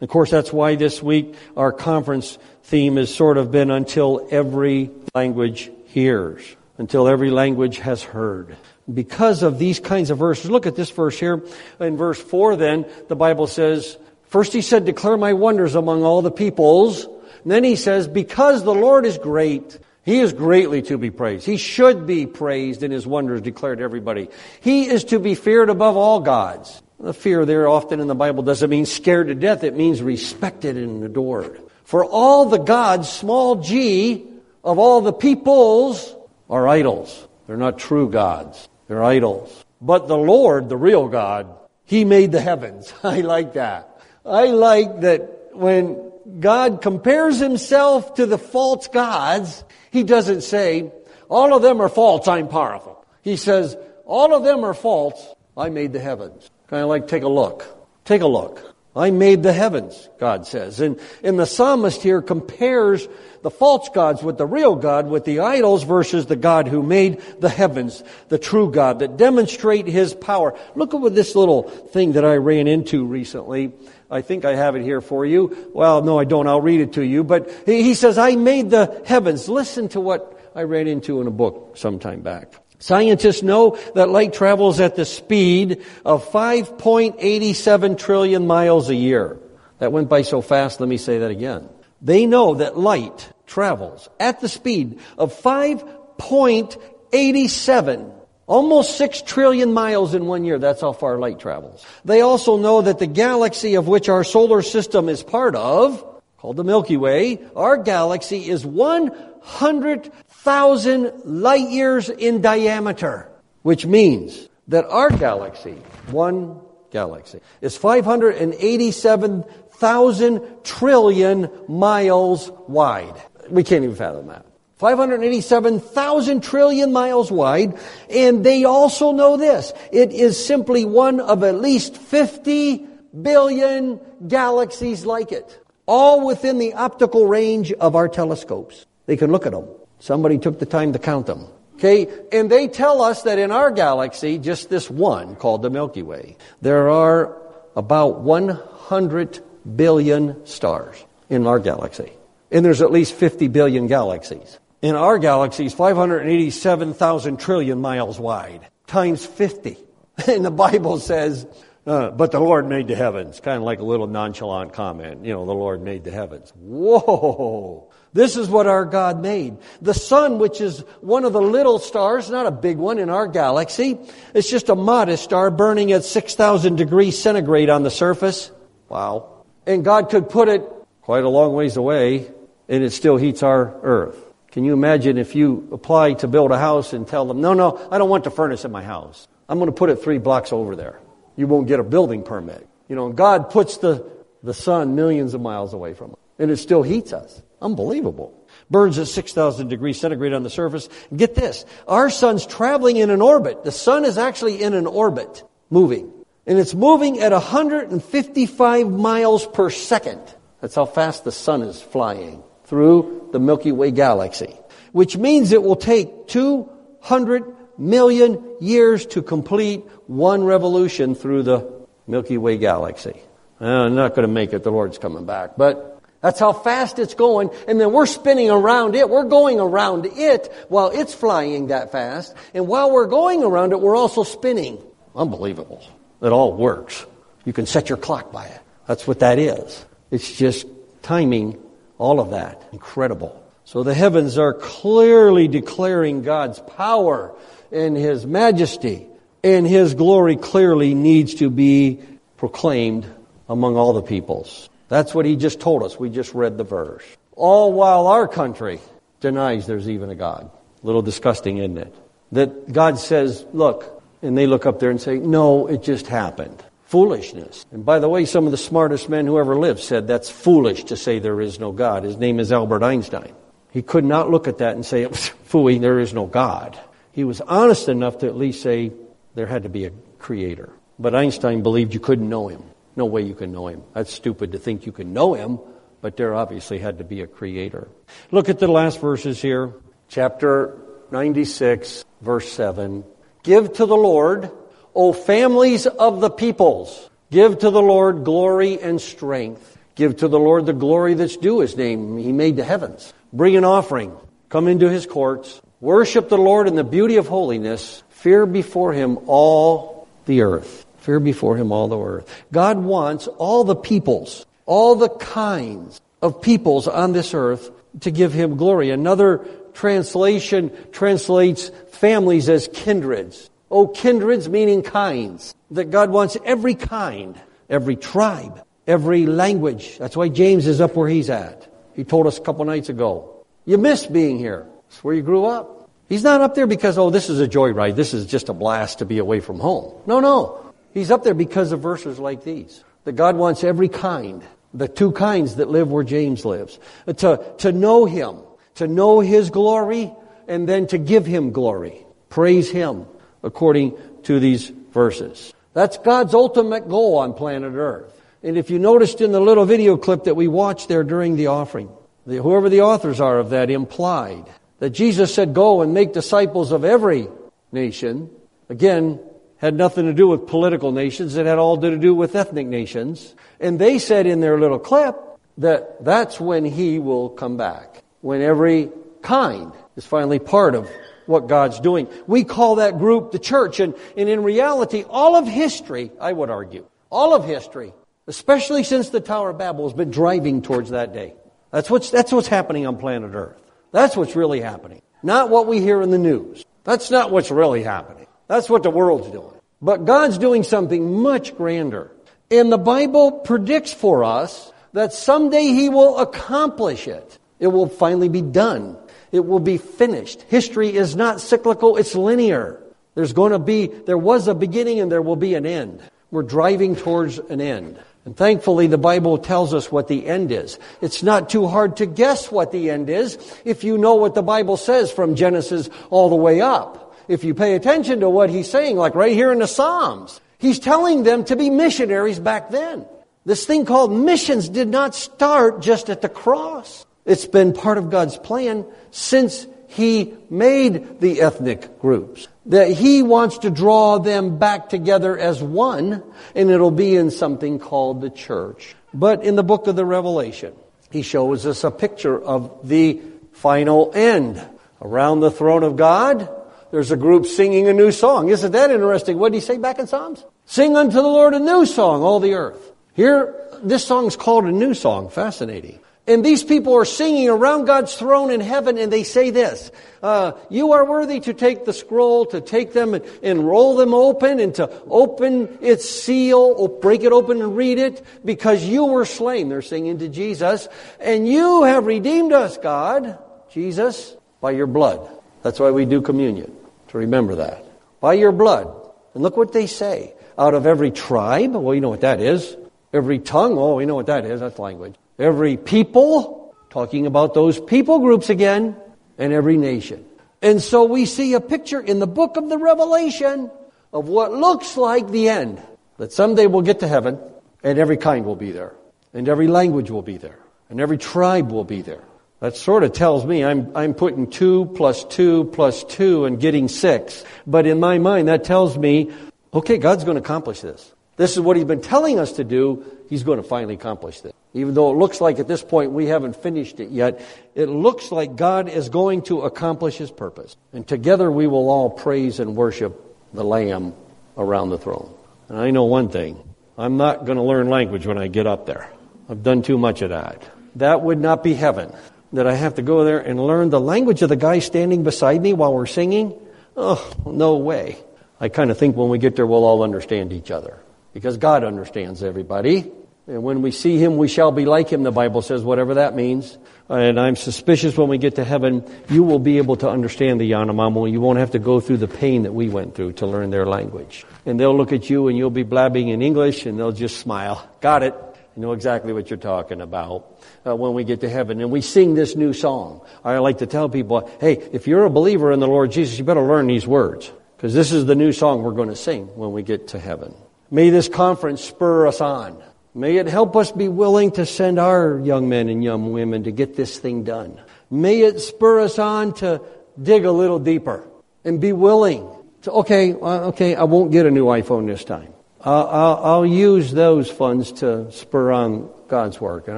of 0.02 0.10
course, 0.10 0.30
that's 0.30 0.52
why 0.52 0.76
this 0.76 1.02
week 1.02 1.36
our 1.56 1.72
conference 1.72 2.38
theme 2.64 2.98
has 2.98 3.14
sort 3.14 3.38
of 3.38 3.52
been 3.52 3.72
until 3.72 4.28
every 4.32 4.92
language 5.16 5.72
hears, 5.86 6.44
until 6.78 7.08
every 7.08 7.30
language 7.30 7.80
has 7.80 8.02
heard. 8.04 8.58
Because 8.92 9.44
of 9.44 9.60
these 9.60 9.80
kinds 9.80 10.10
of 10.10 10.18
verses, 10.18 10.52
look 10.52 10.66
at 10.66 10.76
this 10.76 10.90
verse 10.90 11.18
here. 11.18 11.44
In 11.80 11.96
verse 11.96 12.22
4 12.22 12.58
then, 12.58 12.86
the 13.08 13.16
Bible 13.16 13.48
says, 13.48 13.98
First 14.34 14.52
he 14.52 14.64
said, 14.64 14.86
declare 14.86 15.16
my 15.16 15.34
wonders 15.34 15.76
among 15.76 16.04
all 16.04 16.24
the 16.24 16.32
peoples. 16.32 17.06
And 17.06 17.52
then 17.52 17.64
he 17.64 17.76
says, 17.76 18.08
because 18.08 18.64
the 18.64 18.74
Lord 18.74 19.06
is 19.06 19.20
great, 19.20 19.78
he 20.02 20.22
is 20.22 20.34
greatly 20.34 20.82
to 20.90 20.98
be 20.98 21.12
praised. 21.12 21.46
He 21.46 21.58
should 21.58 22.08
be 22.08 22.26
praised 22.26 22.82
in 22.82 22.90
his 22.90 23.06
wonders 23.06 23.42
declared 23.42 23.78
to 23.78 23.84
everybody. 23.84 24.30
He 24.60 24.88
is 24.88 25.04
to 25.04 25.20
be 25.20 25.36
feared 25.36 25.70
above 25.70 25.98
all 25.98 26.20
gods. 26.20 26.82
The 27.00 27.14
fear 27.14 27.46
there 27.46 27.68
often 27.68 28.00
in 28.00 28.08
the 28.08 28.16
Bible 28.16 28.42
doesn't 28.42 28.72
mean 28.72 28.88
scared 28.88 29.28
to 29.28 29.36
death. 29.36 29.64
It 29.64 29.76
means 29.76 30.02
respected 30.02 30.78
and 30.78 31.04
adored. 31.04 31.62
For 31.84 32.04
all 32.04 32.48
the 32.48 32.58
gods, 32.58 33.10
small 33.10 33.58
g, 33.58 34.26
of 34.64 34.80
all 34.80 35.02
the 35.02 35.14
peoples 35.14 36.16
are 36.50 36.68
idols. 36.68 37.28
They're 37.46 37.56
not 37.56 37.78
true 37.78 38.10
gods. 38.10 38.68
They're 38.88 39.04
idols. 39.04 39.64
But 39.80 40.08
the 40.08 40.18
Lord, 40.18 40.70
the 40.70 40.78
real 40.78 41.08
God, 41.08 41.56
He 41.86 42.04
made 42.04 42.32
the 42.32 42.42
heavens. 42.42 42.92
I 43.04 43.22
like 43.22 43.54
that. 43.54 43.92
I 44.26 44.46
like 44.48 45.02
that 45.02 45.50
when 45.54 46.12
God 46.40 46.82
compares 46.82 47.40
Himself 47.40 48.16
to 48.16 48.26
the 48.26 48.38
false 48.38 48.88
gods, 48.88 49.64
He 49.92 50.04
doesn't 50.04 50.42
say, 50.42 50.92
all 51.30 51.56
of 51.56 51.62
them 51.62 51.82
are 51.82 51.90
false, 51.90 52.28
I'm 52.28 52.48
powerful. 52.48 53.06
He 53.22 53.38
says, 53.38 53.76
all 54.06 54.34
of 54.36 54.44
them 54.44 54.64
are 54.64 54.74
false, 54.74 55.36
I 55.58 55.70
made 55.70 55.94
the 55.94 56.00
heavens. 56.00 56.50
Kind 56.68 56.84
of 56.84 56.90
like, 56.90 57.08
take 57.08 57.24
a 57.24 57.28
look. 57.28 57.66
Take 58.06 58.22
a 58.22 58.28
look. 58.28 58.74
I 58.96 59.10
made 59.10 59.42
the 59.42 59.54
heavens, 59.54 60.08
God 60.20 60.46
says. 60.46 60.80
And, 60.80 61.00
and 61.24 61.40
the 61.40 61.48
psalmist 61.48 62.04
here 62.04 62.22
compares 62.22 63.08
the 63.42 63.50
false 63.50 63.90
gods 63.90 64.22
with 64.22 64.38
the 64.38 64.46
real 64.46 64.76
God, 64.76 65.08
with 65.08 65.26
the 65.26 65.40
idols 65.40 65.84
versus 65.84 66.28
the 66.28 66.36
God 66.36 66.68
who 66.68 66.84
made 66.84 67.20
the 67.40 67.50
heavens, 67.50 68.04
the 68.30 68.38
true 68.38 68.72
God 68.72 69.00
that 69.00 69.18
demonstrate 69.18 69.88
his 69.88 70.14
power. 70.14 70.58
Look 70.76 70.94
at 70.94 71.00
what 71.00 71.16
this 71.16 71.36
little 71.36 71.64
thing 71.64 72.14
that 72.14 72.24
I 72.24 72.36
ran 72.36 72.68
into 72.68 73.04
recently. 73.06 73.74
I 74.14 74.22
think 74.22 74.46
I 74.46 74.56
have 74.56 74.76
it 74.76 74.84
here 74.84 75.02
for 75.02 75.26
you. 75.26 75.72
Well, 75.74 76.04
no, 76.04 76.20
I 76.20 76.26
don't. 76.26 76.46
I'll 76.48 76.62
read 76.62 76.82
it 76.82 76.94
to 76.94 77.04
you. 77.04 77.24
But 77.24 77.50
he 77.66 77.96
says, 77.96 78.20
I 78.20 78.36
made 78.36 78.70
the 78.70 79.02
heavens. 79.06 79.50
Listen 79.50 79.90
to 79.90 80.00
what 80.00 80.52
I 80.54 80.62
ran 80.64 80.88
into 80.88 81.20
in 81.20 81.26
a 81.26 81.32
book 81.32 81.78
sometime 81.78 82.22
back. 82.22 82.54
Scientists 82.78 83.42
know 83.42 83.76
that 83.96 84.10
light 84.10 84.34
travels 84.34 84.80
at 84.80 84.96
the 84.96 85.06
speed 85.06 85.82
of 86.06 86.24
5.87 86.30 87.98
trillion 87.98 88.46
miles 88.46 88.90
a 88.90 88.96
year. 88.96 89.40
That 89.80 89.92
went 89.92 90.10
by 90.10 90.22
so 90.22 90.42
fast, 90.42 90.80
let 90.80 90.88
me 90.88 90.98
say 90.98 91.18
that 91.20 91.32
again. 91.32 91.68
They 92.00 92.28
know 92.28 92.54
that 92.56 92.78
light 92.78 93.32
travels 93.48 94.10
at 94.20 94.42
the 94.42 94.50
speed 94.50 95.00
of 95.18 95.34
5.87 95.34 98.14
Almost 98.46 98.98
six 98.98 99.22
trillion 99.22 99.72
miles 99.72 100.14
in 100.14 100.26
one 100.26 100.44
year. 100.44 100.60
That's 100.60 100.82
how 100.82 100.92
far 100.92 101.18
light 101.18 101.40
travels. 101.40 101.86
They 102.04 102.20
also 102.22 102.58
know 102.58 102.82
that 102.82 103.00
the 103.00 103.08
galaxy 103.08 103.76
of 103.76 103.88
which 103.88 104.10
our 104.10 104.26
solar 104.26 104.62
system 104.62 105.08
is 105.08 105.24
part 105.24 105.56
of, 105.56 106.06
called 106.38 106.58
the 106.58 106.66
Milky 106.66 106.98
Way, 106.98 107.40
our 107.56 107.78
galaxy 107.78 108.50
is 108.50 108.66
100,000 108.66 111.12
light 111.24 111.70
years 111.70 112.10
in 112.10 112.42
diameter, 112.42 113.30
which 113.62 113.86
means 113.86 114.50
that 114.68 114.84
our 114.86 115.10
galaxy, 115.10 115.78
one 116.12 116.60
galaxy, 116.92 117.40
is 117.62 117.78
587,000 117.78 120.44
trillion 120.64 121.50
miles 121.70 122.52
wide. 122.68 123.16
We 123.50 123.64
can't 123.64 123.86
even 123.86 123.96
fathom 123.96 124.28
that. 124.28 124.46
587,000 124.84 126.44
trillion 126.44 126.92
miles 126.92 127.32
wide. 127.32 127.80
And 128.10 128.44
they 128.44 128.66
also 128.66 129.14
know 129.14 129.38
this. 129.38 129.72
It 129.94 130.12
is 130.12 130.46
simply 130.46 130.84
one 130.84 131.22
of 131.22 131.42
at 131.42 131.56
least 131.56 131.96
50 131.96 132.86
billion 133.22 134.02
galaxies 134.28 135.06
like 135.06 135.32
it 135.32 135.58
all 135.86 136.26
within 136.26 136.58
the 136.58 136.74
optical 136.74 137.28
range 137.28 137.72
of 137.72 137.96
our 137.96 138.10
telescopes. 138.10 138.86
They 139.06 139.16
can 139.16 139.32
look 139.32 139.46
at 139.46 139.54
them. 139.54 139.68
Somebody 140.00 140.38
took 140.38 140.60
the 140.60 140.66
time 140.66 140.92
to 140.92 141.00
count 141.00 141.28
them. 141.28 141.48
Okay, 141.76 142.08
and 142.34 142.50
they 142.50 142.68
tell 142.68 143.02
us 143.02 143.24
that 143.24 143.40
in 143.40 143.52
our 143.52 143.72
galaxy, 143.72 144.38
just 144.38 144.70
this 144.70 144.90
one 144.90 145.36
called 145.36 145.62
the 145.62 145.70
Milky 145.70 146.04
Way, 146.04 146.36
there 146.62 146.90
are 146.90 147.38
about 147.76 148.20
100 148.20 149.42
billion 149.76 150.46
stars 150.46 151.04
in 151.30 151.48
our 151.48 151.60
galaxy. 151.60 152.12
And 152.52 152.64
there's 152.64 152.82
at 152.82 152.92
least 152.92 153.14
50 153.16 153.48
billion 153.48 153.88
galaxies. 153.88 154.60
In 154.84 154.96
our 154.96 155.18
galaxy 155.18 155.66
is 155.66 155.74
587,000 155.74 157.40
trillion 157.40 157.82
miles 157.82 158.20
wide, 158.20 158.68
times 158.86 159.26
50. 159.26 159.78
And 160.28 160.46
the 160.46 160.52
Bible 160.52 161.00
says 161.00 161.48
uh, 161.86 162.12
but 162.12 162.32
the 162.32 162.40
Lord 162.40 162.68
made 162.68 162.88
the 162.88 162.96
heavens. 162.96 163.40
Kind 163.42 163.58
of 163.58 163.64
like 163.64 163.80
a 163.80 163.84
little 163.84 164.08
nonchalant 164.08 164.72
comment. 164.72 165.26
You 165.26 165.34
know, 165.34 165.46
the 165.46 165.54
Lord 165.54 165.82
made 165.82 166.06
the 166.06 166.12
heavens. 166.12 166.54
Whoa! 166.56 167.90
This 168.14 168.38
is 168.38 168.48
what 168.48 168.68
our 168.68 168.86
God 168.86 169.22
made. 169.22 169.58
The 169.82 169.94
sun, 169.94 170.40
which 170.40 170.62
is 170.62 170.80
one 171.02 171.26
of 171.26 171.34
the 171.34 171.42
little 171.42 171.80
stars, 171.80 172.30
not 172.30 172.46
a 172.46 172.52
big 172.52 172.78
one 172.78 173.00
in 173.00 173.10
our 173.10 173.28
galaxy. 173.28 174.00
It's 174.34 174.50
just 174.50 174.70
a 174.70 174.76
modest 174.76 175.24
star 175.24 175.52
burning 175.52 175.92
at 175.92 176.06
6,000 176.06 176.78
degrees 176.78 177.22
centigrade 177.22 177.70
on 177.70 177.84
the 177.84 177.92
surface. 177.92 178.52
Wow. 178.88 179.44
And 179.66 179.84
God 179.84 180.10
could 180.10 180.30
put 180.30 180.48
it 180.48 180.64
quite 181.02 181.24
a 181.24 181.30
long 181.30 181.54
ways 181.54 181.76
away 181.76 182.32
and 182.70 182.84
it 182.84 182.92
still 182.92 183.18
heats 183.18 183.44
our 183.44 183.76
earth. 183.82 184.33
Can 184.54 184.64
you 184.64 184.74
imagine 184.74 185.18
if 185.18 185.34
you 185.34 185.68
apply 185.72 186.14
to 186.14 186.28
build 186.28 186.52
a 186.52 186.60
house 186.60 186.94
and 186.94 187.08
tell 187.08 187.26
them, 187.26 187.42
no, 187.42 187.56
no, 187.56 187.88
I 187.90 187.98
don't 187.98 188.08
want 188.08 188.24
the 188.24 188.30
furnace 188.30 188.66
in 188.66 188.72
my 188.72 188.84
house. 188.84 189.28
I'm 189.50 189.58
going 189.58 189.68
to 189.68 189.76
put 189.76 189.90
it 189.90 189.96
three 189.96 190.20
blocks 190.20 190.54
over 190.54 190.76
there 190.76 191.00
you 191.36 191.48
won't 191.48 191.68
get 191.68 191.80
a 191.80 191.84
building 191.84 192.22
permit. 192.22 192.68
You 192.88 192.96
know, 192.96 193.10
God 193.10 193.50
puts 193.50 193.78
the, 193.78 194.08
the 194.44 194.54
sun 194.54 194.94
millions 194.94 195.34
of 195.34 195.42
miles 195.42 195.74
away 195.74 195.96
from 195.96 196.12
us, 196.12 196.18
and 196.38 196.52
it 196.52 196.58
still 196.58 196.84
heats 196.84 197.12
us. 197.14 197.42
Unbelievable. 197.60 198.40
Burns 198.70 199.00
at 199.00 199.08
6,000 199.08 199.70
degrees 199.70 200.00
centigrade 200.00 200.34
on 200.34 200.44
the 200.44 200.52
surface. 200.52 200.88
Get 201.16 201.34
this. 201.34 201.66
Our 201.88 202.12
sun's 202.12 202.46
traveling 202.46 202.98
in 202.98 203.10
an 203.10 203.24
orbit. 203.24 203.64
The 203.64 203.72
sun 203.72 204.06
is 204.06 204.20
actually 204.20 204.62
in 204.62 204.76
an 204.76 204.86
orbit, 204.86 205.44
moving. 205.72 206.14
And 206.46 206.60
it's 206.60 206.76
moving 206.76 207.22
at 207.22 207.32
155 207.32 208.88
miles 208.88 209.48
per 209.48 209.72
second. 209.72 210.22
That's 210.62 210.76
how 210.76 210.86
fast 210.86 211.24
the 211.24 211.32
sun 211.32 211.64
is 211.64 211.82
flying 211.82 212.44
through 212.74 213.30
the 213.32 213.40
Milky 213.40 213.72
Way 213.72 213.92
galaxy. 213.92 214.52
Which 214.94 215.16
means 215.16 215.52
it 215.52 215.62
will 215.62 215.76
take 215.76 216.28
200 216.28 217.44
million 217.78 218.44
years 218.60 219.06
to 219.14 219.22
complete 219.22 219.84
one 220.08 220.44
revolution 220.44 221.14
through 221.14 221.44
the 221.44 221.72
Milky 222.08 222.40
Way 222.40 222.58
galaxy. 222.58 223.22
I'm 223.60 223.94
not 223.94 224.16
going 224.16 224.28
to 224.28 224.34
make 224.34 224.54
it. 224.54 224.64
The 224.64 224.72
Lord's 224.72 224.98
coming 224.98 225.28
back. 225.28 225.52
But 225.56 226.02
that's 226.22 226.40
how 226.40 226.52
fast 226.52 226.98
it's 226.98 227.14
going. 227.14 227.52
And 227.68 227.80
then 227.80 227.92
we're 227.92 228.08
spinning 228.08 228.50
around 228.50 228.96
it. 228.96 229.08
We're 229.08 229.26
going 229.26 229.60
around 229.60 230.08
it 230.08 230.52
while 230.68 230.90
it's 230.90 231.14
flying 231.14 231.68
that 231.68 231.92
fast. 231.92 232.34
And 232.56 232.68
while 232.68 232.90
we're 232.90 233.06
going 233.06 233.44
around 233.44 233.74
it, 233.74 233.82
we're 233.82 233.96
also 233.96 234.24
spinning. 234.24 234.82
Unbelievable. 235.16 235.84
It 236.24 236.32
all 236.32 236.54
works. 236.54 237.06
You 237.46 237.54
can 237.54 237.68
set 237.68 237.90
your 237.90 238.00
clock 238.00 238.32
by 238.32 238.48
it. 238.48 238.62
That's 238.88 239.06
what 239.06 239.20
that 239.20 239.38
is. 239.38 239.86
It's 240.10 240.36
just 240.36 240.66
timing 241.04 241.63
all 241.98 242.20
of 242.20 242.32
that. 242.32 242.62
Incredible. 242.72 243.42
So 243.66 243.84
the 243.84 243.94
heavens 243.94 244.38
are 244.38 244.54
clearly 244.54 245.48
declaring 245.48 246.22
God's 246.22 246.60
power 246.60 247.34
and 247.72 247.96
His 247.96 248.26
majesty. 248.26 249.08
And 249.44 249.68
His 249.68 249.94
glory 249.94 250.36
clearly 250.36 250.94
needs 250.94 251.36
to 251.36 251.50
be 251.50 252.00
proclaimed 252.38 253.06
among 253.50 253.78
all 253.78 253.94
the 253.94 254.02
peoples. 254.02 254.70
That's 254.90 255.14
what 255.14 255.26
He 255.26 255.36
just 255.36 255.60
told 255.60 255.84
us. 255.84 256.00
We 256.00 256.10
just 256.10 256.34
read 256.34 256.58
the 256.58 256.64
verse. 256.64 257.04
All 257.36 257.74
while 257.74 258.08
our 258.08 258.28
country 258.28 258.80
denies 259.22 259.66
there's 259.66 259.90
even 259.90 260.10
a 260.10 260.16
God. 260.16 260.52
A 260.84 260.86
little 260.86 261.02
disgusting, 261.02 261.58
isn't 261.58 261.78
it? 261.78 261.96
That 262.34 262.72
God 262.72 263.00
says, 263.00 263.46
look, 263.54 264.04
and 264.22 264.38
they 264.38 264.48
look 264.48 264.66
up 264.66 264.80
there 264.80 264.90
and 264.90 265.02
say, 265.02 265.18
no, 265.18 265.68
it 265.68 265.84
just 265.84 266.08
happened. 266.08 266.64
Foolishness. 266.94 267.66
And 267.72 267.84
by 267.84 267.98
the 267.98 268.08
way, 268.08 268.24
some 268.24 268.46
of 268.46 268.52
the 268.52 268.56
smartest 268.56 269.10
men 269.10 269.26
who 269.26 269.40
ever 269.40 269.56
lived 269.56 269.80
said 269.80 270.06
that's 270.06 270.30
foolish 270.30 270.84
to 270.84 270.96
say 270.96 271.18
there 271.18 271.42
is 271.42 271.60
no 271.60 271.72
God. 271.72 272.04
His 272.04 272.18
name 272.18 272.40
is 272.40 272.52
Albert 272.52 272.84
Einstein. 272.84 273.34
He 273.72 273.82
could 273.82 274.06
not 274.06 274.30
look 274.30 274.48
at 274.48 274.60
that 274.60 274.76
and 274.76 274.86
say, 274.86 275.06
fooey, 275.50 275.82
there 275.82 276.00
is 276.00 276.14
no 276.14 276.28
God. 276.28 276.80
He 277.12 277.24
was 277.24 277.42
honest 277.42 277.90
enough 277.90 278.20
to 278.20 278.28
at 278.28 278.38
least 278.38 278.62
say 278.62 278.92
there 279.34 279.48
had 279.48 279.64
to 279.64 279.70
be 279.70 279.86
a 279.86 279.92
creator. 280.20 280.72
But 281.00 281.16
Einstein 281.16 281.64
believed 281.64 281.96
you 281.96 282.00
couldn't 282.00 282.30
know 282.30 282.48
him. 282.48 282.62
No 282.96 283.06
way 283.06 283.24
you 283.24 283.34
can 283.34 283.52
know 283.52 283.70
him. 283.70 283.82
That's 283.96 284.14
stupid 284.14 284.52
to 284.52 284.60
think 284.60 284.86
you 284.86 284.92
can 284.92 285.14
know 285.14 285.34
him, 285.34 285.58
but 286.00 286.16
there 286.16 286.36
obviously 286.36 286.78
had 286.78 287.00
to 287.00 287.04
be 287.04 287.22
a 287.22 287.28
creator. 287.28 287.88
Look 288.30 288.50
at 288.50 288.60
the 288.60 288.68
last 288.68 289.02
verses 289.02 289.42
here. 289.42 289.74
Chapter 290.10 290.78
96, 291.10 292.06
verse 292.22 292.52
7. 292.52 293.04
Give 293.42 293.74
to 293.74 293.88
the 293.88 293.98
Lord, 293.98 294.52
O 294.96 295.14
families 295.14 295.86
of 295.86 296.22
the 296.22 296.30
peoples. 296.30 297.10
Give 297.32 297.58
to 297.60 297.70
the 297.70 297.82
Lord 297.82 298.24
glory 298.24 298.80
and 298.80 299.02
strength. 299.02 299.78
Give 299.96 300.16
to 300.18 300.28
the 300.28 300.40
Lord 300.40 300.66
the 300.66 300.74
glory 300.74 301.14
that's 301.14 301.38
due 301.38 301.60
his 301.60 301.76
name. 301.76 302.18
He 302.18 302.32
made 302.32 302.56
the 302.56 302.64
heavens. 302.64 303.14
Bring 303.32 303.56
an 303.56 303.64
offering. 303.64 304.16
Come 304.50 304.68
into 304.68 304.90
his 304.90 305.06
courts. 305.06 305.62
Worship 305.82 306.30
the 306.30 306.38
Lord 306.38 306.68
in 306.68 306.76
the 306.76 306.84
beauty 306.84 307.18
of 307.18 307.28
holiness. 307.28 308.04
Fear 308.10 308.46
before 308.46 308.94
him 308.94 309.18
all 309.26 310.08
the 310.26 310.42
earth. 310.42 310.86
Fear 311.00 311.20
before 311.20 311.58
him 311.58 311.72
all 311.72 311.88
the 311.88 312.00
earth. 312.00 312.44
God 312.52 312.78
wants 312.78 313.28
all 313.28 313.64
the 313.64 313.76
peoples, 313.76 314.46
all 314.66 314.96
the 314.96 315.10
kinds 315.10 316.00
of 316.22 316.42
peoples 316.42 316.88
on 316.88 317.12
this 317.12 317.34
earth 317.34 317.70
to 318.02 318.12
give 318.12 318.32
him 318.32 318.56
glory. 318.56 318.92
Another 318.92 319.46
translation 319.74 320.72
translates 320.92 321.70
families 321.92 322.48
as 322.48 322.70
kindreds. 322.72 323.50
Oh, 323.74 323.88
kindreds 323.88 324.48
meaning 324.48 324.84
kinds. 324.84 325.56
That 325.72 325.90
God 325.90 326.12
wants 326.12 326.38
every 326.46 326.76
kind, 326.76 327.36
every 327.68 327.96
tribe, 327.96 328.64
every 328.86 329.26
language. 329.26 329.98
That's 329.98 330.16
why 330.16 330.30
James 330.30 330.68
is 330.68 330.80
up 330.80 330.96
where 330.96 331.10
he's 331.10 331.32
at. 331.32 331.68
He 331.96 332.04
told 332.04 332.28
us 332.28 332.38
a 332.38 332.42
couple 332.42 332.64
nights 332.66 332.90
ago. 332.90 333.44
You 333.66 333.80
miss 333.80 334.06
being 334.06 334.38
here. 334.38 334.68
It's 334.90 335.04
where 335.04 335.16
you 335.16 335.24
grew 335.24 335.46
up. 335.46 335.90
He's 336.08 336.24
not 336.24 336.42
up 336.42 336.54
there 336.54 336.68
because, 336.68 337.00
oh, 337.00 337.10
this 337.10 337.32
is 337.32 337.42
a 337.42 337.48
joyride. 337.48 337.96
This 337.96 338.14
is 338.14 338.28
just 338.28 338.48
a 338.48 338.54
blast 338.54 339.00
to 339.00 339.06
be 339.06 339.18
away 339.18 339.40
from 339.40 339.60
home. 339.60 340.00
No, 340.06 340.20
no. 340.20 340.72
He's 340.94 341.10
up 341.10 341.24
there 341.24 341.34
because 341.34 341.72
of 341.72 341.82
verses 341.82 342.20
like 342.20 342.44
these. 342.44 342.84
That 343.06 343.14
God 343.14 343.38
wants 343.38 343.64
every 343.64 343.90
kind, 343.90 344.44
the 344.76 344.88
two 344.88 345.14
kinds 345.14 345.56
that 345.56 345.68
live 345.68 345.92
where 345.92 346.04
James 346.04 346.46
lives, 346.46 346.78
to, 347.08 347.44
to 347.58 347.72
know 347.72 348.06
Him, 348.06 348.38
to 348.76 348.88
know 348.88 349.20
His 349.20 349.50
glory, 349.50 350.14
and 350.48 350.70
then 350.70 350.86
to 350.88 351.00
give 351.00 351.26
Him 351.26 351.52
glory. 351.52 352.06
Praise 352.30 352.70
Him 352.70 353.08
according 353.44 353.98
to 354.24 354.40
these 354.40 354.70
verses. 354.92 355.54
That's 355.74 355.98
God's 355.98 356.34
ultimate 356.34 356.88
goal 356.88 357.18
on 357.18 357.34
planet 357.34 357.74
Earth. 357.76 358.22
And 358.42 358.58
if 358.58 358.70
you 358.70 358.80
noticed 358.80 359.22
in 359.22 359.32
the 359.32 359.40
little 359.40 359.66
video 359.66 359.98
clip 359.98 360.26
that 360.26 360.36
we 360.36 360.48
watched 360.48 360.88
there 360.88 361.04
during 361.04 361.36
the 361.36 361.48
offering, 361.48 361.90
the, 362.26 362.38
whoever 362.38 362.70
the 362.70 362.82
authors 362.82 363.20
are 363.20 363.40
of 363.40 363.52
that 363.52 363.70
implied 363.70 364.46
that 364.80 364.92
Jesus 364.92 365.34
said, 365.34 365.54
Go 365.54 365.82
and 365.82 365.94
make 365.94 366.14
disciples 366.14 366.72
of 366.72 366.84
every 366.84 367.28
nation. 367.72 368.30
Again, 368.70 369.20
had 369.58 369.76
nothing 369.76 370.08
to 370.08 370.14
do 370.14 370.28
with 370.28 370.48
political 370.48 370.92
nations. 370.92 371.38
It 371.38 371.46
had 371.46 371.58
all 371.58 371.78
to 371.78 371.98
do 371.98 372.14
with 372.14 372.36
ethnic 372.36 372.68
nations. 372.68 373.34
And 373.62 373.80
they 373.80 373.98
said 373.98 374.26
in 374.28 374.42
their 374.42 374.60
little 374.60 374.80
clip 374.80 375.16
that 375.58 376.04
that's 376.04 376.38
when 376.40 376.66
he 376.66 377.00
will 377.00 377.30
come 377.30 377.56
back. 377.56 378.04
When 378.20 378.42
every 378.42 378.90
kind 379.22 379.72
is 379.96 380.06
finally 380.06 380.40
part 380.40 380.76
of 380.76 380.90
what 381.26 381.48
God's 381.48 381.80
doing. 381.80 382.08
We 382.28 382.44
call 382.44 382.76
that 382.76 382.98
group 382.98 383.32
the 383.32 383.40
church. 383.40 383.80
And, 383.80 383.96
and 384.18 384.30
in 384.30 384.44
reality, 384.44 385.04
all 385.08 385.36
of 385.36 385.48
history, 385.48 386.12
I 386.20 386.34
would 386.34 386.50
argue, 386.50 386.86
all 387.10 387.34
of 387.34 387.46
history 387.46 387.94
especially 388.28 388.84
since 388.84 389.10
the 389.10 389.20
Tower 389.20 389.50
of 389.52 389.58
Babel 389.58 389.88
has 389.88 389.96
been 389.96 390.12
driving 390.12 390.62
towards 390.62 390.92
that 390.92 391.14
day. 391.14 391.34
That's 391.72 391.90
what's, 391.90 392.10
that's 392.10 392.32
what's 392.32 392.48
happening 392.48 392.86
on 392.86 392.98
planet 392.98 393.34
Earth. 393.34 393.60
That's 393.92 394.16
what's 394.16 394.36
really 394.36 394.62
happening. 394.62 395.02
Not 395.22 395.50
what 395.50 395.68
we 395.68 395.80
hear 395.80 396.02
in 396.02 396.12
the 396.12 396.18
news. 396.18 396.66
That's 396.84 397.12
not 397.12 397.32
what's 397.32 397.52
really 397.52 397.84
happening. 397.84 398.28
That's 398.48 398.70
what 398.70 398.84
the 398.84 398.90
world's 398.90 399.30
doing. 399.30 399.54
But 399.82 400.06
God's 400.06 400.38
doing 400.38 400.64
something 400.64 401.22
much 401.22 401.56
grander. 401.56 402.12
And 402.52 402.72
the 402.72 402.78
Bible 402.78 403.32
predicts 403.32 403.94
for 403.94 404.24
us 404.24 404.72
that 404.94 405.14
someday 405.14 405.64
He 405.64 405.90
will 405.90 406.20
accomplish 406.20 407.08
it. 407.08 407.40
It 407.60 407.68
will 407.68 407.88
finally 407.88 408.30
be 408.30 408.42
done. 408.42 408.98
It 409.34 409.46
will 409.46 409.60
be 409.60 409.78
finished. 409.78 410.44
History 410.44 410.96
is 410.96 411.16
not 411.16 411.42
cyclical, 411.42 411.98
it's 411.98 412.16
linear. 412.16 412.80
There's 413.16 413.34
going 413.34 413.52
to 413.52 413.60
be, 413.60 413.88
there 413.88 414.18
was 414.18 414.48
a 414.48 414.54
beginning 414.54 415.00
and 415.00 415.12
there 415.12 415.24
will 415.24 415.36
be 415.36 415.56
an 415.56 415.66
end. 415.66 416.02
We're 416.32 416.44
driving 416.44 416.96
towards 416.96 417.40
an 417.40 417.60
end. 417.60 418.00
And 418.26 418.38
thankfully, 418.38 418.88
the 418.88 418.98
Bible 418.98 419.40
tells 419.40 419.74
us 419.74 419.92
what 419.92 420.08
the 420.08 420.26
end 420.28 420.52
is. 420.52 420.80
It's 421.02 421.24
not 421.24 421.50
too 421.50 421.68
hard 421.68 421.98
to 421.98 422.06
guess 422.06 422.52
what 422.52 422.72
the 422.72 422.92
end 422.92 423.10
is 423.10 423.38
if 423.66 423.84
you 423.84 423.98
know 423.98 424.16
what 424.16 424.36
the 424.36 424.44
Bible 424.44 424.78
says 424.78 425.12
from 425.12 425.36
Genesis 425.36 425.90
all 426.10 426.30
the 426.30 426.36
way 426.36 426.62
up. 426.62 427.16
If 427.28 427.44
you 427.44 427.56
pay 427.56 427.76
attention 427.76 428.20
to 428.20 428.30
what 428.30 428.50
he's 428.50 428.70
saying, 428.70 428.98
like 428.98 429.16
right 429.16 429.34
here 429.34 429.52
in 429.52 429.60
the 429.60 429.68
Psalms, 429.68 430.40
he's 430.60 430.80
telling 430.80 431.24
them 431.24 431.44
to 431.46 431.56
be 431.56 431.70
missionaries 431.70 432.40
back 432.40 432.70
then. 432.70 433.06
This 433.46 433.66
thing 433.66 433.86
called 433.86 434.12
missions 434.12 434.70
did 434.70 434.88
not 434.88 435.16
start 435.16 435.82
just 435.82 436.10
at 436.10 436.22
the 436.22 436.30
cross. 436.30 437.06
It's 437.26 437.46
been 437.46 437.74
part 437.74 437.98
of 437.98 438.10
God's 438.10 438.38
plan 438.38 438.86
since 439.12 439.66
he 439.88 440.34
made 440.50 441.20
the 441.20 441.42
ethnic 441.42 442.00
groups. 442.00 442.48
That 442.66 442.90
he 442.90 443.22
wants 443.22 443.60
to 443.60 443.70
draw 443.70 444.18
them 444.18 444.58
back 444.58 444.90
together 444.90 445.38
as 445.38 445.62
one, 445.62 446.24
and 446.56 446.70
it'll 446.70 446.92
be 446.92 447.16
in 447.16 447.30
something 447.32 447.80
called 447.80 448.22
the 448.22 448.30
church. 448.30 448.96
But 449.14 449.44
in 449.44 449.56
the 449.56 449.64
book 449.64 449.88
of 449.88 449.96
the 449.96 450.06
Revelation, 450.06 450.74
he 451.12 451.22
shows 451.22 451.66
us 451.66 451.84
a 451.84 451.92
picture 451.92 452.42
of 452.42 452.88
the 452.88 453.22
final 453.52 454.12
end. 454.16 454.66
Around 455.02 455.42
the 455.42 455.52
throne 455.52 455.84
of 455.84 455.96
God, 455.96 456.50
there's 456.92 457.12
a 457.12 457.18
group 457.18 457.46
singing 457.46 457.88
a 457.88 457.94
new 457.94 458.12
song. 458.12 458.50
Isn't 458.50 458.72
that 458.72 458.90
interesting? 458.90 459.38
What 459.38 459.52
did 459.52 459.58
he 459.58 459.62
say 459.62 459.78
back 459.78 460.00
in 460.00 460.08
Psalms? 460.08 460.44
Sing 460.66 460.96
unto 460.96 461.16
the 461.16 461.22
Lord 461.22 461.54
a 461.54 461.60
new 461.60 461.86
song, 461.86 462.24
all 462.24 462.40
the 462.40 462.54
earth. 462.54 462.92
Here, 463.14 463.54
this 463.84 464.06
song's 464.06 464.36
called 464.36 464.66
a 464.66 464.72
new 464.72 464.94
song. 464.94 465.30
Fascinating. 465.30 466.00
And 466.26 466.44
these 466.44 466.64
people 466.64 466.94
are 466.96 467.04
singing 467.04 467.50
around 467.50 467.84
God's 467.84 468.16
throne 468.16 468.50
in 468.50 468.62
heaven, 468.62 468.98
and 468.98 469.12
they 469.12 469.24
say 469.24 469.50
this 469.50 469.92
uh, 470.22 470.54
You 470.70 470.94
are 470.94 471.04
worthy 471.06 471.42
to 471.42 471.54
take 471.54 471.84
the 471.84 471.92
scroll, 471.92 472.46
to 472.48 472.62
take 472.62 472.94
them 472.94 473.14
and, 473.14 473.26
and, 473.42 473.68
roll 473.68 473.98
them 473.98 474.14
open, 474.14 474.62
and 474.62 474.74
to 474.76 474.90
open 475.10 475.80
its 475.82 476.10
seal, 476.10 476.76
or 476.78 476.88
break 476.88 477.24
it 477.24 477.34
open 477.34 477.62
and 477.62 477.76
read 477.76 478.00
it, 478.00 478.26
because 478.46 478.86
you 478.86 479.06
were 479.06 479.26
slain. 479.26 479.68
They're 479.68 479.82
singing 479.82 480.20
to 480.20 480.30
Jesus. 480.30 480.88
And 481.20 481.46
you 481.46 481.84
have 481.84 482.06
redeemed 482.06 482.54
us, 482.54 482.78
God, 482.78 483.38
Jesus, 483.70 484.34
by 484.62 484.72
your 484.72 484.88
blood. 484.88 485.30
That's 485.62 485.80
why 485.80 485.92
we 485.92 486.06
do 486.06 486.22
communion, 486.22 486.74
to 487.10 487.18
remember 487.18 487.56
that. 487.56 487.86
By 488.22 488.36
your 488.36 488.54
blood. 488.54 488.88
And 489.34 489.44
look 489.44 489.58
what 489.58 489.74
they 489.74 489.88
say. 489.88 490.36
Out 490.58 490.74
of 490.74 490.86
every 490.86 491.12
tribe, 491.12 491.76
well, 491.76 491.94
you 491.94 492.00
know 492.00 492.10
what 492.10 492.22
that 492.22 492.40
is. 492.40 492.78
Every 493.12 493.40
tongue, 493.40 493.78
oh, 493.78 493.96
we 493.96 494.06
know 494.06 494.16
what 494.16 494.28
that 494.28 494.46
is. 494.46 494.62
That's 494.62 494.80
language 494.80 495.16
every 495.44 495.76
people, 495.76 496.74
talking 496.90 497.28
about 497.28 497.54
those 497.54 497.80
people 497.80 498.20
groups 498.20 498.50
again, 498.50 498.96
and 499.38 499.52
every 499.52 499.78
nation. 499.78 500.26
And 500.62 500.82
so 500.82 501.04
we 501.04 501.26
see 501.26 501.54
a 501.54 501.60
picture 501.60 502.00
in 502.00 502.20
the 502.20 502.28
book 502.28 502.56
of 502.56 502.70
the 502.70 502.78
Revelation 502.78 503.70
of 504.14 504.30
what 504.30 504.54
looks 504.54 504.96
like 504.96 505.30
the 505.30 505.50
end. 505.50 505.82
That 506.18 506.32
someday 506.32 506.68
we'll 506.68 506.84
get 506.84 507.02
to 507.02 507.08
heaven, 507.08 507.38
and 507.84 508.00
every 508.00 508.16
kind 508.16 508.46
will 508.46 508.56
be 508.56 508.72
there, 508.72 508.96
and 509.34 509.50
every 509.50 509.68
language 509.68 510.10
will 510.10 510.22
be 510.22 510.38
there, 510.38 510.60
and 510.90 511.02
every 511.02 511.18
tribe 511.18 511.72
will 511.72 511.84
be 511.84 512.02
there. 512.02 512.24
That 512.62 512.78
sort 512.78 513.04
of 513.04 513.12
tells 513.12 513.46
me 513.46 513.66
I'm, 513.66 513.92
I'm 513.98 514.14
putting 514.14 514.50
two 514.50 514.86
plus 514.96 515.26
two 515.26 515.66
plus 515.66 516.06
two 516.06 516.46
and 516.46 516.58
getting 516.62 516.88
six. 516.88 517.44
But 517.68 517.86
in 517.86 518.00
my 518.00 518.20
mind, 518.20 518.48
that 518.48 518.64
tells 518.64 518.98
me, 518.98 519.34
okay, 519.74 519.98
God's 519.98 520.24
going 520.24 520.36
to 520.36 520.42
accomplish 520.42 520.80
this. 520.80 521.12
This 521.36 521.52
is 521.54 521.60
what 521.60 521.76
He's 521.76 521.86
been 521.86 522.02
telling 522.02 522.40
us 522.40 522.54
to 522.54 522.64
do. 522.64 523.04
He's 523.30 523.44
going 523.44 523.62
to 523.62 523.68
finally 523.68 523.96
accomplish 523.96 524.40
this. 524.40 524.54
Even 524.74 524.94
though 524.96 525.12
it 525.12 525.18
looks 525.18 525.40
like 525.40 525.60
at 525.60 525.68
this 525.68 525.84
point 525.84 526.12
we 526.12 526.26
haven't 526.26 526.56
finished 526.56 527.00
it 527.00 527.10
yet, 527.10 527.42
it 527.76 527.88
looks 527.88 528.32
like 528.32 528.56
God 528.56 528.90
is 528.90 529.10
going 529.10 529.44
to 529.44 529.62
accomplish 529.62 530.18
His 530.18 530.32
purpose. 530.32 530.76
And 530.92 531.08
together 531.08 531.52
we 531.52 531.68
will 531.68 531.90
all 531.90 532.10
praise 532.10 532.60
and 532.60 532.76
worship 532.76 533.20
the 533.54 533.64
Lamb 533.64 534.14
around 534.58 534.90
the 534.90 534.98
throne. 534.98 535.34
And 535.70 535.78
I 535.78 535.92
know 535.92 536.06
one 536.06 536.30
thing. 536.30 536.62
I'm 536.98 537.18
not 537.18 537.46
going 537.46 537.58
to 537.58 537.64
learn 537.64 537.90
language 537.90 538.26
when 538.26 538.38
I 538.38 538.48
get 538.48 538.68
up 538.68 538.86
there. 538.86 539.10
I've 539.50 539.64
done 539.64 539.82
too 539.82 539.98
much 539.98 540.22
of 540.22 540.30
that. 540.30 540.64
That 540.96 541.22
would 541.22 541.40
not 541.40 541.64
be 541.64 541.74
heaven 541.74 542.14
that 542.54 542.68
I 542.68 542.76
have 542.76 542.96
to 542.96 543.02
go 543.02 543.26
there 543.26 543.40
and 543.40 543.60
learn 543.60 543.90
the 543.90 544.00
language 544.00 544.42
of 544.44 544.50
the 544.50 544.56
guy 544.56 544.80
standing 544.80 545.24
beside 545.24 545.62
me 545.62 545.74
while 545.74 545.94
we're 545.94 546.06
singing? 546.06 546.54
Oh, 546.96 547.34
no 547.46 547.78
way. 547.78 548.18
I 548.60 548.70
kind 548.70 548.92
of 548.92 548.98
think 548.98 549.18
when 549.18 549.30
we 549.30 549.40
get 549.40 549.56
there, 549.56 549.66
we'll 549.66 549.84
all 549.84 550.04
understand 550.04 550.54
each 550.54 550.70
other. 550.70 551.00
Because 551.34 551.58
God 551.58 551.84
understands 551.84 552.44
everybody. 552.44 553.12
And 553.46 553.62
when 553.62 553.82
we 553.82 553.92
see 553.92 554.18
Him, 554.18 554.38
we 554.38 554.48
shall 554.48 554.72
be 554.72 554.86
like 554.86 555.10
Him, 555.10 555.24
the 555.24 555.32
Bible 555.32 555.62
says, 555.62 555.84
whatever 555.84 556.14
that 556.14 556.36
means. 556.36 556.78
And 557.10 557.38
I'm 557.38 557.58
suspicious 557.58 558.18
when 558.18 558.30
we 558.30 558.38
get 558.38 558.56
to 558.56 558.64
heaven, 558.64 559.04
you 559.30 559.44
will 559.44 559.60
be 559.60 559.78
able 559.78 559.98
to 559.98 560.10
understand 560.10 560.62
the 560.62 560.72
Yanomamo. 560.72 561.30
You 561.30 561.42
won't 561.42 561.60
have 561.60 561.72
to 561.72 561.80
go 561.80 562.00
through 562.00 562.18
the 562.18 562.28
pain 562.28 562.64
that 562.64 562.74
we 562.74 562.88
went 562.88 563.16
through 563.16 563.34
to 563.34 563.46
learn 563.46 563.70
their 563.70 563.86
language. 563.86 564.46
And 564.66 564.80
they'll 564.80 564.96
look 564.96 565.12
at 565.12 565.30
you 565.30 565.50
and 565.50 565.58
you'll 565.58 565.70
be 565.70 565.84
blabbing 565.84 566.30
in 566.30 566.42
English 566.42 566.86
and 566.86 566.98
they'll 566.98 567.12
just 567.12 567.38
smile. 567.38 567.86
Got 568.00 568.24
it. 568.24 568.34
You 568.76 568.82
know 568.82 568.94
exactly 568.94 569.34
what 569.34 569.50
you're 569.50 569.58
talking 569.58 570.02
about 570.02 570.48
uh, 570.88 570.96
when 570.96 571.14
we 571.14 571.26
get 571.26 571.42
to 571.42 571.50
heaven. 571.50 571.82
And 571.82 571.92
we 571.92 572.02
sing 572.02 572.34
this 572.34 572.56
new 572.56 572.72
song. 572.72 573.22
I 573.44 573.58
like 573.58 573.80
to 573.80 573.86
tell 573.86 574.08
people, 574.08 574.50
hey, 574.62 574.74
if 574.94 575.06
you're 575.06 575.26
a 575.26 575.30
believer 575.30 575.72
in 575.72 575.80
the 575.82 575.88
Lord 575.88 576.12
Jesus, 576.12 576.40
you 576.40 576.46
better 576.46 576.62
learn 576.62 576.88
these 576.88 577.06
words. 577.06 577.52
Because 577.76 577.94
this 577.94 578.14
is 578.14 578.26
the 578.26 578.36
new 578.36 578.54
song 578.54 578.82
we're 578.82 578.94
going 578.94 579.10
to 579.10 579.16
sing 579.16 579.46
when 579.58 579.74
we 579.74 579.84
get 579.84 580.08
to 580.10 580.20
heaven. 580.20 580.56
May 580.90 581.10
this 581.10 581.28
conference 581.28 581.84
spur 581.84 582.26
us 582.28 582.40
on. 582.40 582.82
May 583.16 583.38
it 583.38 583.48
help 583.48 583.76
us 583.76 583.92
be 583.92 584.08
willing 584.08 584.52
to 584.54 584.66
send 584.66 584.98
our 584.98 585.40
young 585.40 585.70
men 585.70 585.88
and 585.88 586.04
young 586.04 586.32
women 586.32 586.64
to 586.64 586.72
get 586.72 586.96
this 586.96 587.20
thing 587.20 587.44
done. 587.44 587.80
May 588.10 588.42
it 588.42 588.60
spur 588.60 589.02
us 589.02 589.20
on 589.20 589.54
to 589.56 589.82
dig 590.22 590.46
a 590.46 590.52
little 590.52 590.80
deeper 590.80 591.28
and 591.64 591.80
be 591.80 591.94
willing 591.94 592.50
to, 592.84 592.92
okay, 592.92 593.34
uh, 593.34 593.68
okay, 593.70 593.96
I 593.96 594.04
won't 594.04 594.32
get 594.32 594.48
a 594.48 594.52
new 594.52 594.66
iPhone 594.66 595.06
this 595.06 595.24
time. 595.24 595.54
I'll, 595.82 596.08
I'll, 596.08 596.36
I'll, 596.44 596.66
use 596.66 597.12
those 597.12 597.52
funds 597.52 597.92
to 597.94 598.32
spur 598.32 598.72
on 598.72 599.10
God's 599.28 599.60
work, 599.60 599.90
and 599.90 599.98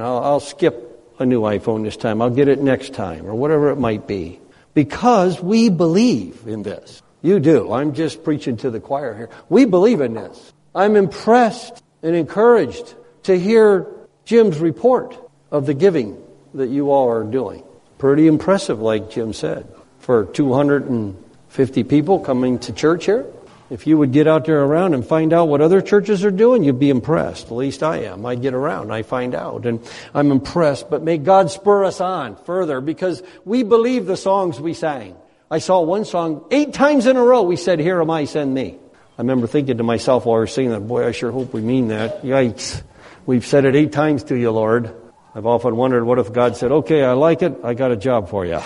I'll, 0.00 0.18
I'll 0.18 0.40
skip 0.40 1.14
a 1.18 1.24
new 1.24 1.42
iPhone 1.42 1.84
this 1.84 1.96
time. 1.96 2.20
I'll 2.20 2.30
get 2.30 2.48
it 2.48 2.60
next 2.60 2.92
time, 2.92 3.26
or 3.26 3.34
whatever 3.34 3.70
it 3.70 3.76
might 3.76 4.06
be. 4.06 4.40
Because 4.74 5.40
we 5.40 5.68
believe 5.70 6.46
in 6.46 6.64
this. 6.64 7.02
You 7.22 7.40
do. 7.40 7.72
I'm 7.72 7.94
just 7.94 8.24
preaching 8.24 8.58
to 8.58 8.70
the 8.70 8.80
choir 8.80 9.16
here. 9.16 9.30
We 9.48 9.64
believe 9.64 10.00
in 10.00 10.14
this. 10.14 10.52
I'm 10.74 10.96
impressed 10.96 11.82
and 12.02 12.14
encouraged 12.14 12.94
to 13.26 13.38
hear 13.38 13.86
Jim's 14.24 14.58
report 14.58 15.16
of 15.50 15.66
the 15.66 15.74
giving 15.74 16.20
that 16.54 16.68
you 16.68 16.90
all 16.90 17.08
are 17.08 17.24
doing. 17.24 17.62
Pretty 17.98 18.26
impressive, 18.26 18.80
like 18.80 19.10
Jim 19.10 19.32
said, 19.32 19.66
for 20.00 20.24
250 20.24 21.84
people 21.84 22.20
coming 22.20 22.58
to 22.60 22.72
church 22.72 23.06
here. 23.06 23.26
If 23.68 23.86
you 23.86 23.98
would 23.98 24.12
get 24.12 24.28
out 24.28 24.44
there 24.44 24.62
around 24.62 24.94
and 24.94 25.04
find 25.04 25.32
out 25.32 25.48
what 25.48 25.60
other 25.60 25.80
churches 25.80 26.24
are 26.24 26.30
doing, 26.30 26.62
you'd 26.62 26.78
be 26.78 26.90
impressed. 26.90 27.46
At 27.46 27.52
least 27.52 27.82
I 27.82 28.04
am. 28.04 28.24
I 28.24 28.36
get 28.36 28.54
around, 28.54 28.92
I 28.92 29.02
find 29.02 29.34
out, 29.34 29.66
and 29.66 29.80
I'm 30.14 30.30
impressed. 30.30 30.88
But 30.88 31.02
may 31.02 31.18
God 31.18 31.50
spur 31.50 31.84
us 31.84 32.00
on 32.00 32.36
further 32.36 32.80
because 32.80 33.24
we 33.44 33.64
believe 33.64 34.06
the 34.06 34.16
songs 34.16 34.60
we 34.60 34.72
sang. 34.72 35.16
I 35.50 35.58
saw 35.58 35.80
one 35.80 36.04
song 36.04 36.44
eight 36.52 36.74
times 36.74 37.06
in 37.06 37.16
a 37.16 37.22
row. 37.22 37.42
We 37.42 37.56
said, 37.56 37.80
"Here 37.80 38.00
am 38.00 38.10
I, 38.10 38.24
send 38.26 38.54
me." 38.54 38.76
I 39.18 39.22
remember 39.22 39.46
thinking 39.46 39.78
to 39.78 39.82
myself 39.82 40.26
while 40.26 40.36
we 40.36 40.40
were 40.40 40.46
singing 40.46 40.70
that, 40.70 40.86
"Boy, 40.86 41.06
I 41.06 41.10
sure 41.10 41.32
hope 41.32 41.52
we 41.52 41.60
mean 41.60 41.88
that." 41.88 42.24
Yikes! 42.24 42.82
We've 43.26 43.44
said 43.44 43.64
it 43.64 43.74
eight 43.74 43.92
times 43.92 44.24
to 44.24 44.36
you, 44.36 44.50
Lord. 44.52 44.94
I've 45.34 45.46
often 45.46 45.76
wondered, 45.76 46.04
what 46.04 46.18
if 46.18 46.32
God 46.32 46.56
said, 46.56 46.72
"Okay, 46.72 47.02
I 47.02 47.12
like 47.12 47.42
it. 47.42 47.58
I 47.62 47.74
got 47.74 47.90
a 47.90 47.96
job 47.96 48.28
for 48.28 48.46
you." 48.46 48.60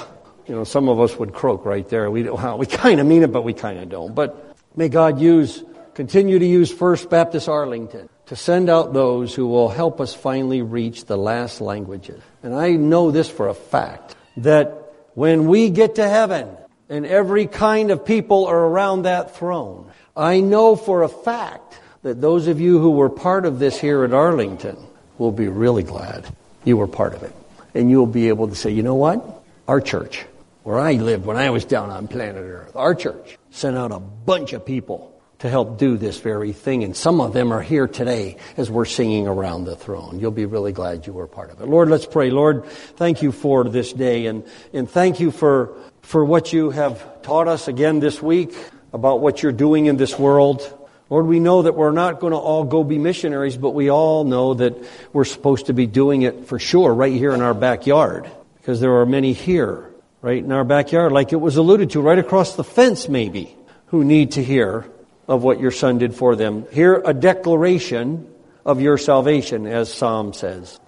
You 0.46 0.54
know, 0.54 0.64
some 0.64 0.88
of 0.88 1.00
us 1.00 1.16
would 1.18 1.32
croak 1.32 1.64
right 1.64 1.88
there. 1.88 2.10
We, 2.10 2.28
well, 2.28 2.58
we 2.58 2.66
kind 2.66 3.00
of 3.00 3.06
mean 3.06 3.22
it, 3.22 3.32
but 3.32 3.42
we 3.42 3.54
kind 3.54 3.78
of 3.78 3.88
don't. 3.88 4.14
But 4.14 4.50
May 4.76 4.88
God 4.88 5.20
use, 5.20 5.64
continue 5.94 6.38
to 6.38 6.46
use 6.46 6.70
First 6.70 7.10
Baptist 7.10 7.48
Arlington 7.48 8.08
to 8.26 8.36
send 8.36 8.70
out 8.70 8.92
those 8.92 9.34
who 9.34 9.48
will 9.48 9.68
help 9.68 10.00
us 10.00 10.14
finally 10.14 10.62
reach 10.62 11.06
the 11.06 11.16
last 11.16 11.60
languages. 11.60 12.22
And 12.42 12.54
I 12.54 12.72
know 12.72 13.10
this 13.10 13.28
for 13.28 13.48
a 13.48 13.54
fact 13.54 14.14
that 14.36 14.94
when 15.14 15.48
we 15.48 15.70
get 15.70 15.96
to 15.96 16.08
heaven 16.08 16.48
and 16.88 17.04
every 17.04 17.46
kind 17.46 17.90
of 17.90 18.04
people 18.04 18.46
are 18.46 18.58
around 18.58 19.02
that 19.02 19.36
throne, 19.36 19.90
I 20.16 20.40
know 20.40 20.76
for 20.76 21.02
a 21.02 21.08
fact 21.08 21.80
that 22.02 22.20
those 22.20 22.48
of 22.48 22.60
you 22.60 22.78
who 22.78 22.90
were 22.90 23.08
part 23.10 23.44
of 23.44 23.58
this 23.58 23.78
here 23.78 24.04
at 24.04 24.14
Arlington 24.14 24.76
will 25.18 25.32
be 25.32 25.48
really 25.48 25.82
glad 25.82 26.26
you 26.64 26.76
were 26.76 26.86
part 26.86 27.14
of 27.14 27.22
it. 27.22 27.34
And 27.74 27.90
you'll 27.90 28.06
be 28.06 28.28
able 28.28 28.48
to 28.48 28.54
say, 28.54 28.70
you 28.70 28.82
know 28.82 28.94
what? 28.94 29.42
Our 29.68 29.80
church, 29.80 30.24
where 30.62 30.78
I 30.78 30.94
lived 30.94 31.26
when 31.26 31.36
I 31.36 31.50
was 31.50 31.64
down 31.64 31.90
on 31.90 32.08
planet 32.08 32.36
Earth, 32.36 32.74
our 32.74 32.94
church 32.94 33.38
sent 33.50 33.76
out 33.76 33.92
a 33.92 34.00
bunch 34.00 34.52
of 34.52 34.64
people 34.64 35.10
to 35.40 35.48
help 35.48 35.78
do 35.78 35.96
this 35.96 36.18
very 36.20 36.52
thing. 36.52 36.84
And 36.84 36.96
some 36.96 37.20
of 37.20 37.32
them 37.32 37.52
are 37.52 37.62
here 37.62 37.86
today 37.86 38.36
as 38.56 38.70
we're 38.70 38.84
singing 38.84 39.26
around 39.26 39.64
the 39.64 39.76
throne. 39.76 40.20
You'll 40.20 40.30
be 40.30 40.46
really 40.46 40.72
glad 40.72 41.06
you 41.06 41.12
were 41.12 41.26
part 41.26 41.50
of 41.50 41.60
it. 41.60 41.68
Lord, 41.68 41.88
let's 41.88 42.06
pray. 42.06 42.30
Lord, 42.30 42.66
thank 42.66 43.22
you 43.22 43.32
for 43.32 43.64
this 43.64 43.92
day 43.92 44.26
and, 44.26 44.44
and 44.72 44.88
thank 44.88 45.18
you 45.20 45.30
for, 45.30 45.74
for 46.02 46.24
what 46.24 46.52
you 46.52 46.70
have 46.70 47.22
taught 47.22 47.48
us 47.48 47.68
again 47.68 48.00
this 48.00 48.20
week 48.20 48.54
about 48.92 49.20
what 49.20 49.42
you're 49.42 49.52
doing 49.52 49.86
in 49.86 49.96
this 49.96 50.18
world. 50.18 50.79
Lord, 51.10 51.26
we 51.26 51.40
know 51.40 51.62
that 51.62 51.74
we're 51.74 51.90
not 51.90 52.20
going 52.20 52.30
to 52.30 52.38
all 52.38 52.62
go 52.62 52.84
be 52.84 52.96
missionaries, 52.96 53.56
but 53.56 53.70
we 53.70 53.90
all 53.90 54.22
know 54.22 54.54
that 54.54 54.76
we're 55.12 55.24
supposed 55.24 55.66
to 55.66 55.72
be 55.72 55.86
doing 55.86 56.22
it 56.22 56.46
for 56.46 56.60
sure 56.60 56.94
right 56.94 57.12
here 57.12 57.32
in 57.32 57.42
our 57.42 57.52
backyard 57.52 58.30
because 58.58 58.80
there 58.80 59.00
are 59.00 59.06
many 59.06 59.32
here 59.32 59.90
right 60.22 60.38
in 60.38 60.52
our 60.52 60.62
backyard, 60.62 61.10
like 61.10 61.32
it 61.32 61.40
was 61.40 61.56
alluded 61.56 61.90
to, 61.90 62.00
right 62.00 62.18
across 62.18 62.54
the 62.54 62.62
fence 62.62 63.08
maybe, 63.08 63.56
who 63.86 64.04
need 64.04 64.32
to 64.32 64.44
hear 64.44 64.88
of 65.26 65.42
what 65.42 65.58
your 65.58 65.72
son 65.72 65.98
did 65.98 66.14
for 66.14 66.36
them. 66.36 66.64
Hear 66.70 67.02
a 67.04 67.12
declaration 67.12 68.32
of 68.64 68.80
your 68.80 68.96
salvation, 68.96 69.66
as 69.66 69.92
Psalm 69.92 70.32
says. 70.32 70.78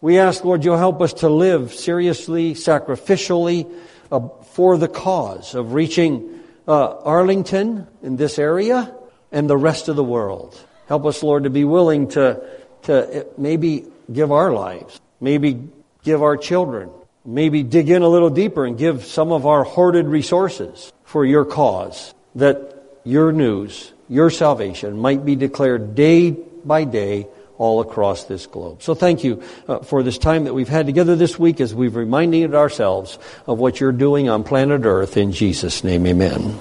We 0.00 0.18
ask, 0.18 0.44
Lord, 0.44 0.64
you'll 0.64 0.78
help 0.78 1.02
us 1.02 1.12
to 1.14 1.28
live 1.28 1.74
seriously, 1.74 2.54
sacrificially, 2.54 3.70
uh, 4.10 4.28
for 4.52 4.78
the 4.78 4.88
cause 4.88 5.54
of 5.54 5.74
reaching 5.74 6.40
uh, 6.66 6.96
Arlington 7.00 7.86
in 8.02 8.16
this 8.16 8.38
area 8.38 8.94
and 9.32 9.48
the 9.48 9.56
rest 9.56 9.88
of 9.88 9.96
the 9.96 10.04
world. 10.04 10.58
Help 10.86 11.06
us, 11.06 11.22
Lord, 11.22 11.44
to 11.44 11.50
be 11.50 11.64
willing 11.64 12.08
to, 12.08 12.42
to 12.82 13.26
maybe 13.38 13.86
give 14.12 14.30
our 14.30 14.52
lives, 14.52 15.00
maybe 15.20 15.68
give 16.04 16.22
our 16.22 16.36
children, 16.36 16.90
maybe 17.24 17.62
dig 17.62 17.88
in 17.88 18.02
a 18.02 18.08
little 18.08 18.30
deeper 18.30 18.66
and 18.66 18.76
give 18.76 19.04
some 19.04 19.32
of 19.32 19.46
our 19.46 19.64
hoarded 19.64 20.06
resources 20.06 20.92
for 21.04 21.24
your 21.24 21.44
cause, 21.44 22.14
that 22.34 23.00
your 23.04 23.32
news, 23.32 23.92
your 24.08 24.30
salvation 24.30 24.98
might 24.98 25.24
be 25.24 25.36
declared 25.36 25.94
day 25.94 26.30
by 26.30 26.84
day 26.84 27.26
all 27.58 27.80
across 27.80 28.24
this 28.24 28.46
globe. 28.46 28.82
So 28.82 28.94
thank 28.94 29.22
you 29.22 29.42
uh, 29.68 29.80
for 29.80 30.02
this 30.02 30.18
time 30.18 30.44
that 30.44 30.54
we've 30.54 30.68
had 30.68 30.86
together 30.86 31.14
this 31.14 31.38
week 31.38 31.60
as 31.60 31.74
we've 31.74 31.94
reminded 31.94 32.54
ourselves 32.54 33.18
of 33.46 33.58
what 33.58 33.78
you're 33.78 33.92
doing 33.92 34.28
on 34.28 34.42
planet 34.42 34.84
Earth. 34.84 35.16
In 35.16 35.32
Jesus' 35.32 35.84
name, 35.84 36.06
amen. 36.06 36.58